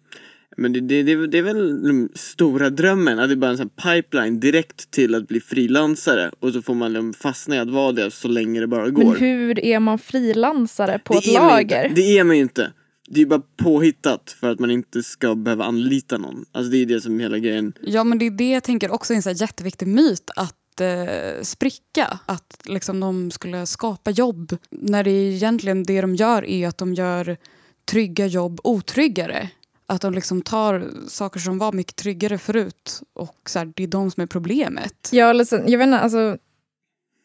Men 0.57 0.73
det, 0.73 0.81
det, 0.81 1.03
det, 1.03 1.27
det 1.27 1.39
är 1.39 1.43
väl 1.43 1.83
den 1.83 2.09
stora 2.15 2.71
drömmen, 2.71 3.19
att 3.19 3.29
det 3.29 3.35
är 3.35 3.37
bara 3.37 3.51
en 3.51 3.57
sån 3.57 3.69
pipeline 3.69 4.41
direkt 4.41 4.91
till 4.91 5.15
att 5.15 5.29
bli 5.29 5.41
frilansare 5.41 6.31
och 6.41 6.53
så 6.53 6.63
får 6.63 6.75
man 6.75 6.93
liksom 6.93 7.15
fastna 7.15 7.57
i 7.57 7.59
att 7.59 7.71
vara 7.71 7.93
det 7.93 8.11
så 8.11 8.29
länge 8.29 8.61
det 8.61 8.67
bara 8.67 8.91
går. 8.91 9.05
Men 9.05 9.17
hur 9.17 9.59
är 9.65 9.81
man 9.81 9.99
frilansare 9.99 10.99
på 10.99 11.13
det 11.13 11.19
ett 11.19 11.35
lager? 11.35 11.85
Inte. 11.85 12.01
Det 12.01 12.19
är 12.19 12.25
man 12.25 12.37
ju 12.37 12.43
inte. 12.43 12.73
Det 13.09 13.15
är 13.15 13.21
ju 13.21 13.27
bara 13.27 13.43
påhittat 13.57 14.37
för 14.41 14.51
att 14.51 14.59
man 14.59 14.71
inte 14.71 15.03
ska 15.03 15.35
behöva 15.35 15.65
anlita 15.65 16.19
någon. 16.19 16.45
Alltså 16.53 16.71
det 16.71 16.77
är 16.77 16.87
det 16.87 17.01
som 17.01 17.21
är 17.21 17.23
hela 17.23 17.39
grejen. 17.39 17.73
Ja 17.81 18.05
men 18.05 18.19
det 18.19 18.27
är 18.27 18.31
det 18.31 18.51
jag 18.51 18.63
tänker 18.63 18.91
också 18.91 19.13
är 19.13 19.17
en 19.17 19.23
så 19.23 19.29
här 19.29 19.41
jätteviktig 19.41 19.89
myt 19.89 20.31
att 20.37 20.81
eh, 20.81 21.43
spricka. 21.43 22.19
Att 22.27 22.63
liksom 22.65 23.01
de 23.01 23.31
skulle 23.31 23.67
skapa 23.67 24.11
jobb. 24.11 24.57
När 24.71 25.05
det 25.05 25.11
egentligen 25.11 25.83
det 25.83 26.01
de 26.01 26.15
gör 26.15 26.45
är 26.45 26.69
att 26.69 26.79
de 26.79 26.95
gör 26.95 27.37
trygga 27.85 28.27
jobb 28.27 28.61
otryggare. 28.65 29.51
Att 29.87 30.01
de 30.01 30.15
liksom 30.15 30.43
tar 30.43 30.91
saker 31.09 31.41
som 31.41 31.59
var 31.59 31.73
mycket 31.73 31.97
tryggare 31.97 32.39
förut 32.39 33.03
och 33.13 33.37
så 33.47 33.59
här, 33.59 33.73
det 33.77 33.83
är 33.83 33.87
de 33.87 34.11
som 34.11 34.23
är 34.23 34.27
problemet. 34.27 35.09
Ja, 35.13 35.45
sen, 35.45 35.63
jag 35.67 35.79
vet 35.79 35.87
inte, 35.87 35.99
alltså, 35.99 36.37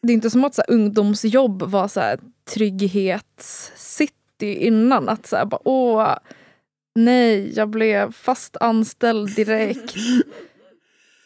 det 0.02 0.12
är 0.12 0.14
inte 0.14 0.30
som 0.30 0.44
att 0.44 0.54
så 0.54 0.62
här, 0.68 0.74
ungdomsjobb 0.74 1.62
var 1.62 1.88
så 1.88 2.00
här, 2.00 2.20
trygghetscity 2.54 4.54
innan. 4.54 5.08
Att 5.08 5.26
så 5.26 5.36
här, 5.36 5.44
bara, 5.44 5.68
åh, 5.68 6.14
nej, 6.94 7.52
jag 7.56 7.68
blev 7.68 8.12
fast 8.12 8.56
anställd 8.60 9.36
direkt. 9.36 9.94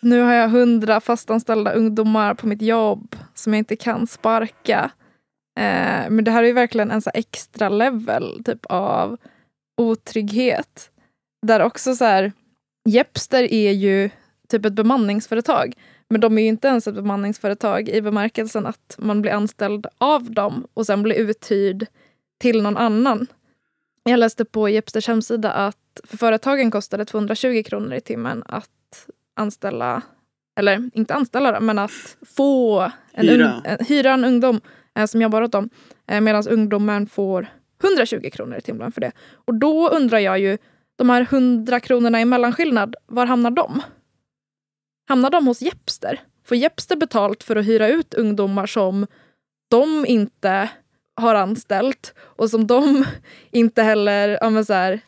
Nu 0.04 0.20
har 0.20 0.32
jag 0.32 0.48
hundra 0.48 1.00
fastanställda 1.00 1.72
ungdomar 1.72 2.34
på 2.34 2.46
mitt 2.46 2.62
jobb 2.62 3.16
som 3.34 3.54
jag 3.54 3.58
inte 3.58 3.76
kan 3.76 4.06
sparka. 4.06 4.90
Eh, 5.58 6.10
men 6.10 6.24
det 6.24 6.30
här 6.30 6.42
är 6.42 6.46
ju 6.46 6.52
verkligen 6.52 6.90
en 6.90 7.02
så 7.02 7.10
extra 7.14 7.68
level 7.68 8.42
typ 8.44 8.66
av 8.66 9.16
otrygghet. 9.76 10.90
Där 11.44 11.60
också 11.60 11.94
så 11.94 12.04
här, 12.04 12.32
Jepster 12.88 13.52
är 13.52 13.72
ju 13.72 14.10
typ 14.48 14.64
ett 14.64 14.72
bemanningsföretag. 14.72 15.74
Men 16.08 16.20
de 16.20 16.38
är 16.38 16.42
ju 16.42 16.48
inte 16.48 16.68
ens 16.68 16.86
ett 16.86 16.94
bemanningsföretag 16.94 17.88
i 17.88 18.02
bemärkelsen 18.02 18.66
att 18.66 18.94
man 18.98 19.22
blir 19.22 19.32
anställd 19.32 19.86
av 19.98 20.30
dem 20.30 20.66
och 20.74 20.86
sen 20.86 21.02
blir 21.02 21.14
uthyrd 21.14 21.86
till 22.40 22.62
någon 22.62 22.76
annan. 22.76 23.26
Jag 24.04 24.18
läste 24.18 24.44
på 24.44 24.68
Jepsters 24.68 25.08
hemsida 25.08 25.52
att 25.52 26.00
för 26.04 26.16
företagen 26.16 26.70
kostar 26.70 26.98
det 26.98 27.04
220 27.04 27.62
kronor 27.66 27.94
i 27.94 28.00
timmen 28.00 28.42
att 28.46 29.08
anställa, 29.36 30.02
eller 30.58 30.90
inte 30.94 31.14
anställa 31.14 31.52
då, 31.52 31.60
men 31.60 31.78
att 31.78 32.16
få 32.36 32.80
en 33.12 33.28
Hyra. 33.28 33.52
Ung, 33.54 33.64
eh, 33.64 33.86
hyra 33.86 34.12
en 34.12 34.24
ungdom 34.24 34.60
eh, 34.94 35.06
som 35.06 35.22
jobbar 35.22 35.42
åt 35.42 35.52
dem. 35.52 35.70
Eh, 36.06 36.20
Medan 36.20 36.48
ungdomen 36.48 37.06
får 37.06 37.46
120 37.82 38.30
kronor 38.32 38.58
i 38.58 38.60
timmen 38.60 38.92
för 38.92 39.00
det. 39.00 39.12
Och 39.34 39.54
då 39.54 39.88
undrar 39.88 40.18
jag 40.18 40.38
ju, 40.38 40.58
de 40.96 41.10
här 41.10 41.22
100 41.22 41.80
kronorna 41.80 42.20
i 42.20 42.24
mellanskillnad, 42.24 42.96
var 43.06 43.26
hamnar 43.26 43.50
de? 43.50 43.82
Hamnar 45.08 45.30
de 45.30 45.46
hos 45.46 45.62
Jepster? 45.62 46.20
Får 46.46 46.56
Jepster 46.56 46.96
betalt 46.96 47.42
för 47.42 47.56
att 47.56 47.66
hyra 47.66 47.88
ut 47.88 48.14
ungdomar 48.14 48.66
som 48.66 49.06
de 49.70 50.06
inte 50.06 50.68
har 51.16 51.34
anställt 51.34 52.14
och 52.18 52.50
som 52.50 52.66
de 52.66 53.04
inte 53.50 53.82
heller, 53.82 54.38
ja 54.40 54.50
men 54.50 54.64
så 54.64 54.72
här, 54.72 55.00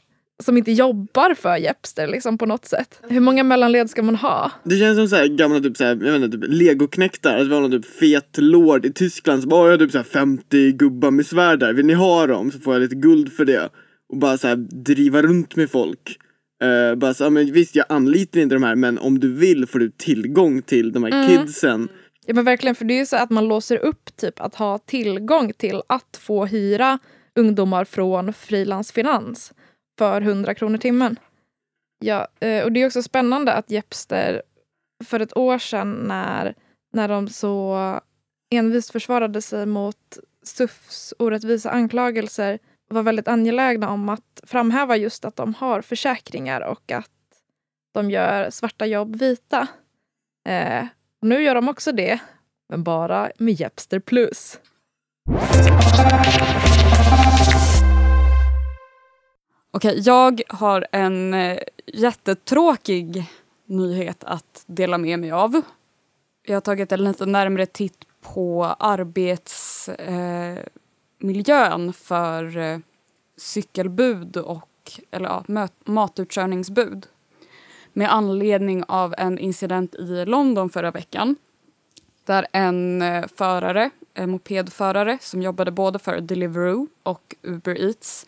som 0.43 0.57
inte 0.57 0.73
jobbar 0.73 1.35
för 1.35 1.57
Jepster 1.57 2.07
liksom 2.07 2.39
på 2.39 2.47
något 2.47 2.65
sätt. 2.65 3.01
Hur 3.09 3.21
många 3.21 3.45
mellanled 3.45 3.91
ska 3.91 4.03
man 4.03 4.17
ha? 4.17 4.53
Det 4.65 4.77
känns 4.77 4.99
som 4.99 5.09
så 5.09 5.17
här 5.17 5.27
gamla 5.27 5.61
typ, 5.61 5.77
så 5.77 5.85
här, 5.85 5.91
jag 5.91 6.13
vet 6.13 6.23
inte, 6.23 6.39
typ 6.39 6.47
legoknektar. 6.49 7.31
Alltså, 7.31 7.43
att 7.43 7.49
det 7.49 7.55
var 7.55 7.61
någon 7.61 7.83
typ 7.83 7.99
fet 7.99 8.39
lord 8.39 8.87
i 8.87 8.93
Tyskland 8.93 9.43
som 9.43 9.49
bara, 9.49 9.65
jag 9.65 9.73
har 9.73 9.79
typ 9.79 9.93
så 9.93 9.99
här 9.99 10.05
50 10.05 10.73
gubbar 10.73 11.11
med 11.11 11.27
svärd 11.27 11.59
där. 11.59 11.73
Vill 11.73 11.87
ni 11.87 11.95
ha 11.95 12.27
dem 12.27 12.51
så 12.51 12.59
får 12.59 12.75
jag 12.75 12.81
lite 12.81 12.95
guld 12.95 13.33
för 13.33 13.45
det. 13.45 13.69
Och 14.13 14.19
bara 14.19 14.39
så 14.39 14.49
här 14.49 14.57
driva 14.57 15.23
runt 15.23 15.57
med 15.57 15.71
folk. 15.71 16.19
Eh, 16.63 16.95
bara 16.95 17.15
så, 17.15 17.25
ja, 17.25 17.31
men 17.31 17.53
visst 17.53 17.75
jag 17.77 17.87
anlitar 17.89 18.41
inte 18.41 18.55
de 18.55 18.63
här 18.63 18.75
men 18.75 18.99
om 18.99 19.19
du 19.21 19.33
vill 19.33 19.67
får 19.67 19.79
du 19.79 19.91
tillgång 19.91 20.63
till 20.63 20.93
de 20.93 21.03
här 21.05 21.11
Mm. 21.11 21.27
kidsen. 21.47 21.89
Ja 22.27 22.35
men 22.35 22.45
verkligen, 22.45 22.75
för 22.75 22.85
det 22.85 22.95
är 22.95 22.99
ju 22.99 23.07
så 23.07 23.17
att 23.17 23.31
man 23.31 23.49
låser 23.49 23.77
upp 23.77 24.17
typ 24.17 24.41
att 24.41 24.55
ha 24.55 24.79
tillgång 24.79 25.53
till 25.53 25.83
att 25.87 26.17
få 26.21 26.47
hyra 26.47 26.99
ungdomar 27.35 27.85
från 27.85 28.33
frilansfinans 28.33 29.53
för 29.99 30.21
100 30.21 30.55
kronor 30.55 30.79
timmen. 30.79 31.19
Ja, 32.05 32.29
eh, 32.41 32.65
och 32.65 32.73
det 32.73 32.83
är 32.83 32.87
också 32.87 33.03
spännande 33.03 33.53
att 33.53 33.71
Jepster 33.71 34.43
för 35.05 35.21
ett 35.21 35.37
år 35.37 35.59
sedan 35.59 35.93
när, 35.93 36.55
när 36.93 37.09
de 37.09 37.29
så 37.29 37.77
envist 38.55 38.91
försvarade 38.91 39.43
sig 39.43 39.67
mot 39.67 40.19
SUFs 40.45 41.15
orättvisa 41.19 41.71
anklagelser 41.71 42.59
var 42.95 43.03
väldigt 43.03 43.29
angelägna 43.29 43.91
om 43.91 44.09
att 44.09 44.41
framhäva 44.43 44.97
just 44.97 45.25
att 45.25 45.37
de 45.37 45.55
har 45.55 45.83
försäkringar 45.83 46.61
och 46.61 46.93
att 46.93 47.11
de 47.93 48.11
gör 48.11 48.51
svarta 48.51 48.87
jobb 48.87 49.17
vita. 49.17 49.69
Eh, 50.49 50.87
och 51.23 51.29
nu 51.29 51.43
gör 51.43 51.55
de 51.55 51.69
också 51.69 51.93
det, 51.93 52.19
men 52.69 52.83
bara 52.83 53.31
med 53.39 53.61
Jepster 53.61 53.99
plus. 53.99 54.59
Okej, 59.71 60.01
jag 60.01 60.43
har 60.49 60.87
en 60.93 61.35
eh, 61.35 61.59
jättetråkig 61.87 63.31
nyhet 63.67 64.25
att 64.25 64.65
dela 64.67 64.99
med 64.99 65.19
mig 65.19 65.31
av. 65.31 65.63
Jag 66.43 66.57
har 66.57 66.61
tagit 66.61 66.93
en 66.93 67.05
lite 67.05 67.27
närmare 67.27 67.67
titt 67.67 68.05
på 68.21 68.65
arbets... 68.65 69.89
eh, 69.89 70.59
miljön 71.19 71.93
för 71.93 72.57
eh, 72.57 72.79
cykelbud 73.37 74.37
och 74.37 74.69
eller, 75.11 75.29
ja, 75.29 75.45
möt, 75.49 75.73
matutkörningsbud 75.85 77.07
med 77.93 78.13
anledning 78.15 78.85
av 78.89 79.15
en 79.19 79.39
incident 79.39 79.95
i 79.95 80.25
London 80.25 80.71
förra 80.71 80.91
veckan 80.91 81.37
där 82.25 82.47
en 82.53 83.03
eh, 83.03 83.25
förare, 83.37 83.91
en 84.15 84.31
mopedförare 84.31 85.19
som 85.21 85.43
jobbade 85.43 85.71
både 85.71 85.99
för 85.99 86.21
Deliveroo 86.21 86.89
och 87.03 87.35
Uber 87.43 87.81
Eats 87.81 88.27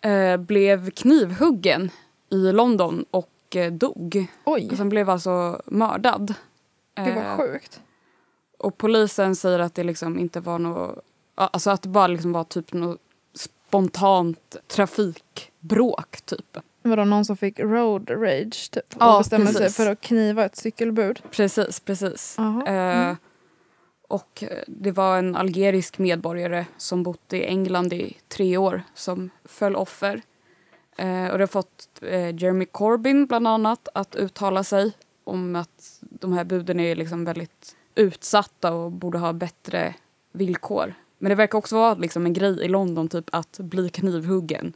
eh, 0.00 0.36
blev 0.36 0.90
knivhuggen 0.90 1.90
i 2.30 2.52
London 2.52 3.04
och 3.10 3.56
eh, 3.56 3.72
dog. 3.72 4.26
Oj, 4.44 4.70
han 4.78 4.88
blev 4.88 5.10
alltså 5.10 5.62
mördad. 5.66 6.34
det 6.94 7.02
var 7.02 7.22
Eh, 7.22 7.36
sjukt. 7.36 7.80
och 8.58 8.78
polisen 8.78 9.36
säger 9.36 9.58
att 9.58 9.74
det 9.74 9.84
liksom 9.84 10.18
inte 10.18 10.40
var 10.40 10.58
något... 10.58 11.04
Alltså 11.34 11.70
att 11.70 11.82
det 11.82 11.88
bara 11.88 12.06
liksom 12.06 12.32
var 12.32 12.44
typ 12.44 12.72
något 12.72 13.00
spontant 13.34 14.56
trafikbråk 14.68 16.20
typ. 16.24 16.58
Var 16.82 16.96
det 16.96 17.04
någon 17.04 17.24
som 17.24 17.36
fick 17.36 17.60
road 17.60 18.10
rage 18.10 18.70
typ? 18.70 18.94
Ja, 18.98 19.14
och 19.14 19.20
bestämde 19.20 19.46
sig 19.46 19.60
precis. 19.60 19.76
för 19.76 19.90
att 19.90 20.00
kniva 20.00 20.44
ett 20.44 20.56
cykelbud? 20.56 21.22
Precis, 21.30 21.80
precis. 21.80 22.34
Jaha, 22.38 22.62
Eh, 22.66 23.02
mm. 23.02 23.16
Och 24.08 24.42
eh, 24.42 24.62
det 24.66 24.92
var 24.92 25.18
en 25.18 25.36
algerisk 25.36 25.98
medborgare 25.98 26.66
som 26.76 27.02
bott 27.02 27.32
i 27.32 27.44
England 27.44 27.92
i 27.92 28.16
tre 28.28 28.56
år 28.56 28.82
som 28.94 29.30
föll 29.44 29.76
offer. 29.76 30.22
Eh, 30.96 31.26
och 31.26 31.38
det 31.38 31.42
har 31.42 31.46
fått 31.46 31.88
eh, 32.02 32.34
Jeremy 32.34 32.64
Corbyn 32.64 33.26
bland 33.26 33.48
annat 33.48 33.88
att 33.94 34.14
uttala 34.14 34.64
sig 34.64 34.92
om 35.24 35.56
att 35.56 36.00
de 36.00 36.32
här 36.32 36.44
buden 36.44 36.80
är 36.80 36.96
liksom 36.96 37.24
väldigt 37.24 37.76
utsatta 37.94 38.72
och 38.72 38.92
borde 38.92 39.18
ha 39.18 39.32
bättre 39.32 39.94
villkor. 40.32 40.94
Men 41.22 41.30
det 41.30 41.34
verkar 41.34 41.58
också 41.58 41.76
vara 41.76 41.94
liksom 41.94 42.26
en 42.26 42.32
grej 42.32 42.64
i 42.64 42.68
London 42.68 43.08
typ 43.08 43.24
att 43.32 43.58
bli 43.58 43.88
knivhuggen. 43.88 44.72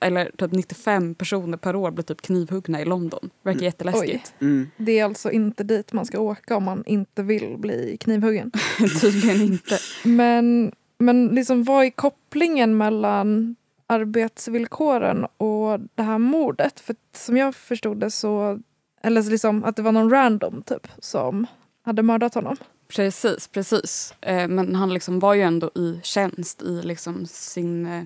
Eller 0.00 0.30
typ 0.36 0.52
95 0.52 1.14
personer 1.14 1.56
per 1.56 1.76
år 1.76 1.90
blir 1.90 2.04
typ 2.04 2.22
knivhuggna 2.22 2.80
i 2.80 2.84
London. 2.84 3.30
Verkar 3.42 3.62
jätteläskigt. 3.62 4.34
Mm. 4.40 4.70
Det 4.76 4.98
är 4.98 5.04
alltså 5.04 5.30
inte 5.30 5.64
dit 5.64 5.92
man 5.92 6.06
ska 6.06 6.20
åka 6.20 6.56
om 6.56 6.64
man 6.64 6.82
inte 6.86 7.22
vill 7.22 7.56
bli 7.58 7.96
knivhuggen. 8.00 8.52
Tydligen 9.00 9.40
inte. 9.40 9.78
Men, 10.04 10.72
men 10.98 11.26
liksom, 11.26 11.64
vad 11.64 11.84
är 11.84 11.90
kopplingen 11.90 12.76
mellan 12.76 13.56
arbetsvillkoren 13.86 15.24
och 15.36 15.80
det 15.94 16.02
här 16.02 16.18
mordet? 16.18 16.80
För 16.80 16.96
som 17.14 17.36
jag 17.36 17.54
förstod 17.54 18.00
det 18.00 18.10
så... 18.10 18.60
Eller 19.02 19.22
så 19.22 19.30
liksom 19.30 19.64
att 19.64 19.76
det 19.76 19.82
var 19.82 19.92
någon 19.92 20.10
random 20.10 20.62
typ 20.62 20.88
som 20.98 21.46
hade 21.82 22.02
mördat 22.02 22.34
honom. 22.34 22.56
Precis, 22.88 23.48
precis. 23.48 24.14
Eh, 24.20 24.48
men 24.48 24.74
han 24.74 24.94
liksom 24.94 25.18
var 25.18 25.34
ju 25.34 25.42
ändå 25.42 25.70
i 25.74 26.00
tjänst 26.02 26.62
i 26.62 26.82
liksom 26.82 27.26
sin... 27.26 27.86
Eh, 27.86 28.02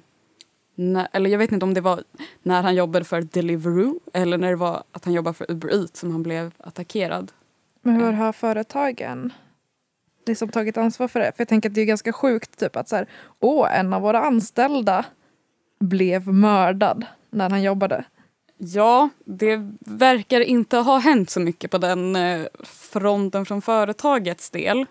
eller 1.13 1.31
jag 1.31 1.39
vet 1.39 1.53
inte 1.53 1.65
om 1.65 1.75
det 1.75 1.81
var 1.81 2.05
när 2.43 2.63
han 2.63 2.75
jobbade 2.75 3.05
för 3.05 3.21
Deliveroo 3.23 4.01
eller 4.13 4.39
när 4.39 4.51
det 4.51 4.57
var 4.57 4.83
att 4.93 5.05
han 5.05 5.15
jobbade 5.15 5.35
för 5.35 5.51
Uber 5.51 5.83
Eats 5.83 6.01
som 6.01 6.11
han 6.11 6.23
blev 6.23 6.53
attackerad. 6.59 7.33
Men 7.83 7.95
hur 7.95 8.03
Mm. 8.03 8.19
har 8.19 8.33
företagen 8.33 9.33
liksom 10.27 10.49
tagit 10.49 10.77
ansvar 10.77 11.09
för 11.09 11.21
det? 11.21 11.33
För 11.37 11.41
jag 11.41 11.49
tänker 11.49 11.69
att 11.69 11.75
det 11.75 11.81
är 11.81 11.85
ganska 11.85 12.13
sjukt 12.13 12.59
typ 12.59 12.77
att 12.77 12.89
så 12.89 12.97
här, 12.97 13.07
åh, 13.41 13.79
en 13.79 13.93
av 13.93 14.03
våra 14.03 14.21
anställda 14.25 15.05
blev 15.81 16.29
mördad 16.29 17.07
när 17.31 17.51
han 17.51 17.63
jobbade. 17.63 18.05
Ja, 18.57 19.09
det 19.25 19.71
verkar 19.81 20.41
inte 20.41 20.77
ha 20.77 20.99
hänt 20.99 21.31
så 21.31 21.41
mycket 21.41 21.71
på 21.71 21.79
den 21.79 22.17
eh, 22.17 22.47
fronten 22.65 23.47
från 23.47 23.63
företagets 23.63 24.51
del. 24.51 24.87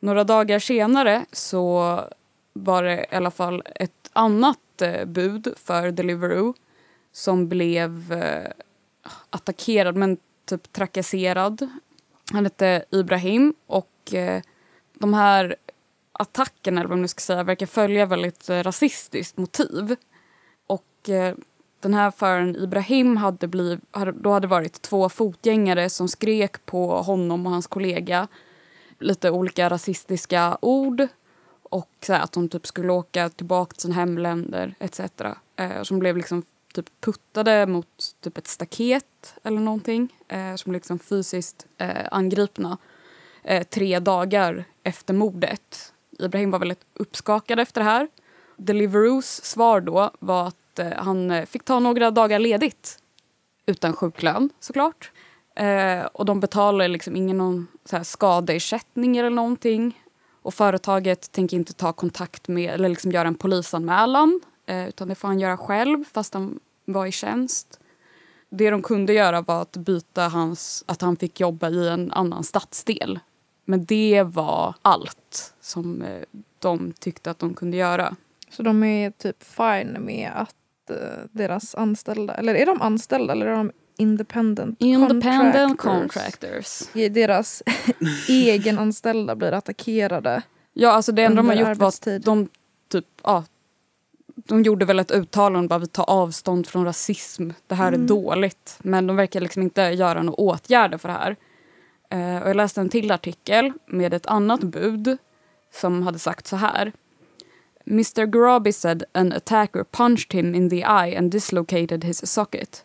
Några 0.00 0.24
dagar 0.24 0.58
senare 0.58 1.26
så 1.32 2.00
var 2.52 2.82
det 2.82 3.06
i 3.12 3.14
alla 3.14 3.30
fall 3.30 3.62
ett 3.74 4.10
annat 4.12 4.82
eh, 4.82 5.04
bud 5.04 5.54
för 5.56 5.90
Deliveroo 5.90 6.54
som 7.12 7.48
blev 7.48 8.12
eh, 8.12 8.50
attackerad, 9.30 9.96
men 9.96 10.16
typ 10.44 10.72
trakasserad. 10.72 11.68
Han 12.32 12.44
hette 12.44 12.84
Ibrahim 12.90 13.54
och 13.66 14.14
de 14.94 15.14
här 15.14 15.56
attackerna, 16.12 16.80
eller 16.80 16.88
vad 16.88 16.98
man 16.98 17.02
nu 17.02 17.08
ska 17.08 17.20
säga, 17.20 17.42
verkar 17.42 17.66
följa 17.66 18.06
väldigt 18.06 18.48
rasistiskt 18.48 19.36
motiv. 19.36 19.96
Och 20.66 21.10
den 21.80 21.94
här 21.94 22.10
föraren 22.10 22.56
Ibrahim 22.56 23.16
hade 23.16 23.46
blivit, 23.46 23.80
då 24.14 24.30
hade 24.30 24.46
varit 24.46 24.82
två 24.82 25.08
fotgängare 25.08 25.90
som 25.90 26.08
skrek 26.08 26.66
på 26.66 27.02
honom 27.02 27.46
och 27.46 27.52
hans 27.52 27.66
kollega 27.66 28.28
lite 28.98 29.30
olika 29.30 29.70
rasistiska 29.70 30.58
ord 30.62 31.06
och 31.62 31.90
så 32.00 32.12
här, 32.12 32.20
att 32.20 32.32
de 32.32 32.48
typ 32.48 32.66
skulle 32.66 32.92
åka 32.92 33.28
tillbaka 33.28 33.72
till 33.72 33.82
sina 33.82 33.94
hemländer 33.94 34.74
etc. 34.78 35.00
Eh, 35.56 35.82
som 35.82 35.98
blev 35.98 36.16
liksom 36.16 36.42
typ 36.74 37.00
puttade 37.00 37.66
mot 37.66 38.14
typ 38.20 38.38
ett 38.38 38.46
staket 38.46 39.34
eller 39.44 39.60
någonting. 39.60 40.14
Eh, 40.28 40.54
som 40.54 40.72
liksom 40.72 40.98
fysiskt 40.98 41.66
eh, 41.78 42.06
angripna 42.10 42.78
eh, 43.42 43.62
tre 43.62 43.98
dagar 43.98 44.64
efter 44.82 45.14
mordet. 45.14 45.92
Ibrahim 46.18 46.50
var 46.50 46.58
väldigt 46.58 46.86
uppskakad 46.94 47.60
efter 47.60 47.80
det 47.80 47.84
här. 47.84 48.08
Deliveroos 48.56 49.44
svar 49.44 49.80
då 49.80 50.10
var 50.18 50.48
att 50.48 50.56
Eh, 50.78 50.92
han 50.96 51.30
eh, 51.30 51.46
fick 51.46 51.64
ta 51.64 51.78
några 51.78 52.10
dagar 52.10 52.38
ledigt 52.38 52.98
utan 53.66 53.92
sjuklön 53.92 54.50
såklart. 54.60 55.10
Eh, 55.56 56.04
och 56.04 56.24
de 56.24 56.40
betalar 56.40 56.88
liksom 56.88 57.16
ingen 57.16 57.38
någon 57.38 57.66
så 57.84 57.96
här, 57.96 58.04
skadeersättning 58.04 59.16
eller 59.16 59.30
någonting. 59.30 60.02
Och 60.42 60.54
företaget 60.54 61.32
tänker 61.32 61.56
inte 61.56 61.72
ta 61.72 61.92
kontakt 61.92 62.48
med 62.48 62.74
eller 62.74 62.88
liksom 62.88 63.12
göra 63.12 63.28
en 63.28 63.34
polisanmälan 63.34 64.40
eh, 64.66 64.88
utan 64.88 65.08
det 65.08 65.14
får 65.14 65.28
han 65.28 65.40
göra 65.40 65.56
själv 65.56 66.04
fast 66.12 66.34
han 66.34 66.60
var 66.84 67.06
i 67.06 67.12
tjänst. 67.12 67.80
Det 68.50 68.70
de 68.70 68.82
kunde 68.82 69.12
göra 69.12 69.40
var 69.40 69.62
att 69.62 69.76
byta 69.76 70.28
hans, 70.28 70.84
att 70.86 71.02
han 71.02 71.16
fick 71.16 71.40
jobba 71.40 71.70
i 71.70 71.88
en 71.88 72.12
annan 72.12 72.44
stadsdel. 72.44 73.18
Men 73.64 73.84
det 73.84 74.22
var 74.22 74.74
allt 74.82 75.54
som 75.60 76.02
eh, 76.02 76.22
de 76.58 76.92
tyckte 76.92 77.30
att 77.30 77.38
de 77.38 77.54
kunde 77.54 77.76
göra. 77.76 78.16
Så 78.50 78.62
de 78.62 78.84
är 78.84 79.10
typ 79.10 79.42
fine 79.42 79.96
med 80.00 80.30
att 80.34 80.54
deras 81.32 81.74
anställda, 81.74 82.34
eller 82.34 82.54
är 82.54 82.66
de 82.66 82.82
anställda 82.82 83.32
eller 83.32 83.46
är 83.46 83.56
de 83.56 83.72
independent, 83.96 84.76
Independent 84.82 85.78
contractors? 85.78 86.40
contractors. 86.40 86.82
Deras 87.10 87.62
egenanställda 88.28 89.36
blir 89.36 89.52
attackerade. 89.52 90.42
Ja, 90.72 90.90
alltså 90.92 91.12
det 91.12 91.22
enda 91.22 91.36
de 91.36 91.48
har 91.48 91.54
gjort 91.54 91.64
var 91.66 91.72
att 91.72 91.80
arbetstid. 91.82 92.22
de 92.22 92.48
typ, 92.88 93.04
ja, 93.22 93.44
de 94.36 94.62
gjorde 94.62 94.84
väl 94.84 94.98
ett 94.98 95.10
uttalande 95.10 95.68
bara 95.68 95.78
vi 95.78 95.86
tar 95.86 96.10
avstånd 96.10 96.66
från 96.66 96.84
rasism. 96.84 97.50
Det 97.66 97.74
här 97.74 97.88
Mm. 97.88 98.02
är 98.04 98.08
dåligt. 98.08 98.78
Men 98.82 99.06
de 99.06 99.16
verkar 99.16 99.40
liksom 99.40 99.62
inte 99.62 99.82
göra 99.82 100.22
några 100.22 100.36
åtgärder 100.40 100.98
för 100.98 101.08
det 101.08 101.14
här. 101.14 101.36
Eh, 102.10 102.42
och 102.42 102.48
jag 102.48 102.56
läste 102.56 102.80
en 102.80 102.88
till 102.88 103.10
artikel 103.10 103.72
med 103.86 104.14
ett 104.14 104.26
annat 104.26 104.60
bud 104.60 105.18
som 105.74 106.02
hade 106.02 106.18
sagt 106.18 106.46
så 106.46 106.56
här. 106.56 106.92
Mr 107.88 108.26
Garabi 108.26 108.72
said 108.72 109.04
an 109.14 109.32
attacker 109.32 109.84
punched 109.84 110.32
him 110.32 110.54
in 110.54 110.68
the 110.68 110.84
eye 110.84 111.08
and 111.08 111.30
dislocated 111.30 112.04
his 112.04 112.20
socket. 112.24 112.84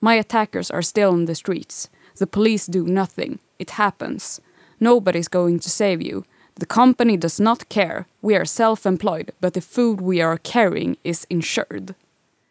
My 0.00 0.14
attackers 0.14 0.70
are 0.70 0.82
still 0.82 1.12
in 1.14 1.24
the 1.24 1.34
streets. 1.34 1.88
The 2.16 2.26
police 2.26 2.66
do 2.66 2.86
nothing. 2.86 3.38
It 3.58 3.70
happens. 3.70 4.40
Nobody's 4.80 5.28
going 5.28 5.58
to 5.60 5.70
save 5.70 6.00
you. 6.00 6.24
The 6.54 6.66
company 6.66 7.16
does 7.16 7.40
not 7.40 7.68
care. 7.68 8.06
We 8.22 8.36
are 8.36 8.44
self-employed, 8.44 9.32
but 9.40 9.54
the 9.54 9.60
food 9.60 10.00
we 10.00 10.20
are 10.20 10.38
carrying 10.38 10.96
is 11.04 11.26
insured. 11.28 11.94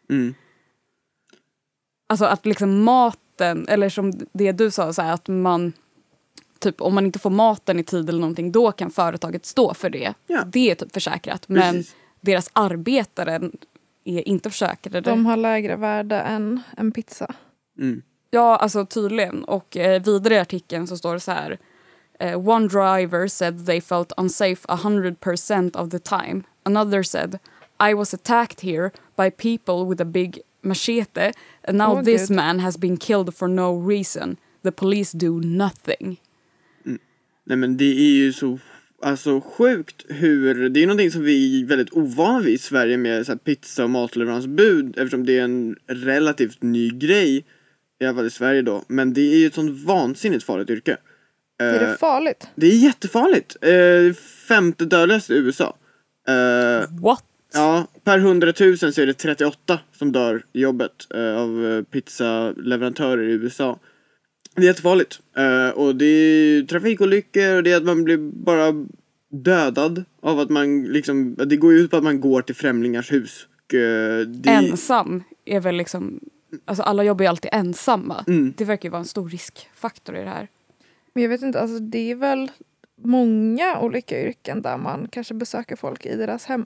Mm. 0.08 0.34
Alltså 2.06 2.24
att 2.24 2.46
liksom 2.46 2.84
maten, 2.84 3.66
eller 3.68 3.88
som 3.88 4.12
det 4.32 4.52
du 4.52 4.70
sa, 4.70 4.92
så 4.92 5.02
att 5.02 5.28
man 5.28 5.72
typ 6.58 6.80
om 6.80 6.94
man 6.94 7.06
inte 7.06 7.18
får 7.18 7.30
maten 7.30 7.78
i 7.78 7.82
tid 7.84 8.08
eller 8.08 8.20
någonting, 8.20 8.52
då 8.52 8.72
kan 8.72 8.90
företaget 8.90 9.46
stå 9.46 9.74
för 9.74 9.90
det. 9.90 10.14
Ja. 10.26 10.44
Det 10.46 10.70
är 10.70 10.74
typ 10.74 10.92
försäkrat. 10.92 11.48
Men 11.48 11.74
Precis. 11.74 11.94
deras 12.20 12.50
arbetare 12.52 13.50
är 14.04 14.28
inte 14.28 14.50
försäkrade. 14.50 15.00
De 15.00 15.26
har 15.26 15.36
lägre 15.36 15.76
värde 15.76 16.16
än 16.16 16.60
en 16.76 16.92
pizza. 16.92 17.34
Mm. 17.78 18.02
Ja, 18.30 18.56
alltså 18.56 18.86
tydligen. 18.86 19.44
Och 19.44 19.76
eh, 19.76 20.02
vidare 20.02 20.34
i 20.34 20.38
artikeln 20.38 20.86
så 20.86 20.96
står 20.96 21.14
det 21.14 21.20
så 21.20 21.32
här. 21.32 21.58
Eh, 22.20 22.48
one 22.48 22.68
driver 22.68 23.28
said 23.28 23.66
they 23.66 23.80
felt 23.80 24.12
unsafe 24.16 24.66
100% 24.68 25.76
of 25.76 25.90
the 25.90 25.98
time. 25.98 26.42
Another 26.62 27.02
said 27.02 27.38
I 27.90 27.94
was 27.94 28.14
attacked 28.14 28.60
here 28.60 28.90
by 29.16 29.30
people 29.30 29.88
with 29.90 30.02
a 30.02 30.04
big 30.04 30.40
machete 30.62 31.32
and 31.68 31.78
now 31.78 31.98
Åh, 31.98 32.02
this 32.02 32.28
Gud. 32.28 32.36
man 32.36 32.60
has 32.60 32.78
been 32.78 32.96
killed 32.96 33.34
for 33.34 33.48
no 33.48 33.88
reason. 33.88 34.36
The 34.62 34.72
police 34.72 35.18
do 35.18 35.40
nothing. 35.40 36.16
Nej 37.48 37.56
men 37.56 37.76
det 37.76 37.84
är 37.84 38.10
ju 38.12 38.32
så 38.32 38.58
alltså, 39.02 39.40
sjukt 39.40 40.04
hur, 40.08 40.68
det 40.68 40.82
är 40.82 40.86
någonting 40.86 41.10
som 41.10 41.22
vi 41.22 41.62
är 41.62 41.66
väldigt 41.66 41.92
ovana 41.92 42.40
vid 42.40 42.54
i 42.54 42.58
Sverige 42.58 42.96
med 42.96 43.26
så 43.26 43.32
här, 43.32 43.38
pizza 43.38 43.84
och 43.84 43.90
matleveransbud 43.90 44.98
eftersom 44.98 45.26
det 45.26 45.38
är 45.38 45.44
en 45.44 45.76
relativt 45.86 46.62
ny 46.62 46.90
grej 46.90 47.44
i 48.00 48.04
alla 48.04 48.14
fall 48.14 48.26
i 48.26 48.30
Sverige 48.30 48.62
då. 48.62 48.84
Men 48.88 49.12
det 49.12 49.20
är 49.34 49.38
ju 49.38 49.46
ett 49.46 49.54
sånt 49.54 49.84
vansinnigt 49.84 50.44
farligt 50.44 50.70
yrke. 50.70 50.96
Är 51.60 51.74
Eh, 51.82 51.88
det 51.90 51.96
farligt? 51.96 52.48
det 52.54 52.66
är 52.66 52.76
jättefarligt. 52.76 53.56
Eh, 53.60 54.14
femte 54.48 54.84
dödligast 54.84 55.30
i 55.30 55.34
USA. 55.34 55.76
Eh, 56.28 57.00
What? 57.02 57.24
Ja, 57.54 57.86
per 58.04 58.18
100 58.18 58.52
000 58.60 58.78
så 58.78 58.86
är 59.02 59.06
det 59.06 59.14
38 59.14 59.78
som 59.98 60.12
dör 60.12 60.42
i 60.52 60.60
jobbet 60.60 60.92
eh, 61.14 61.36
av 61.36 61.66
eh, 61.66 61.82
pizzaleverantörer 61.82 63.22
i 63.28 63.32
USA. 63.32 63.78
Det 64.60 64.64
är 64.64 64.68
jättefarligt. 64.68 65.20
Eh, 65.36 65.68
och 65.68 65.96
det 65.96 66.04
är 66.04 66.62
trafikolyckor 66.62 67.56
och 67.56 67.62
det 67.62 67.72
är 67.72 67.76
att 67.76 67.84
man 67.84 68.04
blir 68.04 68.18
bara 68.18 68.86
dödad 69.30 70.04
av 70.22 70.40
att 70.40 70.50
man 70.50 70.84
liksom, 70.84 71.34
det 71.46 71.56
går 71.56 71.72
ju 71.72 71.78
ut 71.78 71.90
på 71.90 71.96
att 71.96 72.04
man 72.04 72.20
går 72.20 72.42
till 72.42 72.54
främlingars 72.54 73.12
hus. 73.12 73.46
Och, 73.64 73.74
eh, 73.74 74.20
det, 74.26 74.50
Ensam 74.50 75.22
är 75.44 75.60
väl 75.60 75.76
liksom, 75.76 76.20
alltså 76.64 76.82
alla 76.82 77.04
jobbar 77.04 77.24
ju 77.24 77.28
alltid 77.28 77.50
ensamma. 77.52 78.24
Mm. 78.26 78.54
Det 78.56 78.64
verkar 78.64 78.88
ju 78.88 78.90
vara 78.90 79.00
en 79.00 79.04
stor 79.04 79.28
riskfaktor 79.28 80.16
i 80.16 80.24
det 80.24 80.30
här. 80.30 80.48
Men 81.14 81.22
jag 81.22 81.30
vet 81.30 81.42
inte, 81.42 81.60
alltså 81.60 81.78
det 81.78 82.10
är 82.10 82.14
väl 82.14 82.50
många 83.02 83.80
olika 83.80 84.22
yrken 84.22 84.62
där 84.62 84.76
man 84.76 85.08
kanske 85.10 85.34
besöker 85.34 85.76
folk 85.76 86.06
i 86.06 86.16
deras 86.16 86.44
hem. 86.44 86.62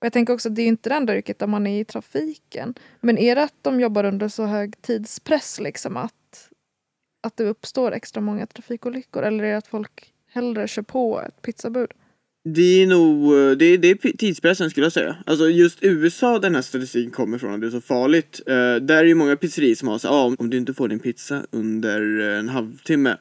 Och 0.00 0.06
jag 0.06 0.12
tänker 0.12 0.34
också 0.34 0.48
att 0.48 0.54
det 0.54 0.62
är 0.62 0.64
ju 0.64 0.68
inte 0.68 0.88
det 0.88 0.94
enda 0.94 1.16
yrket 1.16 1.38
där 1.38 1.46
man 1.46 1.66
är 1.66 1.80
i 1.80 1.84
trafiken. 1.84 2.74
Men 3.00 3.18
är 3.18 3.34
det 3.34 3.42
att 3.42 3.54
de 3.62 3.80
jobbar 3.80 4.04
under 4.04 4.28
så 4.28 4.44
hög 4.44 4.82
tidspress 4.82 5.60
liksom 5.60 5.96
att, 5.96 6.14
att 7.24 7.36
det 7.36 7.44
uppstår 7.44 7.92
extra 7.92 8.20
många 8.20 8.46
trafikolyckor? 8.46 9.22
Eller 9.22 9.44
är 9.44 9.50
det 9.50 9.56
att 9.58 9.66
folk 9.66 10.12
hellre 10.30 10.68
kör 10.68 10.82
på 10.82 11.20
ett 11.20 11.42
pizzabud? 11.42 11.88
Det 12.44 12.82
är 12.82 12.86
nog, 12.86 13.34
eh, 13.38 13.50
det 13.50 13.64
är, 13.64 13.78
det 13.78 13.90
är 13.90 14.16
tidspressen 14.16 14.70
skulle 14.70 14.86
jag 14.86 14.92
säga. 14.92 15.16
Alltså 15.26 15.48
just 15.50 15.78
USA 15.82 16.38
den 16.38 16.54
här 16.54 16.62
statistiken 16.62 17.10
kommer 17.10 17.38
från, 17.38 17.54
att 17.54 17.60
det 17.60 17.66
är 17.66 17.70
så 17.70 17.80
farligt. 17.80 18.40
Eh, 18.46 18.54
där 18.76 18.96
är 18.96 19.04
ju 19.04 19.14
många 19.14 19.36
pizzerior 19.36 19.74
som 19.74 19.88
har 19.88 19.98
så 19.98 20.08
ah, 20.08 20.34
om- 20.38 20.50
du 20.50 20.56
inte 20.56 20.74
får 20.74 20.88
din 20.88 20.98
pizza 20.98 21.46
under 21.50 22.20
eh, 22.32 22.38
en 22.38 22.48
halvtimme 22.48 23.16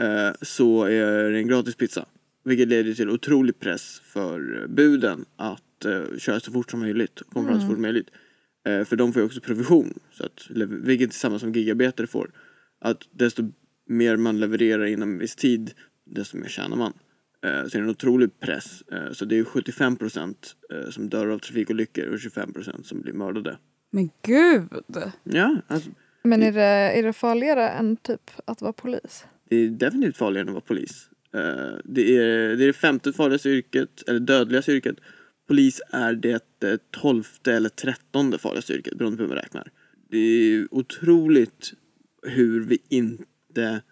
eh, 0.00 0.30
så 0.42 0.84
är 0.84 1.30
det 1.30 1.38
en 1.38 1.48
gratis 1.48 1.74
pizza. 1.76 2.06
Vilket 2.44 2.68
leder 2.68 2.94
till 2.94 3.10
otrolig 3.10 3.60
press 3.60 4.00
för 4.04 4.66
buden 4.68 5.24
att 5.36 5.84
eh, 5.84 6.18
köra 6.18 6.40
så 6.40 6.52
fort 6.52 6.70
som 6.70 6.80
möjligt 6.80 7.20
och 7.20 7.32
komma 7.32 7.48
fram 7.48 7.60
så 7.60 7.66
fort 7.66 7.74
som 7.74 7.82
möjligt. 7.82 8.08
För 8.86 8.96
de 8.96 9.12
får 9.12 9.22
ju 9.22 9.26
också 9.26 9.40
provision, 9.40 9.98
så 10.12 10.24
att, 10.24 10.46
vilket 10.70 11.10
är 11.10 11.14
samma 11.14 11.38
som 11.38 11.52
gigarbetare 11.52 12.06
får. 12.06 12.30
Att 12.80 13.02
desto 13.12 13.42
mer 13.88 14.16
man 14.16 14.40
levererar 14.40 14.84
inom 14.86 15.10
en 15.12 15.18
viss 15.18 15.36
tid, 15.36 15.70
desto 16.04 16.36
mer 16.36 16.48
tjänar 16.48 16.76
man. 16.76 16.92
Eh, 17.44 17.50
Så 17.68 17.76
är 17.78 17.80
det 17.82 17.86
en 17.86 17.90
otrolig 17.90 18.40
press. 18.40 18.82
Eh, 18.92 19.12
Så 19.12 19.24
det 19.24 19.38
är 19.38 19.44
75 19.44 19.96
procent 19.96 20.56
eh, 20.72 20.90
som 20.90 21.08
dör 21.08 21.26
av 21.28 21.38
trafikolyckor 21.38 22.06
och 22.06 22.20
25 22.20 22.52
procent 22.52 22.86
som 22.86 23.00
blir 23.00 23.12
mördade. 23.12 23.58
Men 23.90 24.10
gud! 24.22 24.68
Ja, 25.24 25.56
alltså, 25.66 25.90
Men 26.22 26.42
är 26.42 26.52
det, 26.52 26.62
är 26.98 27.02
det 27.02 27.12
farligare 27.12 27.68
än 27.68 27.96
typ 27.96 28.30
att 28.44 28.60
vara 28.62 28.72
polis? 28.72 29.24
det 29.48 29.56
är 29.56 29.68
definitivt 29.70 30.16
farligare 30.16 30.42
än 30.42 30.48
att 30.48 30.54
vara 30.54 30.64
polis. 30.66 31.08
Eh, 31.34 31.40
Det 31.84 32.16
är 32.16 32.56
det, 32.56 32.64
är 32.64 32.66
det 32.66 32.72
femte 32.72 33.12
farligaste 33.12 33.48
yrket, 33.48 34.02
eller 34.08 34.20
dödligaste 34.20 34.72
yrket. 34.72 34.96
Polis 35.48 35.80
är 35.90 36.14
det 36.14 36.42
tolfte 36.90 37.52
eller 37.52 37.68
trettonde 37.68 38.38
farligaste 38.38 38.72
yrket, 38.74 38.94
beroende 38.98 39.16
på 39.16 39.22
hur 39.22 39.28
man 39.28 39.38
räknar. 39.38 39.70
Det 40.10 40.18
är 40.18 40.68
otroligt 40.74 41.72
hur 42.26 42.60
vi 42.60 42.78
inte 42.88 43.82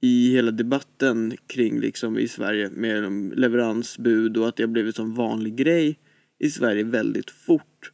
i 0.00 0.32
hela 0.32 0.50
debatten 0.50 1.36
kring 1.46 1.80
liksom 1.80 2.18
i 2.18 2.28
Sverige 2.28 2.70
med 2.70 3.12
leveransbud 3.38 4.36
och 4.36 4.48
att 4.48 4.56
det 4.56 4.62
har 4.62 4.68
blivit 4.68 4.96
som 4.96 5.14
vanlig 5.14 5.56
grej 5.56 5.98
i 6.38 6.50
Sverige 6.50 6.84
väldigt 6.84 7.30
fort. 7.30 7.92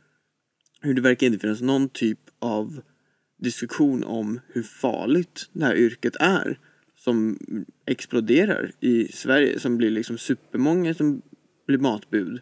Hur 0.80 0.94
det 0.94 1.00
verkar 1.00 1.26
inte 1.26 1.38
finnas 1.38 1.60
någon 1.60 1.88
typ 1.88 2.18
av 2.38 2.80
diskussion 3.38 4.04
om 4.04 4.40
hur 4.48 4.62
farligt 4.62 5.50
det 5.52 5.64
här 5.64 5.76
yrket 5.76 6.16
är 6.20 6.58
som 6.96 7.38
exploderar 7.86 8.72
i 8.80 9.08
Sverige 9.12 9.58
som 9.58 9.76
blir 9.76 9.90
liksom 9.90 10.18
supermånga 10.18 10.94
som 10.94 11.22
blir 11.66 11.78
matbud 11.78 12.40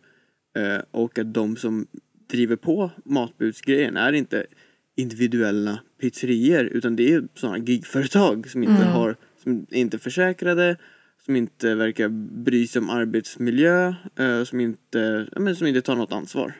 eh, 0.56 0.82
och 0.90 1.18
att 1.18 1.34
de 1.34 1.56
som 1.56 1.86
driver 2.30 2.56
på 2.56 2.90
matbudsgrejen 3.04 3.96
är 3.96 4.12
inte 4.12 4.46
individuella 5.00 5.80
pizzerior 6.00 6.64
utan 6.64 6.96
det 6.96 7.12
är 7.12 7.24
sådana 7.34 7.58
gigföretag 7.58 8.50
som 8.50 8.62
inte 8.62 8.84
har 8.84 9.16
som 9.42 9.66
inte 9.70 9.96
är 9.96 9.98
försäkrade 9.98 10.76
som 11.24 11.36
inte 11.36 11.74
verkar 11.74 12.08
bry 12.44 12.66
sig 12.66 12.80
om 12.80 12.90
arbetsmiljö 12.90 13.94
eh, 14.16 14.44
som 14.44 14.60
inte, 14.60 15.26
men 15.36 15.56
som 15.56 15.66
inte 15.66 15.82
tar 15.82 15.96
något 15.96 16.12
ansvar. 16.12 16.54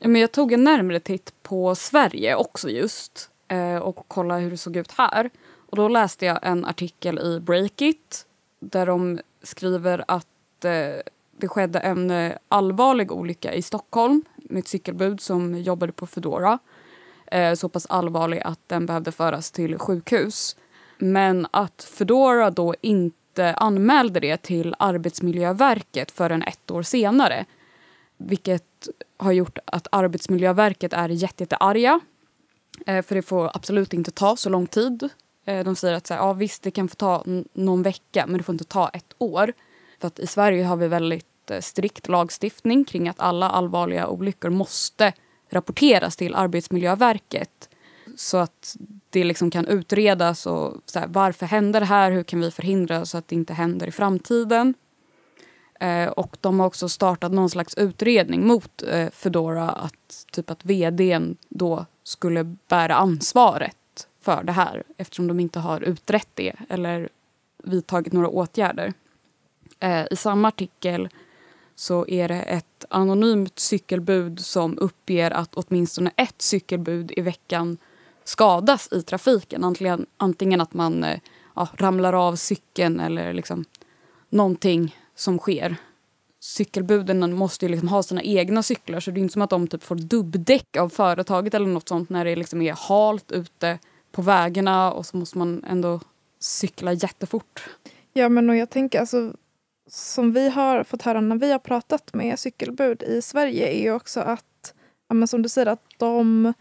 Men 0.00 0.20
jag 0.20 0.32
tog 0.32 0.52
en 0.52 0.64
närmare 0.64 1.00
titt 1.00 1.32
på 1.42 1.74
Sverige 1.74 2.36
också 2.36 2.70
just 2.70 3.30
eh, 3.48 3.76
och 3.76 4.08
kollade 4.08 4.40
hur 4.40 4.50
det 4.50 4.56
såg 4.56 4.76
ut 4.76 4.92
här. 4.92 5.30
Och 5.56 5.76
då 5.76 5.88
läste 5.88 6.26
jag 6.26 6.38
en 6.42 6.64
artikel 6.64 7.18
i 7.18 7.40
Breakit 7.40 8.26
där 8.60 8.86
de 8.86 9.20
skriver 9.42 10.04
att 10.08 10.64
eh, 10.64 10.70
det 11.36 11.48
skedde 11.48 11.78
en 11.78 12.32
allvarlig 12.48 13.12
olycka 13.12 13.54
i 13.54 13.62
Stockholm 13.62 14.22
med 14.36 14.58
ett 14.58 14.68
cykelbud 14.68 15.20
som 15.20 15.58
jobbade 15.58 15.92
på 15.92 16.06
Foodora. 16.06 16.58
Eh, 17.34 17.54
så 17.54 17.68
pass 17.68 17.86
allvarlig 17.86 18.40
att 18.44 18.60
den 18.66 18.86
behövde 18.86 19.12
föras 19.12 19.50
till 19.50 19.78
sjukhus. 19.78 20.56
Men 20.98 21.46
att 21.50 21.88
Foodora 21.90 22.50
då 22.50 22.74
inte 22.80 23.54
anmälde 23.54 24.20
det 24.20 24.36
till 24.36 24.74
Arbetsmiljöverket 24.78 26.10
förrän 26.10 26.42
ett 26.42 26.70
år 26.70 26.82
senare. 26.82 27.44
Vilket 28.16 28.88
har 29.16 29.32
gjort 29.32 29.58
att 29.64 29.86
Arbetsmiljöverket 29.92 30.92
är 30.92 31.08
jätte, 31.08 31.42
jättearga. 31.42 32.00
Eh, 32.86 33.02
för 33.02 33.14
det 33.14 33.22
får 33.22 33.50
absolut 33.54 33.92
inte 33.92 34.10
ta 34.10 34.36
så 34.36 34.50
lång 34.50 34.66
tid. 34.66 35.08
Eh, 35.44 35.64
de 35.64 35.76
säger 35.76 35.94
att 35.94 36.06
så 36.06 36.14
här, 36.14 36.20
ja, 36.20 36.32
visst, 36.32 36.62
det 36.62 36.70
kan 36.70 36.88
få 36.88 36.94
ta 36.94 37.24
någon 37.52 37.82
vecka 37.82 38.24
men 38.26 38.38
det 38.38 38.42
får 38.42 38.54
inte 38.54 38.64
ta 38.64 38.88
ett 38.88 39.14
år. 39.18 39.52
För 40.00 40.06
att 40.06 40.18
i 40.18 40.26
Sverige 40.26 40.64
har 40.64 40.76
vi 40.76 40.88
väldigt 40.88 41.50
eh, 41.50 41.60
strikt 41.60 42.08
lagstiftning 42.08 42.84
kring 42.84 43.08
att 43.08 43.20
alla 43.20 43.48
allvarliga 43.48 44.08
olyckor 44.08 44.50
måste 44.50 45.12
rapporteras 45.54 46.16
till 46.16 46.34
Arbetsmiljöverket. 46.34 47.68
Så 48.16 48.36
att 48.36 48.76
det 49.10 49.24
liksom 49.24 49.50
kan 49.50 49.66
utredas 49.66 50.46
och 50.46 50.76
så 50.86 50.98
här, 50.98 51.06
varför 51.06 51.46
händer 51.46 51.80
det 51.80 51.86
här? 51.86 52.10
Hur 52.10 52.22
kan 52.22 52.40
vi 52.40 52.50
förhindra 52.50 53.04
så 53.04 53.18
att 53.18 53.28
det 53.28 53.34
inte 53.36 53.54
händer 53.54 53.86
i 53.86 53.90
framtiden? 53.90 54.74
Eh, 55.80 56.08
och 56.08 56.36
de 56.40 56.60
har 56.60 56.66
också 56.66 56.88
startat 56.88 57.32
någon 57.32 57.50
slags 57.50 57.74
utredning 57.74 58.46
mot 58.46 58.82
eh, 58.82 59.10
Foodora 59.10 59.70
att 59.70 60.26
typ 60.32 60.50
att 60.50 60.64
vdn 60.64 61.36
då 61.48 61.86
skulle 62.02 62.44
bära 62.44 62.94
ansvaret 62.94 63.76
för 64.20 64.42
det 64.44 64.52
här 64.52 64.82
eftersom 64.96 65.26
de 65.26 65.40
inte 65.40 65.60
har 65.60 65.80
utrett 65.80 66.28
det 66.34 66.52
eller 66.68 67.08
vidtagit 67.64 68.12
några 68.12 68.28
åtgärder. 68.28 68.92
Eh, 69.80 70.06
I 70.10 70.16
samma 70.16 70.48
artikel 70.48 71.08
så 71.74 72.08
är 72.08 72.28
det 72.28 72.42
ett 72.42 72.73
anonymt 72.94 73.58
cykelbud 73.58 74.40
som 74.40 74.78
uppger 74.78 75.30
att 75.30 75.54
åtminstone 75.54 76.10
ett 76.16 76.42
cykelbud 76.42 77.12
i 77.16 77.20
veckan 77.20 77.76
skadas 78.24 78.88
i 78.92 79.02
trafiken. 79.02 79.64
Antingen, 79.64 80.06
antingen 80.16 80.60
att 80.60 80.74
man 80.74 81.04
eh, 81.04 81.18
ja, 81.56 81.68
ramlar 81.74 82.12
av 82.12 82.36
cykeln 82.36 83.00
eller 83.00 83.32
liksom 83.32 83.64
någonting 84.28 84.96
som 85.14 85.38
sker. 85.38 85.76
Cykelbuden 86.40 87.36
måste 87.36 87.64
ju 87.64 87.70
liksom 87.70 87.88
ha 87.88 88.02
sina 88.02 88.22
egna 88.22 88.62
cyklar 88.62 89.00
så 89.00 89.10
det 89.10 89.20
är 89.20 89.22
inte 89.22 89.32
som 89.32 89.42
att 89.42 89.50
de 89.50 89.66
typ 89.66 89.82
får 89.82 89.96
dubbdäck 89.96 90.76
av 90.76 90.88
företaget 90.88 91.54
eller 91.54 91.66
något 91.66 91.88
sånt 91.88 92.10
när 92.10 92.24
det 92.24 92.36
liksom 92.36 92.62
är 92.62 92.88
halt 92.88 93.32
ute 93.32 93.78
på 94.12 94.22
vägarna 94.22 94.92
och 94.92 95.06
så 95.06 95.16
måste 95.16 95.38
man 95.38 95.64
ändå 95.68 96.00
cykla 96.40 96.92
jättefort. 96.92 97.68
Ja, 98.12 98.28
men 98.28 98.50
och 98.50 98.56
jag 98.56 98.70
tänker 98.70 99.00
alltså 99.00 99.32
som 99.86 100.32
vi 100.32 100.48
har 100.48 100.84
fått 100.84 101.02
höra 101.02 101.20
när 101.20 101.36
vi 101.36 101.52
har 101.52 101.58
pratat 101.58 102.14
med 102.14 102.38
cykelbud 102.38 103.02
i 103.02 103.22
Sverige 103.22 103.68
är 103.68 103.82
ju 103.82 103.92
också 103.92 104.20
att, 104.20 104.74
ja, 105.08 105.14
men 105.14 105.28
som 105.28 105.42
du 105.42 105.48
säger, 105.48 105.66
att 105.66 105.84
de, 105.98 106.52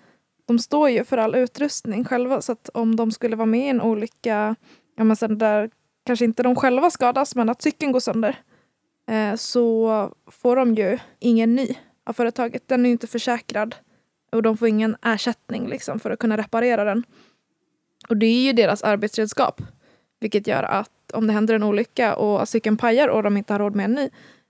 de 0.45 0.59
står 0.59 0.89
ju 0.89 1.03
för 1.03 1.17
all 1.17 1.36
utrustning 1.36 2.05
själva. 2.05 2.41
Så 2.41 2.51
att 2.51 2.69
om 2.74 2.95
de 2.95 3.11
skulle 3.11 3.36
vara 3.36 3.45
med 3.45 3.65
i 3.65 3.69
en 3.69 3.82
olycka, 3.82 4.55
ja, 4.95 5.03
men 5.03 5.15
sen 5.15 5.38
där 5.38 5.69
kanske 6.05 6.26
inte 6.26 6.43
de 6.43 6.55
själva 6.55 6.89
skadas, 6.89 7.36
men 7.36 7.49
att 7.49 7.61
cykeln 7.61 7.91
går 7.91 7.99
sönder, 7.99 8.39
eh, 9.07 9.36
så 9.36 10.13
får 10.32 10.55
de 10.55 10.76
ju 10.76 10.99
ingen 11.19 11.55
ny 11.55 11.76
av 12.05 12.13
företaget. 12.13 12.67
Den 12.67 12.86
är 12.86 12.89
ju 12.89 12.91
inte 12.91 13.07
försäkrad 13.07 13.76
och 14.32 14.43
de 14.43 14.57
får 14.57 14.67
ingen 14.67 14.95
ersättning 15.01 15.67
liksom, 15.67 15.99
för 15.99 16.11
att 16.11 16.19
kunna 16.19 16.38
reparera 16.38 16.84
den. 16.84 17.03
Och 18.09 18.17
det 18.17 18.26
är 18.26 18.41
ju 18.41 18.53
deras 18.53 18.84
arbetsredskap. 18.84 19.61
Vilket 20.19 20.47
gör 20.47 20.63
att 20.63 21.03
om 21.14 21.28
det 21.28 21.34
händer 21.34 21.53
en 21.53 21.64
olycka 21.64 22.16
och 22.16 22.49
cykeln 22.49 22.78
pajar 22.78 23.07
och 23.07 23.24
de 23.24 23.38
inte 23.38 23.53
har 23.53 23.59
råd 23.59 23.76
med 23.76 23.86
en 23.86 23.93
ny, 23.93 24.09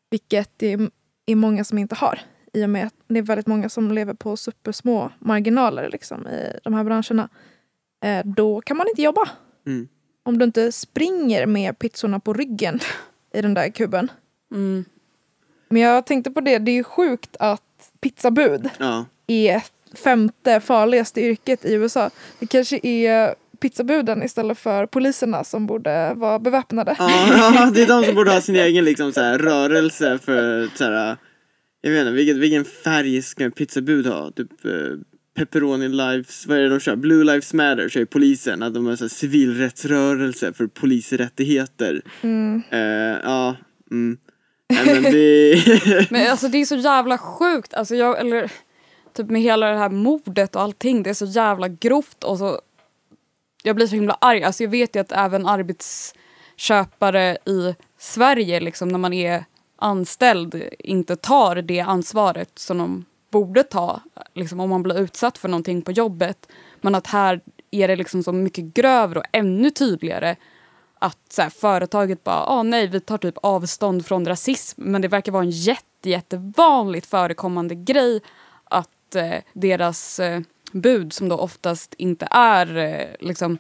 vilket 0.09 0.51
det 0.57 0.77
är, 1.25 1.35
många 1.35 1.63
som 1.63 1.77
inte 1.77 1.95
har 1.95 2.19
i 2.53 2.65
och 2.65 2.69
med 2.69 2.87
att 2.87 2.93
det 3.07 3.17
är 3.19 3.23
väldigt 3.23 3.47
många 3.47 3.69
som 3.69 3.91
lever 3.91 4.13
på 4.13 4.37
supersmå 4.37 5.11
marginaler 5.19 5.89
liksom, 5.89 6.27
i 6.27 6.59
de 6.63 6.73
här 6.73 6.83
branscherna, 6.83 7.29
eh, 8.03 8.25
då 8.25 8.61
kan 8.61 8.77
man 8.77 8.87
inte 8.87 9.01
jobba. 9.01 9.29
Mm. 9.67 9.87
Om 10.23 10.37
du 10.37 10.45
inte 10.45 10.71
springer 10.71 11.45
med 11.45 11.79
pizzorna 11.79 12.19
på 12.19 12.33
ryggen 12.33 12.79
i 13.33 13.41
den 13.41 13.53
där 13.53 13.69
kuben. 13.69 14.11
Mm. 14.51 14.85
Men 15.69 15.81
jag 15.81 16.05
tänkte 16.05 16.31
på 16.31 16.41
det, 16.41 16.57
det 16.57 16.71
är 16.71 16.75
ju 16.75 16.83
sjukt 16.83 17.35
att 17.39 17.91
pizzabud 17.99 18.69
Ja. 18.77 19.05
är 19.27 19.63
femte 19.93 20.59
farligaste 20.59 21.21
yrket 21.21 21.65
i 21.65 21.73
USA. 21.73 22.09
Det 22.39 22.47
kanske 22.47 22.79
är 22.83 23.35
pizzabuden 23.63 24.23
istället 24.23 24.57
för 24.57 24.85
poliserna 24.85 25.43
som 25.43 25.67
borde 25.67 26.13
vara 26.15 26.39
beväpnade. 26.39 26.95
Ja, 26.99 27.71
det 27.73 27.81
är 27.81 27.87
de 27.87 28.03
som 28.03 28.15
borde 28.15 28.31
ha 28.31 28.41
sin 28.41 28.55
egen 28.55 28.85
liksom, 28.85 29.13
så 29.13 29.21
här, 29.21 29.37
rörelse 29.37 30.19
för 30.25 30.69
så 30.75 30.83
här, 30.83 31.17
jag 31.81 31.91
vet 31.91 31.99
inte, 31.99 32.11
vilken, 32.11 32.39
vilken 32.39 32.65
färg 32.65 33.21
ska 33.21 33.43
en 33.43 33.51
pizzabud 33.51 34.07
ha? 34.07 34.31
Typ 34.31 34.65
eh, 34.65 34.71
pepperoni 35.35 35.89
lives, 35.89 36.47
vad 36.47 36.57
är 36.57 36.61
det 36.61 36.69
de 36.69 36.79
kör? 36.79 36.95
Blue 36.95 37.23
lives 37.23 37.53
matter 37.53 37.89
kör 37.89 37.99
ju 37.99 38.05
polisen, 38.05 38.63
att 38.63 38.73
de 38.73 38.85
har 38.85 38.95
så 38.95 39.03
här 39.03 39.09
civilrättsrörelse 39.09 40.53
för 40.53 40.67
polisrättigheter. 40.67 42.01
Mm. 42.21 42.61
Eh, 42.69 43.19
ja, 43.23 43.55
mm. 43.91 44.17
Nej, 44.69 45.01
men 45.01 45.03
det... 45.03 46.07
Men 46.11 46.31
alltså 46.31 46.47
det 46.47 46.57
är 46.57 46.65
så 46.65 46.75
jävla 46.75 47.17
sjukt. 47.17 47.73
Alltså 47.73 47.95
jag, 47.95 48.19
eller, 48.19 48.51
typ 49.13 49.29
med 49.29 49.41
hela 49.41 49.69
det 49.69 49.77
här 49.77 49.89
mordet 49.89 50.55
och 50.55 50.61
allting. 50.61 51.03
Det 51.03 51.09
är 51.09 51.13
så 51.13 51.25
jävla 51.25 51.67
grovt 51.67 52.23
och 52.23 52.37
så... 52.37 52.61
Jag 53.63 53.75
blir 53.75 53.87
så 53.87 53.95
himla 53.95 54.17
arg. 54.21 54.43
Alltså 54.43 54.63
jag 54.63 54.69
vet 54.69 54.95
ju 54.95 54.99
att 54.99 55.11
även 55.11 55.45
arbetsköpare 55.45 57.37
i 57.45 57.75
Sverige, 57.97 58.59
liksom, 58.59 58.87
när 58.87 58.99
man 58.99 59.13
är 59.13 59.45
anställd, 59.75 60.63
inte 60.79 61.15
tar 61.15 61.55
det 61.55 61.79
ansvaret 61.79 62.51
som 62.59 62.77
de 62.77 63.05
borde 63.31 63.63
ta 63.63 64.01
liksom, 64.33 64.59
om 64.59 64.69
man 64.69 64.83
blir 64.83 64.99
utsatt 64.99 65.37
för 65.37 65.49
någonting 65.49 65.81
på 65.81 65.91
jobbet. 65.91 66.47
Men 66.81 66.95
att 66.95 67.07
här 67.07 67.41
är 67.71 67.87
det 67.87 67.95
liksom 67.95 68.23
så 68.23 68.31
mycket 68.31 68.63
grövre 68.63 69.19
och 69.19 69.25
ännu 69.31 69.69
tydligare 69.69 70.35
att 70.99 71.17
så 71.29 71.41
här, 71.41 71.49
företaget 71.49 72.23
bara, 72.23 72.45
ah, 72.45 72.63
nej 72.63 72.87
vi 72.87 72.99
tar 72.99 73.17
typ 73.17 73.37
avstånd 73.37 74.05
från 74.05 74.25
rasism. 74.25 74.81
Men 74.83 75.01
det 75.01 75.07
verkar 75.07 75.31
vara 75.31 75.43
en 75.43 75.49
jätte, 75.49 76.09
jättevanligt 76.09 77.05
förekommande 77.05 77.75
grej 77.75 78.21
att 78.63 79.15
eh, 79.15 79.35
deras 79.53 80.19
eh, 80.19 80.41
bud 80.73 81.13
som 81.13 81.29
då 81.29 81.37
oftast 81.37 81.93
inte 81.97 82.27
är 82.31 82.77
eh, 82.77 83.27
liksom, 83.27 83.57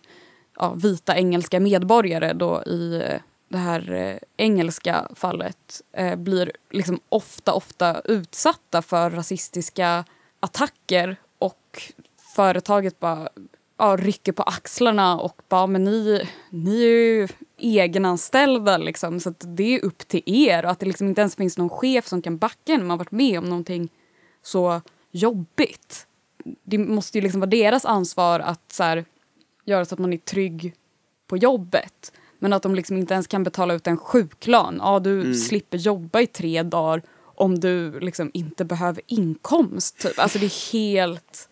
ja, 0.57 0.73
vita 0.73 1.17
engelska 1.17 1.59
medborgare 1.59 2.33
då 2.33 2.63
i 2.63 3.01
eh, 3.07 3.21
det 3.53 3.57
här 3.57 3.91
eh, 3.91 4.17
engelska 4.37 5.07
fallet 5.15 5.81
eh, 5.91 6.15
blir 6.15 6.51
liksom 6.71 6.99
ofta, 7.09 7.53
ofta 7.53 8.01
utsatta 8.05 8.81
för 8.81 9.09
rasistiska 9.09 10.05
attacker 10.39 11.15
och 11.39 11.81
företaget 12.35 12.99
bara 12.99 13.29
ja, 13.77 13.97
rycker 13.99 14.31
på 14.31 14.43
axlarna 14.43 15.19
och 15.19 15.41
bara 15.49 15.67
men 15.67 15.83
ni, 15.83 16.27
ni 16.49 16.83
är 16.83 16.87
ju 16.87 17.27
egenanställda 17.57 18.77
liksom 18.77 19.19
så 19.19 19.29
att 19.29 19.43
det 19.47 19.75
är 19.75 19.85
upp 19.85 20.07
till 20.07 20.23
er 20.25 20.65
och 20.65 20.71
att 20.71 20.79
det 20.79 20.85
liksom 20.85 21.07
inte 21.07 21.21
ens 21.21 21.35
finns 21.35 21.57
någon 21.57 21.69
chef 21.69 22.07
som 22.07 22.21
kan 22.21 22.37
backa 22.37 22.73
en 22.73 22.79
när 22.79 22.87
man 22.87 22.97
varit 22.97 23.11
med 23.11 23.39
om 23.39 23.45
någonting 23.45 23.89
så 24.41 24.81
jobbigt. 25.11 26.07
Det 26.63 26.77
måste 26.77 27.17
ju 27.17 27.21
liksom 27.21 27.39
vara 27.41 27.49
deras 27.49 27.85
ansvar 27.85 28.39
att 28.39 28.71
så 28.71 28.83
här, 28.83 29.05
göra 29.65 29.85
så 29.85 29.95
att 29.95 29.99
man 29.99 30.13
är 30.13 30.17
trygg 30.17 30.73
på 31.27 31.37
jobbet. 31.37 32.11
Men 32.39 32.53
att 32.53 32.63
de 32.63 32.75
liksom 32.75 32.97
inte 32.97 33.13
ens 33.13 33.27
kan 33.27 33.43
betala 33.43 33.73
ut 33.73 33.87
en 33.87 33.97
sjuklön. 33.97 34.75
Ja, 34.79 34.99
du 34.99 35.21
Mm. 35.21 35.33
slipper 35.33 35.77
jobba 35.77 36.21
i 36.21 36.27
tre 36.27 36.63
dagar 36.63 37.01
om 37.35 37.59
du 37.59 37.99
liksom 37.99 38.31
inte 38.33 38.65
behöver 38.65 39.01
inkomst. 39.07 39.99
Typ. 39.99 40.19
Alltså 40.19 40.39
det 40.39 40.45
är 40.45 40.71
helt... 40.73 41.49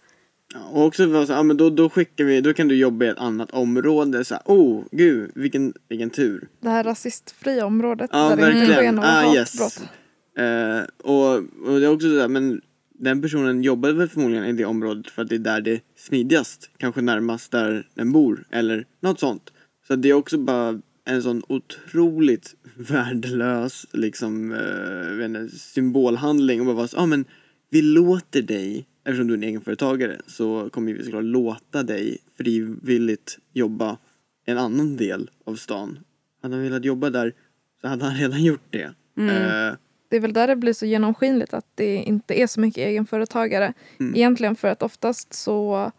Och 0.72 0.86
också 0.86 1.26
så, 1.26 1.34
ja, 1.34 1.44
men 1.44 1.58
då, 1.58 1.70
då 1.70 1.90
skickar 1.90 2.24
vi, 2.24 2.42
då 2.42 2.54
kan 2.54 2.68
du 2.68 2.76
jobba 2.76 3.06
i 3.06 3.08
ett 3.08 3.18
annat 3.18 3.52
område. 3.52 4.26
Så 4.26 4.34
här, 4.34 4.44
oh, 4.46 4.84
gud, 4.92 5.32
vilken, 5.36 5.74
vilken 5.90 6.10
tur. 6.10 6.48
Det 6.60 6.70
här 6.70 6.84
rasistfria 6.84 7.66
området 7.66 8.10
Ja, 8.14 8.30
där 8.30 8.36
det 8.38 8.48
inte 8.48 8.58
sker 8.60 8.68
verkligen. 8.68 8.96
några 8.96 9.10
Ah, 9.10 9.36
yes. 9.36 9.60
hatbrott. 9.60 9.90
Eh, 10.38 11.12
och, 11.12 11.34
och 11.68 11.80
det 11.80 11.86
är 11.86 11.94
också 11.94 12.08
sådär, 12.08 12.28
men 12.28 12.62
den 13.02 13.22
personen 13.22 13.64
jobbade 13.64 13.94
väl 13.94 14.10
förmodligen 14.10 14.46
i 14.46 14.54
det 14.54 14.66
området 14.66 15.12
för 15.12 15.22
att 15.22 15.30
det 15.30 15.36
är 15.36 15.40
där 15.40 15.62
det 15.62 15.72
är 15.72 15.82
smidigast. 15.96 16.70
Kanske 16.78 17.02
närmast 17.02 17.52
där 17.52 17.88
den 17.94 18.12
bor 18.12 18.48
eller 18.52 18.86
något 19.00 19.20
sånt. 19.20 19.54
Så 19.88 19.96
det 19.96 20.10
är 20.10 20.14
också 20.14 20.38
bara 20.38 20.82
en 21.06 21.24
sån 21.24 21.44
otroligt 21.48 22.56
värdelös 22.76 23.86
liksom, 23.92 24.52
eh, 24.52 25.26
inte, 25.26 25.50
symbolhandling. 25.58 26.60
Och 26.60 26.66
bara 26.66 26.76
vara 26.76 26.88
så, 26.88 26.98
ah, 26.98 27.06
men 27.06 27.26
vi 27.70 27.82
låter 27.82 28.42
dig, 28.42 28.88
eftersom 29.04 29.28
du 29.28 29.34
är 29.34 29.38
en 29.38 29.44
egenföretagare, 29.44 30.22
så 30.28 30.70
kommer 30.70 30.94
vi 30.94 31.04
såklart 31.04 31.24
låta 31.24 31.84
dig 31.84 32.18
frivilligt 32.38 33.38
jobba 33.54 33.98
en 34.46 34.58
annan 34.58 34.98
del 34.98 35.30
av 35.46 35.56
stan. 35.56 36.00
Hade 36.42 36.56
han 36.56 36.64
velat 36.64 36.86
jobba 36.86 37.10
där 37.10 37.34
så 37.82 37.88
hade 37.88 38.06
han 38.06 38.16
redan 38.16 38.44
gjort 38.44 38.68
det. 38.70 38.94
Eh, 39.18 39.76
Det 40.12 40.18
är 40.18 40.22
väl 40.22 40.34
där 40.34 40.48
det 40.48 40.56
blir 40.56 40.74
så 40.74 40.86
genomskinligt 40.86 41.54
att 41.54 41.66
det 41.76 41.96
inte 41.96 42.42
är 42.42 42.48
så 42.48 42.60
mycket 42.60 42.78
egenföretagare. 42.78 43.74
Mm. 44.00 44.16
Egentligen 44.16 44.56
för 44.56 44.68
att 44.68 44.84
oftast 44.84 45.34
så 45.34 45.92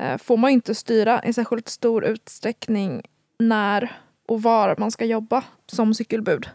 eh, 0.00 0.18
får 0.18 0.36
man 0.36 0.50
inte 0.50 0.74
styra 0.74 1.24
i 1.24 1.32
särskilt 1.32 1.68
stor 1.68 2.04
utsträckning 2.04 3.02
när 3.38 4.00
och 4.28 4.42
var 4.42 4.76
man 4.78 4.90
ska 4.90 5.04
jobba 5.04 5.44
som 5.66 5.94
cykelbud. 5.94 6.48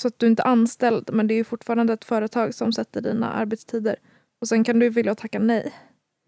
Så 0.00 0.08
att 0.08 0.18
du 0.18 0.26
är 0.26 0.30
inte 0.30 0.42
anställd 0.42 1.10
men 1.12 1.26
det 1.26 1.34
är 1.34 1.44
fortfarande 1.44 1.92
ett 1.92 2.04
företag 2.04 2.54
som 2.54 2.72
sätter 2.72 3.00
dina 3.00 3.32
arbetstider. 3.32 3.96
Och 4.40 4.48
sen 4.48 4.64
kan 4.64 4.78
du 4.78 4.88
vilja 4.88 5.14
tacka 5.14 5.38
nej 5.38 5.72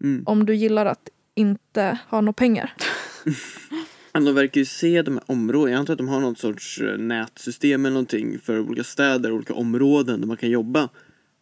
mm. 0.03 0.23
om 0.25 0.45
du 0.45 0.55
gillar 0.55 0.85
att 0.85 1.09
inte 1.35 1.97
ha 2.09 2.21
några 2.21 2.33
pengar. 2.33 2.73
Men 4.13 4.25
de 4.25 4.35
verkar 4.35 4.61
ju 4.61 4.65
se 4.65 5.01
de 5.01 5.13
här 5.13 5.23
områdena. 5.25 5.71
Jag 5.71 5.79
antar 5.79 5.93
att 5.93 5.97
de 5.97 6.07
har 6.07 6.19
något 6.19 6.39
sorts 6.39 6.81
eh, 6.81 6.97
nätsystem 6.97 7.85
eller 7.85 7.93
någonting 7.93 8.39
för 8.39 8.59
olika 8.59 8.83
städer, 8.83 9.31
olika 9.31 9.53
områden 9.53 10.19
där 10.21 10.27
man 10.27 10.37
kan 10.37 10.49
jobba. 10.49 10.89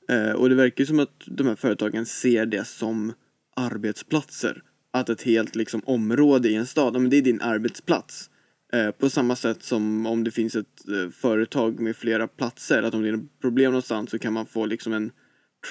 Eh, 0.10 0.32
och 0.32 0.50
det 0.50 0.56
verkar 0.56 0.82
ju 0.82 0.86
som 0.86 1.00
att 1.00 1.24
de 1.26 1.48
här 1.48 1.56
företagen 1.56 2.06
ser 2.06 2.46
det 2.46 2.68
som 2.68 3.14
arbetsplatser. 3.56 4.64
Att 4.92 5.10
ett 5.10 5.22
helt 5.22 5.56
liksom, 5.56 5.82
område 5.86 6.50
i 6.50 6.56
en 6.56 6.66
stad, 6.66 6.94
men 6.94 7.10
det 7.10 7.18
är 7.18 7.22
din 7.22 7.42
arbetsplats. 7.42 8.30
Eh, 8.74 8.92
på 8.92 9.10
samma 9.10 9.36
sätt 9.36 9.64
som 9.64 10.06
om 10.06 10.24
det 10.24 10.32
finns 10.32 10.56
ett 10.56 10.88
eh, 10.88 11.12
företag 11.12 11.80
med 11.80 11.96
flera 11.96 12.28
platser, 12.28 12.84
att 12.84 12.94
om 12.94 13.02
det 13.02 13.10
är 13.10 13.20
problem 13.42 13.72
någonstans 13.72 14.10
så 14.10 14.20
kan 14.20 14.34
man 14.34 14.46
få 14.46 14.66
liksom 14.66 14.94
en 14.94 15.12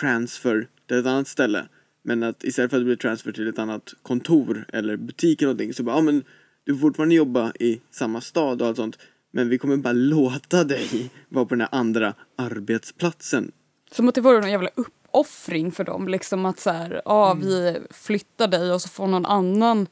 transfer 0.00 0.68
till 0.88 0.98
ett 0.98 1.06
annat 1.06 1.28
ställe. 1.28 1.68
Men 2.02 2.22
att 2.22 2.44
istället 2.44 2.70
för 2.70 2.76
att 2.76 2.80
det 2.80 2.84
blir 2.84 2.96
transfer 2.96 3.32
till 3.32 3.48
ett 3.48 3.58
annat 3.58 3.94
kontor 4.02 4.66
eller 4.72 4.96
butik 4.96 5.42
eller 5.42 5.46
någonting 5.46 5.74
så 5.74 5.82
bara, 5.82 5.96
ja 5.96 6.02
men 6.02 6.24
du 6.68 6.74
får 6.74 6.80
fortfarande 6.80 7.14
jobba 7.14 7.52
i 7.60 7.80
samma 7.90 8.20
stad 8.20 8.62
och 8.62 8.68
allt 8.68 8.76
sånt. 8.76 8.98
Men 9.30 9.48
vi 9.48 9.58
kommer 9.58 9.76
bara 9.76 9.92
låta 9.92 10.64
dig 10.64 11.10
vara 11.28 11.44
på 11.44 11.54
den 11.54 11.60
här 11.60 11.68
andra 11.72 12.14
arbetsplatsen. 12.36 13.52
Som 13.90 14.08
att 14.08 14.14
det 14.14 14.20
vore 14.20 14.40
någon 14.40 14.50
jävla 14.50 14.70
uppoffring 14.74 15.72
för 15.72 15.84
dem. 15.84 16.08
Liksom 16.08 16.46
att 16.46 16.60
så 16.60 16.70
här, 16.70 17.02
ja 17.04 17.34
vi 17.34 17.78
flyttar 17.90 18.48
dig 18.48 18.72
och 18.72 18.82
så 18.82 18.88
får 18.88 19.06
någon 19.06 19.26
annan 19.26 19.86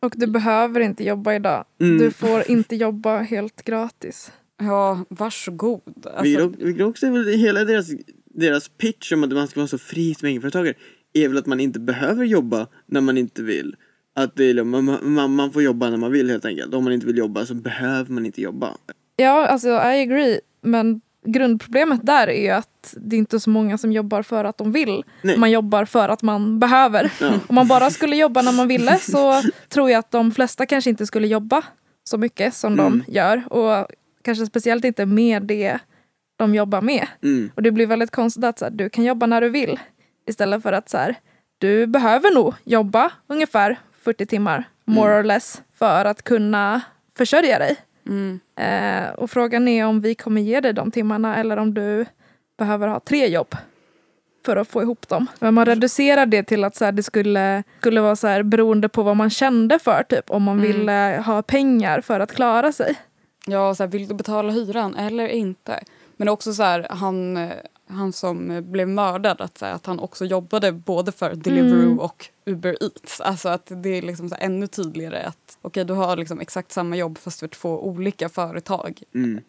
Och 0.00 0.14
du 0.16 0.26
behöver 0.26 0.80
inte 0.80 1.04
jobba 1.04 1.34
idag. 1.34 1.64
Mm. 1.80 1.98
Du 1.98 2.10
får 2.10 2.50
inte 2.50 2.76
jobba 2.76 3.18
helt 3.18 3.62
gratis. 3.62 4.32
Ja, 4.58 5.04
varsågod. 5.08 6.06
Alltså, 6.16 6.52
vilket 6.58 6.86
också 6.86 7.10
väl 7.10 7.28
hela 7.28 7.64
deras, 7.64 7.86
deras 8.24 8.68
pitch 8.68 9.12
om 9.12 9.24
att 9.24 9.32
man 9.32 9.48
ska 9.48 9.60
vara 9.60 9.68
så 9.68 9.78
fri 9.78 10.14
som 10.14 10.28
egenföretagare 10.28 10.74
är 11.12 11.28
väl 11.28 11.38
att 11.38 11.46
man 11.46 11.60
inte 11.60 11.80
behöver 11.80 12.24
jobba 12.24 12.66
när 12.86 13.00
man 13.00 13.18
inte 13.18 13.42
vill. 13.42 13.76
Att 14.16 14.36
det 14.36 14.44
är, 14.50 14.64
man, 14.64 14.98
man, 15.02 15.34
man 15.34 15.52
får 15.52 15.62
jobba 15.62 15.90
när 15.90 15.96
man 15.96 16.12
vill 16.12 16.30
helt 16.30 16.44
enkelt. 16.44 16.74
Om 16.74 16.84
man 16.84 16.92
inte 16.92 17.06
vill 17.06 17.18
jobba 17.18 17.46
så 17.46 17.54
behöver 17.54 18.12
man 18.12 18.26
inte 18.26 18.40
jobba. 18.42 18.76
Ja, 19.16 19.46
alltså 19.46 19.68
I 19.68 20.02
agree. 20.02 20.40
Men 20.62 21.00
grundproblemet 21.26 22.00
där 22.02 22.28
är 22.28 22.54
att 22.54 22.94
det 23.00 23.16
är 23.16 23.18
inte 23.18 23.40
så 23.40 23.50
många 23.50 23.78
som 23.78 23.92
jobbar 23.92 24.22
för 24.22 24.44
att 24.44 24.58
de 24.58 24.72
vill. 24.72 25.02
Nej. 25.22 25.38
Man 25.38 25.50
jobbar 25.50 25.84
för 25.84 26.08
att 26.08 26.22
man 26.22 26.58
behöver. 26.58 27.12
Ja. 27.20 27.32
Om 27.46 27.54
man 27.54 27.68
bara 27.68 27.90
skulle 27.90 28.16
jobba 28.16 28.42
när 28.42 28.52
man 28.52 28.68
ville 28.68 28.98
så 28.98 29.42
tror 29.68 29.90
jag 29.90 29.98
att 29.98 30.10
de 30.10 30.30
flesta 30.30 30.66
kanske 30.66 30.90
inte 30.90 31.06
skulle 31.06 31.26
jobba 31.26 31.62
så 32.04 32.18
mycket 32.18 32.54
som 32.54 32.72
Mm. 32.72 33.02
de 33.06 33.12
gör. 33.12 33.52
Och 33.52 33.86
kanske 34.22 34.46
speciellt 34.46 34.84
inte 34.84 35.06
med 35.06 35.42
det 35.42 35.78
de 36.36 36.54
jobbar 36.54 36.80
med. 36.80 37.06
Mm. 37.22 37.50
Och 37.54 37.62
det 37.62 37.70
blir 37.72 37.86
väldigt 37.86 38.10
konstigt 38.10 38.44
att 38.44 38.58
så 38.58 38.64
här, 38.64 38.72
du 38.72 38.90
kan 38.90 39.04
jobba 39.04 39.26
när 39.26 39.40
du 39.40 39.48
vill. 39.48 39.80
Istället 40.28 40.62
för 40.62 40.72
att 40.72 40.88
så 40.88 40.96
här, 40.98 41.14
du 41.58 41.86
behöver 41.86 42.34
nog 42.34 42.54
jobba 42.64 43.12
ungefär 43.26 43.78
40 44.06 44.26
timmar, 44.26 44.64
more 44.84 45.20
or 45.20 45.22
less, 45.24 45.62
för 45.78 46.04
att 46.04 46.22
kunna 46.22 46.80
försörja 47.16 47.58
dig. 47.58 47.76
mm. 48.06 48.40
Eh, 48.56 49.08
och 49.10 49.30
frågan 49.30 49.68
är 49.68 49.86
om 49.86 50.00
vi 50.00 50.14
kommer 50.14 50.40
ge 50.40 50.60
dig 50.60 50.72
de 50.72 50.90
timmarna 50.90 51.36
eller 51.36 51.56
om 51.56 51.74
du 51.74 52.06
behöver 52.58 52.88
ha 52.88 53.00
tre 53.00 53.26
jobb 53.26 53.54
för 54.46 54.56
att 54.56 54.68
få 54.68 54.82
ihop 54.82 55.08
dem. 55.08 55.26
Men 55.38 55.54
man 55.54 55.64
reducerar 55.66 56.26
det 56.26 56.42
till 56.42 56.64
att 56.64 56.76
så 56.76 56.84
här, 56.84 56.92
det 56.92 57.02
skulle, 57.02 57.62
skulle 57.80 58.00
vara 58.00 58.16
så 58.16 58.26
här, 58.26 58.42
beroende 58.42 58.88
på 58.88 59.02
vad 59.02 59.16
man 59.16 59.30
kände 59.30 59.78
för, 59.78 60.02
typ 60.08 60.30
om 60.30 60.42
man 60.42 60.58
Mm. 60.60 60.72
ville 60.72 61.22
ha 61.26 61.42
pengar 61.42 62.00
för 62.00 62.20
att 62.20 62.32
klara 62.34 62.72
sig. 62.72 62.94
Ja, 63.46 63.74
så 63.74 63.82
här, 63.82 63.90
vill 63.90 64.08
du 64.08 64.14
betala 64.14 64.52
hyran 64.52 64.94
eller 64.96 65.28
inte? 65.28 65.80
Men 66.16 66.28
också 66.28 66.52
så 66.52 66.62
här, 66.62 66.86
han, 66.90 67.36
han 67.88 68.12
som 68.12 68.50
eh, 68.50 68.60
blev 68.60 68.88
mördad, 68.88 69.40
att, 69.40 69.60
här, 69.60 69.72
att 69.72 69.86
han 69.86 69.98
också 70.00 70.24
jobbade 70.24 70.72
både 70.72 71.12
för 71.12 71.34
Deliveroo 71.34 71.82
Mm. 71.82 71.98
och 71.98 72.28
Uber 72.46 72.76
Eats. 72.82 73.20
Alltså 73.20 73.48
att 73.48 73.72
det 73.82 73.88
är 73.88 74.02
liksom 74.02 74.28
så 74.28 74.34
här, 74.34 74.42
ännu 74.42 74.66
tydligare 74.66 75.22
att 75.22 75.58
okej, 75.62 75.84
du 75.84 75.92
har 75.92 76.16
liksom 76.16 76.40
exakt 76.40 76.72
samma 76.72 76.96
jobb 76.96 77.18
fast 77.18 77.40
för 77.40 77.48
två 77.48 77.86
olika 77.86 78.28
företag. 78.28 79.02
Mm. 79.14 79.40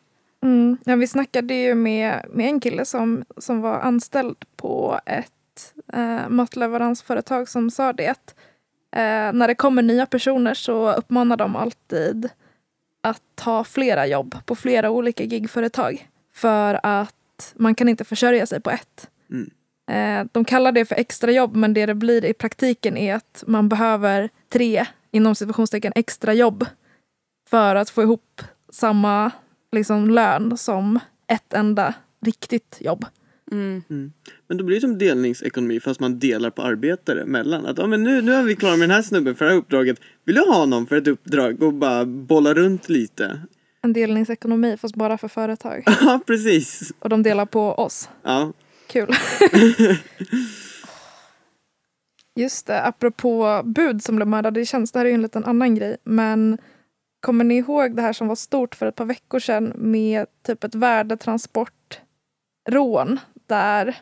Mm. 0.43 0.77
Ja, 0.83 0.95
vi 0.95 1.07
snackade 1.07 1.53
ju 1.53 1.75
med, 1.75 2.25
med 2.29 2.45
en 2.49 2.59
kille 2.59 2.85
som, 2.85 3.25
som 3.37 3.61
var 3.61 3.79
anställd 3.79 4.37
på 4.55 4.99
ett 5.05 5.73
eh, 5.93 6.29
matleveransföretag 6.29 7.49
som 7.49 7.71
sa 7.71 7.93
det 7.93 8.07
att 8.07 8.35
eh, 8.91 9.33
när 9.33 9.47
det 9.47 9.55
kommer 9.55 9.81
nya 9.81 10.05
personer 10.05 10.53
så 10.53 10.93
uppmanar 10.93 11.37
de 11.37 11.55
alltid 11.55 12.29
att 13.01 13.21
ta 13.35 13.63
flera 13.63 14.07
jobb 14.07 14.35
på 14.45 14.55
flera 14.55 14.89
olika 14.89 15.23
gigföretag. 15.23 16.09
För 16.33 16.79
att 16.83 17.13
man 17.55 17.75
kan 17.75 17.89
inte 17.89 18.03
försörja 18.03 18.45
sig 18.45 18.61
på 18.61 18.69
ett. 18.69 19.09
Mm. 19.29 19.49
Eh, 19.91 20.27
de 20.31 20.45
kallar 20.45 20.71
det 20.71 20.85
för 20.85 20.95
extrajobb 20.95 21.55
men 21.55 21.73
det 21.73 21.85
det 21.85 21.95
blir 21.95 22.25
i 22.25 22.33
praktiken 22.33 22.97
är 22.97 23.15
att 23.15 23.43
man 23.47 23.69
behöver 23.69 24.29
tre 24.49 24.85
inom 25.11 25.35
situationstecken 25.35 25.93
extra 25.95 26.33
jobb 26.33 26.65
för 27.49 27.75
att 27.75 27.89
få 27.89 28.03
ihop 28.03 28.41
samma 28.69 29.31
liksom, 29.71 30.09
lön 30.09 30.57
som 30.57 30.99
ett 31.27 31.53
enda 31.53 31.93
riktigt 32.25 32.77
jobb. 32.79 33.05
Mm. 33.51 33.83
Men 34.47 34.57
då 34.57 34.63
blir 34.63 34.75
det 34.75 34.81
som 34.81 34.97
delningsekonomi 34.97 35.79
fast 35.79 35.99
man 35.99 36.19
delar 36.19 36.49
på 36.49 36.61
arbetare 36.61 37.25
mellan. 37.25 37.65
Att 37.65 37.77
ja, 37.77 37.87
men 37.87 38.03
nu, 38.03 38.21
nu 38.21 38.33
är 38.33 38.43
vi 38.43 38.55
klara 38.55 38.75
med 38.75 38.89
den 38.89 38.95
här 38.95 39.01
snubben 39.01 39.35
för 39.35 39.45
det 39.45 39.51
här 39.51 39.57
uppdraget. 39.57 39.99
Vill 40.25 40.35
du 40.35 40.41
ha 40.41 40.65
någon 40.65 40.87
för 40.87 40.95
ett 40.95 41.07
uppdrag 41.07 41.63
och 41.63 41.73
bara 41.73 42.05
bolla 42.05 42.53
runt 42.53 42.89
lite? 42.89 43.41
En 43.81 43.93
delningsekonomi 43.93 44.77
fast 44.77 44.95
bara 44.95 45.17
för 45.17 45.27
företag. 45.27 45.83
Ja, 46.01 46.19
precis. 46.27 46.93
Och 46.99 47.09
de 47.09 47.23
delar 47.23 47.45
på 47.45 47.73
oss. 47.73 48.09
Ja. 48.23 48.53
Kul. 48.87 49.11
Just 52.35 52.67
det, 52.67 52.83
apropå 52.83 53.61
bud 53.65 54.03
som 54.03 54.15
blev 54.15 54.27
mördade 54.27 54.61
i 54.61 54.65
tjänst. 54.65 54.93
Det 54.93 54.99
här 54.99 55.05
är 55.05 55.09
ju 55.09 55.15
en 55.15 55.21
liten 55.21 55.45
annan 55.45 55.75
grej. 55.75 55.97
Men 56.03 56.57
kommer 57.19 57.43
ni 57.43 57.57
ihåg 57.57 57.95
det 57.95 58.01
här 58.01 58.13
som 58.13 58.27
var 58.27 58.35
stort 58.35 58.75
för 58.75 58.85
ett 58.85 58.95
par 58.95 59.05
veckor 59.05 59.39
sedan 59.39 59.73
med 59.75 60.25
typ 60.47 60.63
ett 60.63 60.75
värdetransportrån 60.75 63.19
där 63.47 63.95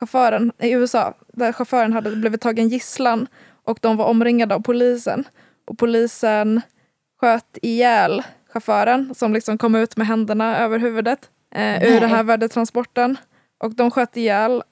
chauffören 0.00 0.52
i 0.58 0.70
USA, 0.70 1.14
där 1.32 1.52
chauffören 1.52 1.92
hade 1.92 2.16
blivit 2.16 2.40
tagen 2.40 2.68
gisslan 2.68 3.26
och 3.64 3.78
de 3.82 3.96
var 3.96 4.04
omringade 4.04 4.54
av 4.54 4.60
polisen. 4.60 5.24
Och 5.66 5.78
polisen 5.78 6.60
sköt 7.20 7.58
ihjäl 7.62 8.22
chauffören 8.58 9.14
som 9.14 9.32
liksom 9.32 9.58
kom 9.58 9.74
ut 9.74 9.96
med 9.96 10.06
händerna 10.06 10.58
över 10.58 10.78
huvudet 10.78 11.30
eh, 11.54 11.94
ur 11.94 12.00
den 12.00 12.10
här 12.10 12.22
värdetransporten. 12.22 13.16
Och 13.64 13.74
de 13.74 13.90
sköt 13.90 14.16
ihjäl 14.16 14.62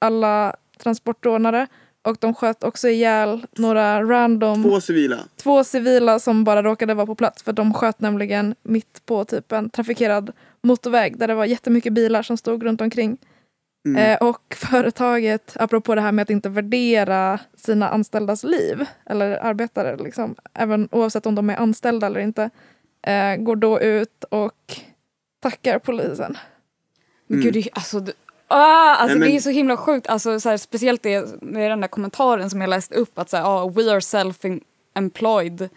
alla 0.00 0.54
transportrånare 0.78 1.66
och 2.04 2.16
de 2.20 2.34
sköt 2.34 2.64
också 2.64 2.88
ihjäl 2.88 3.46
några 3.56 4.02
random 4.02 4.62
Två 4.62 4.80
civila. 4.80 5.18
två 5.36 5.64
civila 5.64 6.18
som 6.18 6.44
bara 6.44 6.62
råkade 6.62 6.94
vara 6.94 7.06
på 7.06 7.14
plats 7.14 7.42
för 7.42 7.52
de 7.52 7.74
sköt 7.74 8.00
nämligen 8.00 8.54
mitt 8.62 9.06
på 9.06 9.24
typ 9.24 9.52
en 9.52 9.70
trafikerad 9.70 10.32
motorväg 10.62 11.18
där 11.18 11.28
det 11.28 11.34
var 11.34 11.44
jättemycket 11.44 11.92
bilar 11.92 12.22
som 12.22 12.36
stod 12.36 12.62
runt 12.62 12.80
omkring. 12.80 13.18
Mm. 13.86 14.12
Eh, 14.12 14.28
och 14.28 14.54
företaget, 14.70 15.56
apropå 15.60 15.94
det 15.94 16.00
här 16.00 16.12
med 16.12 16.22
att 16.22 16.30
inte 16.30 16.48
värdera 16.48 17.38
sina 17.56 17.88
anställdas 17.88 18.44
liv 18.44 18.84
eller 19.06 19.44
arbetare, 19.44 19.96
liksom, 19.96 20.34
även 20.54 20.88
oavsett 20.92 21.26
om 21.26 21.34
de 21.34 21.50
är 21.50 21.56
anställda 21.56 22.06
eller 22.06 22.20
inte, 22.20 22.50
eh, 23.06 23.36
går 23.36 23.56
då 23.56 23.80
ut 23.80 24.24
och 24.30 24.80
tackar 25.40 25.78
polisen. 25.78 26.36
Men 27.26 27.38
Mm. 27.38 27.44
gud, 27.44 27.54
det, 27.54 27.60
är- 27.60 27.68
alltså, 27.78 28.00
det, 28.00 28.12
ah, 28.48 28.56
alltså 28.94 29.06
Nej, 29.06 29.18
men- 29.18 29.28
det 29.30 29.36
är 29.36 29.40
så 29.40 29.50
himla 29.50 29.76
sjukt. 29.76 30.06
Alltså, 30.06 30.40
så 30.40 30.48
här, 30.48 30.56
speciellt 30.56 31.02
det 31.02 31.42
med 31.42 31.70
den 31.70 31.80
där 31.80 31.88
kommentaren 31.88 32.50
som 32.50 32.60
jag 32.60 32.70
läste 32.70 32.94
upp 32.94 33.18
att 33.18 33.30
så 33.30 33.36
här, 33.36 33.44
ah, 33.44 33.68
we 33.68 33.90
are 33.92 34.00
self-employed. 34.00 35.68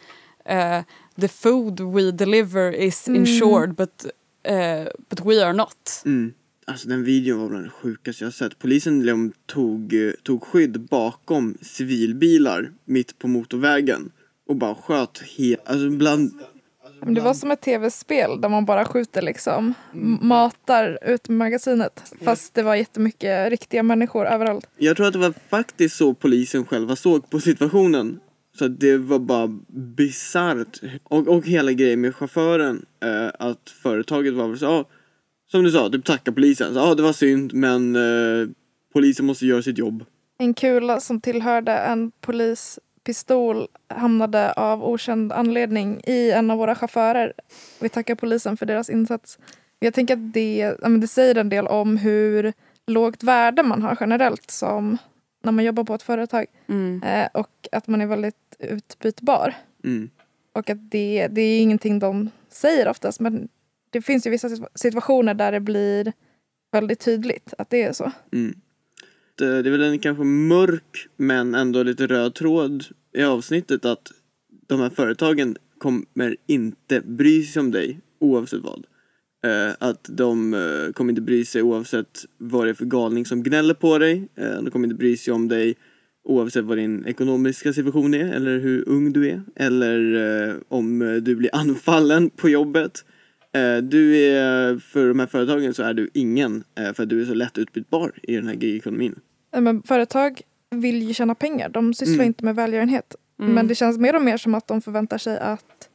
Eh, 0.46 0.82
the 1.22 1.28
food 1.28 1.80
we 1.82 2.12
deliver 2.12 2.72
is 2.76 3.08
Mm. 3.08 3.22
insured 3.22 3.74
but, 3.76 4.06
eh, 4.44 4.84
but 5.10 5.26
we 5.26 5.46
are 5.46 5.54
not. 5.54 6.02
Mm. 6.06 6.34
Alltså 6.68 6.88
den 6.90 7.04
videon 7.04 7.40
var 7.40 7.48
bland 7.50 7.66
det 7.66 7.70
sjukaste 7.70 8.24
jag 8.24 8.34
sett. 8.34 8.60
Polisen 8.60 9.00
liksom 9.04 9.34
tog, 9.46 9.94
eh, 9.94 10.12
tog 10.24 10.44
skydd 10.44 10.80
bakom 10.82 11.58
civilbilar 11.62 12.72
mitt 12.86 13.20
på 13.20 13.28
motorvägen 13.28 14.12
och 14.48 14.56
bara 14.56 14.76
sköt 14.76 15.22
helt, 15.38 15.62
alltså 15.70 15.90
bland 15.90 16.32
Men 17.02 17.14
det 17.14 17.22
var 17.22 17.34
som 17.34 17.52
ett 17.52 17.62
tv-spel 17.62 18.42
där 18.42 18.50
man 18.50 18.66
bara 18.66 18.86
skjuter 18.86 19.22
liksom, 19.22 19.74
m- 19.94 20.18
matar 20.22 21.00
ut 21.02 21.30
magasinet. 21.30 22.14
Fast 22.24 22.54
det 22.54 22.64
var 22.64 22.76
jättemycket 22.76 23.50
riktiga 23.50 23.84
människor 23.84 24.26
överallt. 24.28 24.70
Jag 24.78 24.98
tror 24.98 25.08
att 25.08 25.14
det 25.14 25.20
var 25.20 25.34
faktiskt 25.50 25.96
så 25.98 26.14
polisen 26.14 26.66
själva 26.66 26.96
såg 26.96 27.30
på 27.30 27.40
situationen. 27.40 28.20
Så 28.60 28.68
det 28.68 28.98
var 28.98 29.20
bara 29.20 29.48
bisarrt. 29.98 30.80
Och, 31.04 31.28
och 31.28 31.46
hela 31.48 31.72
grejen 31.72 32.02
med 32.02 32.16
chauffören, 32.16 32.86
eh, 33.04 33.32
att 33.48 33.70
företaget 33.84 34.34
var 34.34 34.48
väl 34.48 34.60
så, 34.60 34.66
ja, 34.66 34.86
som 35.52 35.64
du 35.64 35.72
sa, 35.72 35.90
typ 35.90 36.06
tacka 36.06 36.32
polisen. 36.32 36.76
Ja, 36.76 36.96
det 36.96 37.04
var 37.04 37.14
synd 37.14 37.54
men 37.54 37.96
eh, 37.96 38.48
polisen 38.94 39.26
måste 39.26 39.46
göra 39.46 39.62
sitt 39.62 39.78
jobb. 39.78 40.04
En 40.38 40.54
kula 40.54 41.00
som 41.00 41.22
tillhörde 41.22 41.72
en 41.72 42.12
polispistol 43.10 43.68
hamnade 43.88 44.54
av 44.54 44.84
okänd 44.84 45.32
anledning 45.32 46.02
i 46.08 46.32
en 46.32 46.52
av 46.52 46.58
våra 46.58 46.76
chaufförer. 46.76 47.34
Vi 47.80 47.90
tackar 47.90 48.16
polisen 48.16 48.58
för 48.58 48.66
deras 48.66 48.90
insats. 48.90 49.40
Jag 49.80 49.94
tänker 49.94 50.14
att 50.14 50.34
det, 50.34 50.76
det 51.02 51.08
säger 51.08 51.36
en 51.36 51.50
del 51.50 51.68
om 51.68 51.98
hur 51.98 52.54
lågt 52.88 53.24
värde 53.24 53.64
man 53.64 53.82
har 53.82 53.98
generellt 54.00 54.52
som 54.52 54.98
när 55.44 55.52
man 55.52 55.66
jobbar 55.66 55.84
på 55.84 55.94
ett 55.94 56.04
företag. 56.04 56.46
Mm. 56.68 57.04
Eh, 57.04 57.28
och 57.34 57.68
att 57.72 57.88
man 57.88 58.02
är 58.02 58.08
väldigt 58.08 58.56
utbytbar. 58.60 59.54
Mm. 59.84 60.10
Och 60.54 60.70
att 60.70 60.92
det, 60.92 61.28
det 61.32 61.42
är 61.42 61.62
ingenting 61.62 62.00
de 62.00 62.30
säger 62.50 62.88
oftast 62.88 63.20
men 63.20 63.48
det 63.90 64.02
finns 64.02 64.28
ju 64.28 64.32
vissa 64.32 64.48
situa- 64.48 64.70
situationer 64.76 65.34
där 65.34 65.52
det 65.52 65.60
blir 65.60 66.14
väldigt 66.72 67.00
tydligt 67.00 67.54
att 67.58 67.70
det 67.70 67.84
är 67.84 67.94
så. 67.94 68.12
Mm. 68.34 68.56
Det, 69.40 69.62
det 69.62 69.70
är 69.70 69.72
väl 69.72 69.84
en 69.84 70.00
kanske 70.00 70.24
mörk 70.24 71.08
men 71.18 71.56
ändå 71.56 71.84
lite 71.84 72.08
röd 72.08 72.36
tråd 72.36 72.86
i 73.14 73.24
avsnittet 73.24 73.86
att 73.86 74.12
de 74.68 74.80
här 74.80 74.90
företagen 74.90 75.58
kommer 75.78 76.36
inte 76.48 77.02
bry 77.02 77.44
sig 77.44 77.60
om 77.60 77.72
dig 77.72 78.00
oavsett 78.20 78.60
vad. 78.62 78.86
Eh, 79.44 79.74
att 79.80 80.10
de 80.10 80.54
eh, 80.54 80.94
kommer 80.94 81.12
inte 81.12 81.22
bry 81.22 81.46
sig 81.46 81.62
oavsett 81.62 82.26
vad 82.38 82.66
det 82.66 82.70
är 82.70 82.74
för 82.74 82.86
galning 82.86 83.26
som 83.26 83.44
gnäller 83.44 83.74
på 83.74 83.98
dig. 83.98 84.28
Eh, 84.36 84.62
de 84.62 84.72
kommer 84.72 84.88
inte 84.88 84.98
bry 84.98 85.18
sig 85.18 85.34
om 85.34 85.48
dig 85.48 85.76
oavsett 86.24 86.66
vad 86.66 86.78
din 86.78 87.06
ekonomiska 87.06 87.74
situation 87.74 88.14
är 88.14 88.34
eller 88.34 88.60
hur 88.60 88.90
ung 88.90 89.14
du 89.14 89.30
är. 89.30 89.42
Eller 89.56 90.16
eh, 90.50 90.56
om 90.68 91.02
eh, 91.02 91.14
du 91.14 91.36
blir 91.36 91.50
anfallen 91.56 92.30
på 92.30 92.50
jobbet. 92.50 93.06
Eh, 93.56 93.78
du 93.78 94.18
är, 94.18 94.78
för 94.78 95.08
de 95.08 95.20
här 95.20 95.28
företagen 95.28 95.74
så 95.74 95.84
är 95.84 95.94
du 95.94 96.10
ingen 96.14 96.64
eh, 96.76 96.94
för 96.94 97.04
att 97.04 97.10
du 97.10 97.22
är 97.22 97.26
så 97.26 97.34
lätt 97.34 97.58
utbytbar 97.58 98.12
i 98.24 98.36
den 98.36 98.48
här 98.48 98.56
gigekonomin. 98.56 99.16
Men 99.58 99.84
företag 99.84 100.42
vill 100.70 101.04
ju 101.04 101.14
tjäna 101.14 101.36
pengar, 101.36 101.70
de 101.70 101.94
sysslar 101.94 102.16
Mm. 102.16 102.26
inte 102.28 102.46
med 102.46 102.56
välgörenhet. 102.56 103.16
Mm. 103.40 103.54
Men 103.54 103.68
det 103.68 103.76
känns 103.76 103.98
mer 103.98 104.16
och 104.16 104.22
mer 104.22 104.38
som 104.38 104.56
att 104.56 104.68
de 104.68 104.82
förväntar 104.82 105.18
sig 105.18 105.40
att 105.40 105.90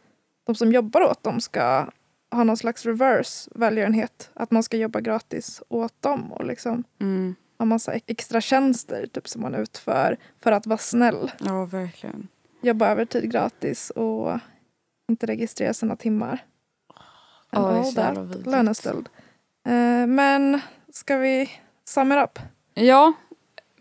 de 0.47 0.55
som 0.55 0.72
jobbar 0.72 1.01
åt 1.01 1.22
dem 1.22 1.41
ska 1.41 1.87
ha 2.31 2.45
någon 2.45 2.57
slags 2.57 2.87
reverse 2.87 3.51
välgörenhet. 3.55 4.31
Att 4.35 4.51
man 4.51 4.62
ska 4.62 4.77
jobba 4.77 5.01
gratis 5.01 5.62
åt 5.68 6.03
dem 6.03 6.33
och 6.33 6.45
liksom 6.45 6.85
Mm. 7.01 7.35
ha 7.59 7.66
massa 7.66 7.93
extra 8.07 8.41
tjänster 8.41 9.07
typ, 9.07 9.29
som 9.29 9.43
man 9.43 9.55
utför 9.55 10.16
för 10.41 10.53
att 10.53 10.66
vara 10.66 10.79
snäll. 10.79 11.31
Ja, 11.41 11.64
verkligen. 11.64 12.29
Jobba 12.62 12.89
övertid 12.89 13.31
gratis 13.31 13.91
och 13.91 14.39
inte 15.11 15.27
registrera 15.27 15.75
sina 15.75 15.97
timmar. 15.97 16.45
Det 17.51 17.57
är 17.57 17.61
all 17.61 17.95
that. 17.95 18.47
Lönestöld. 18.47 19.09
Eh, 19.68 20.07
men 20.07 20.61
ska 20.93 21.16
vi 21.16 21.51
sum 21.89 22.12
it 22.12 22.18
up? 22.18 22.39
Ja, 22.75 23.12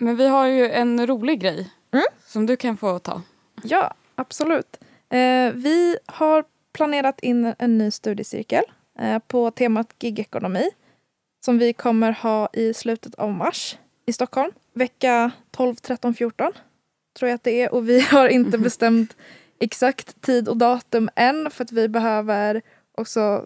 men 0.04 0.16
vi 0.16 0.28
har 0.28 0.46
ju 0.46 0.70
en 0.70 1.08
rolig 1.08 1.40
grej 1.42 1.70
Mm. 1.94 2.06
som 2.26 2.46
du 2.46 2.56
kan 2.56 2.78
få 2.78 3.00
ta. 3.00 3.22
Ja, 3.64 3.94
absolut. 4.16 4.80
Eh, 5.10 5.52
vi 5.54 5.98
har 6.06 6.44
planerat 6.74 7.20
in 7.20 7.54
en 7.60 7.78
ny 7.78 7.92
studiecirkel 7.92 8.64
eh, 9.00 9.20
på 9.20 9.52
temat 9.52 9.96
gigekonomi 10.00 10.70
som 11.46 11.58
vi 11.58 11.74
kommer 11.74 12.12
ha 12.12 12.50
i 12.54 12.74
slutet 12.74 13.16
av 13.16 13.32
mars 13.32 13.78
i 14.06 14.14
Stockholm. 14.14 14.52
Vecka 14.74 15.32
12, 15.52 15.76
13, 15.76 16.14
14 16.14 16.52
tror 17.20 17.30
jag 17.30 17.36
att 17.36 17.44
det 17.44 17.62
är 17.62 17.74
och 17.74 17.90
vi 17.90 18.00
har 18.00 18.28
inte 18.28 18.58
bestämt 18.68 19.16
exakt 19.60 20.22
tid 20.22 20.48
och 20.50 20.58
datum 20.58 21.10
än 21.16 21.52
för 21.52 21.64
att 21.64 21.72
vi 21.72 21.88
behöver 21.88 22.62
också 22.98 23.46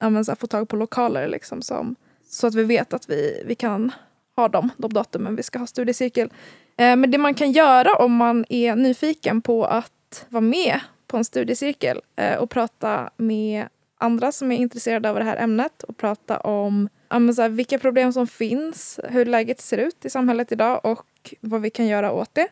ja, 0.00 0.10
men 0.10 0.24
få 0.24 0.46
tag 0.46 0.68
på 0.68 0.76
lokaler 0.76 1.28
liksom 1.28 1.62
som, 1.62 1.96
så 2.28 2.46
att 2.46 2.54
vi 2.54 2.62
vet 2.62 2.92
att 2.94 3.10
vi, 3.10 3.42
vi 3.46 3.54
kan 3.54 3.92
ha 4.40 4.48
dem, 4.48 4.70
de 4.76 4.92
datumen 4.92 5.36
vi 5.36 5.42
ska 5.42 5.58
ha 5.58 5.66
studiecirkel. 5.66 6.30
Eh, 6.76 6.96
Men 6.96 7.10
det 7.10 7.18
man 7.18 7.34
kan 7.34 7.52
göra 7.52 7.94
om 7.94 8.16
man 8.16 8.44
är 8.48 8.76
nyfiken 8.76 9.42
på 9.42 9.64
att 9.64 10.26
vara 10.28 10.40
med 10.40 10.80
på 11.06 11.16
en 11.16 11.24
studiecirkel 11.24 12.00
eh, 12.16 12.36
och 12.36 12.50
prata 12.50 13.10
med 13.16 13.68
andra 13.98 14.32
som 14.32 14.52
är 14.52 14.56
intresserade 14.56 15.10
av 15.10 15.16
det 15.16 15.24
här 15.24 15.36
ämnet 15.36 15.82
och 15.82 15.96
prata 15.96 16.38
om 16.40 16.88
ja, 17.08 17.18
men 17.18 17.34
så 17.34 17.42
här, 17.42 17.48
vilka 17.48 17.78
problem 17.78 18.12
som 18.12 18.26
finns, 18.26 19.00
hur 19.08 19.24
läget 19.26 19.60
ser 19.60 19.78
ut 19.78 20.04
i 20.04 20.10
samhället 20.10 20.52
idag 20.52 20.80
och 20.84 21.34
vad 21.40 21.60
vi 21.60 21.70
kan 21.70 21.86
göra 21.86 22.12
åt 22.12 22.34
det 22.34 22.48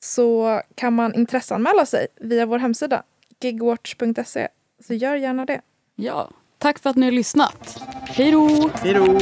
så 0.00 0.60
kan 0.74 0.92
man 0.94 1.14
intresseanmäla 1.14 1.86
sig 1.86 2.06
via 2.20 2.46
vår 2.46 2.58
hemsida 2.58 3.02
gigwatch.se. 3.40 4.48
Så 4.86 4.94
gör 4.94 5.16
gärna 5.16 5.44
det. 5.44 5.60
Ja, 5.96 6.30
tack 6.58 6.78
för 6.78 6.90
att 6.90 6.96
ni 6.96 7.06
har 7.06 7.12
lyssnat. 7.12 7.82
Hej 8.06 8.32
då! 8.32 8.70
Hej 8.82 8.94
då! 8.94 9.18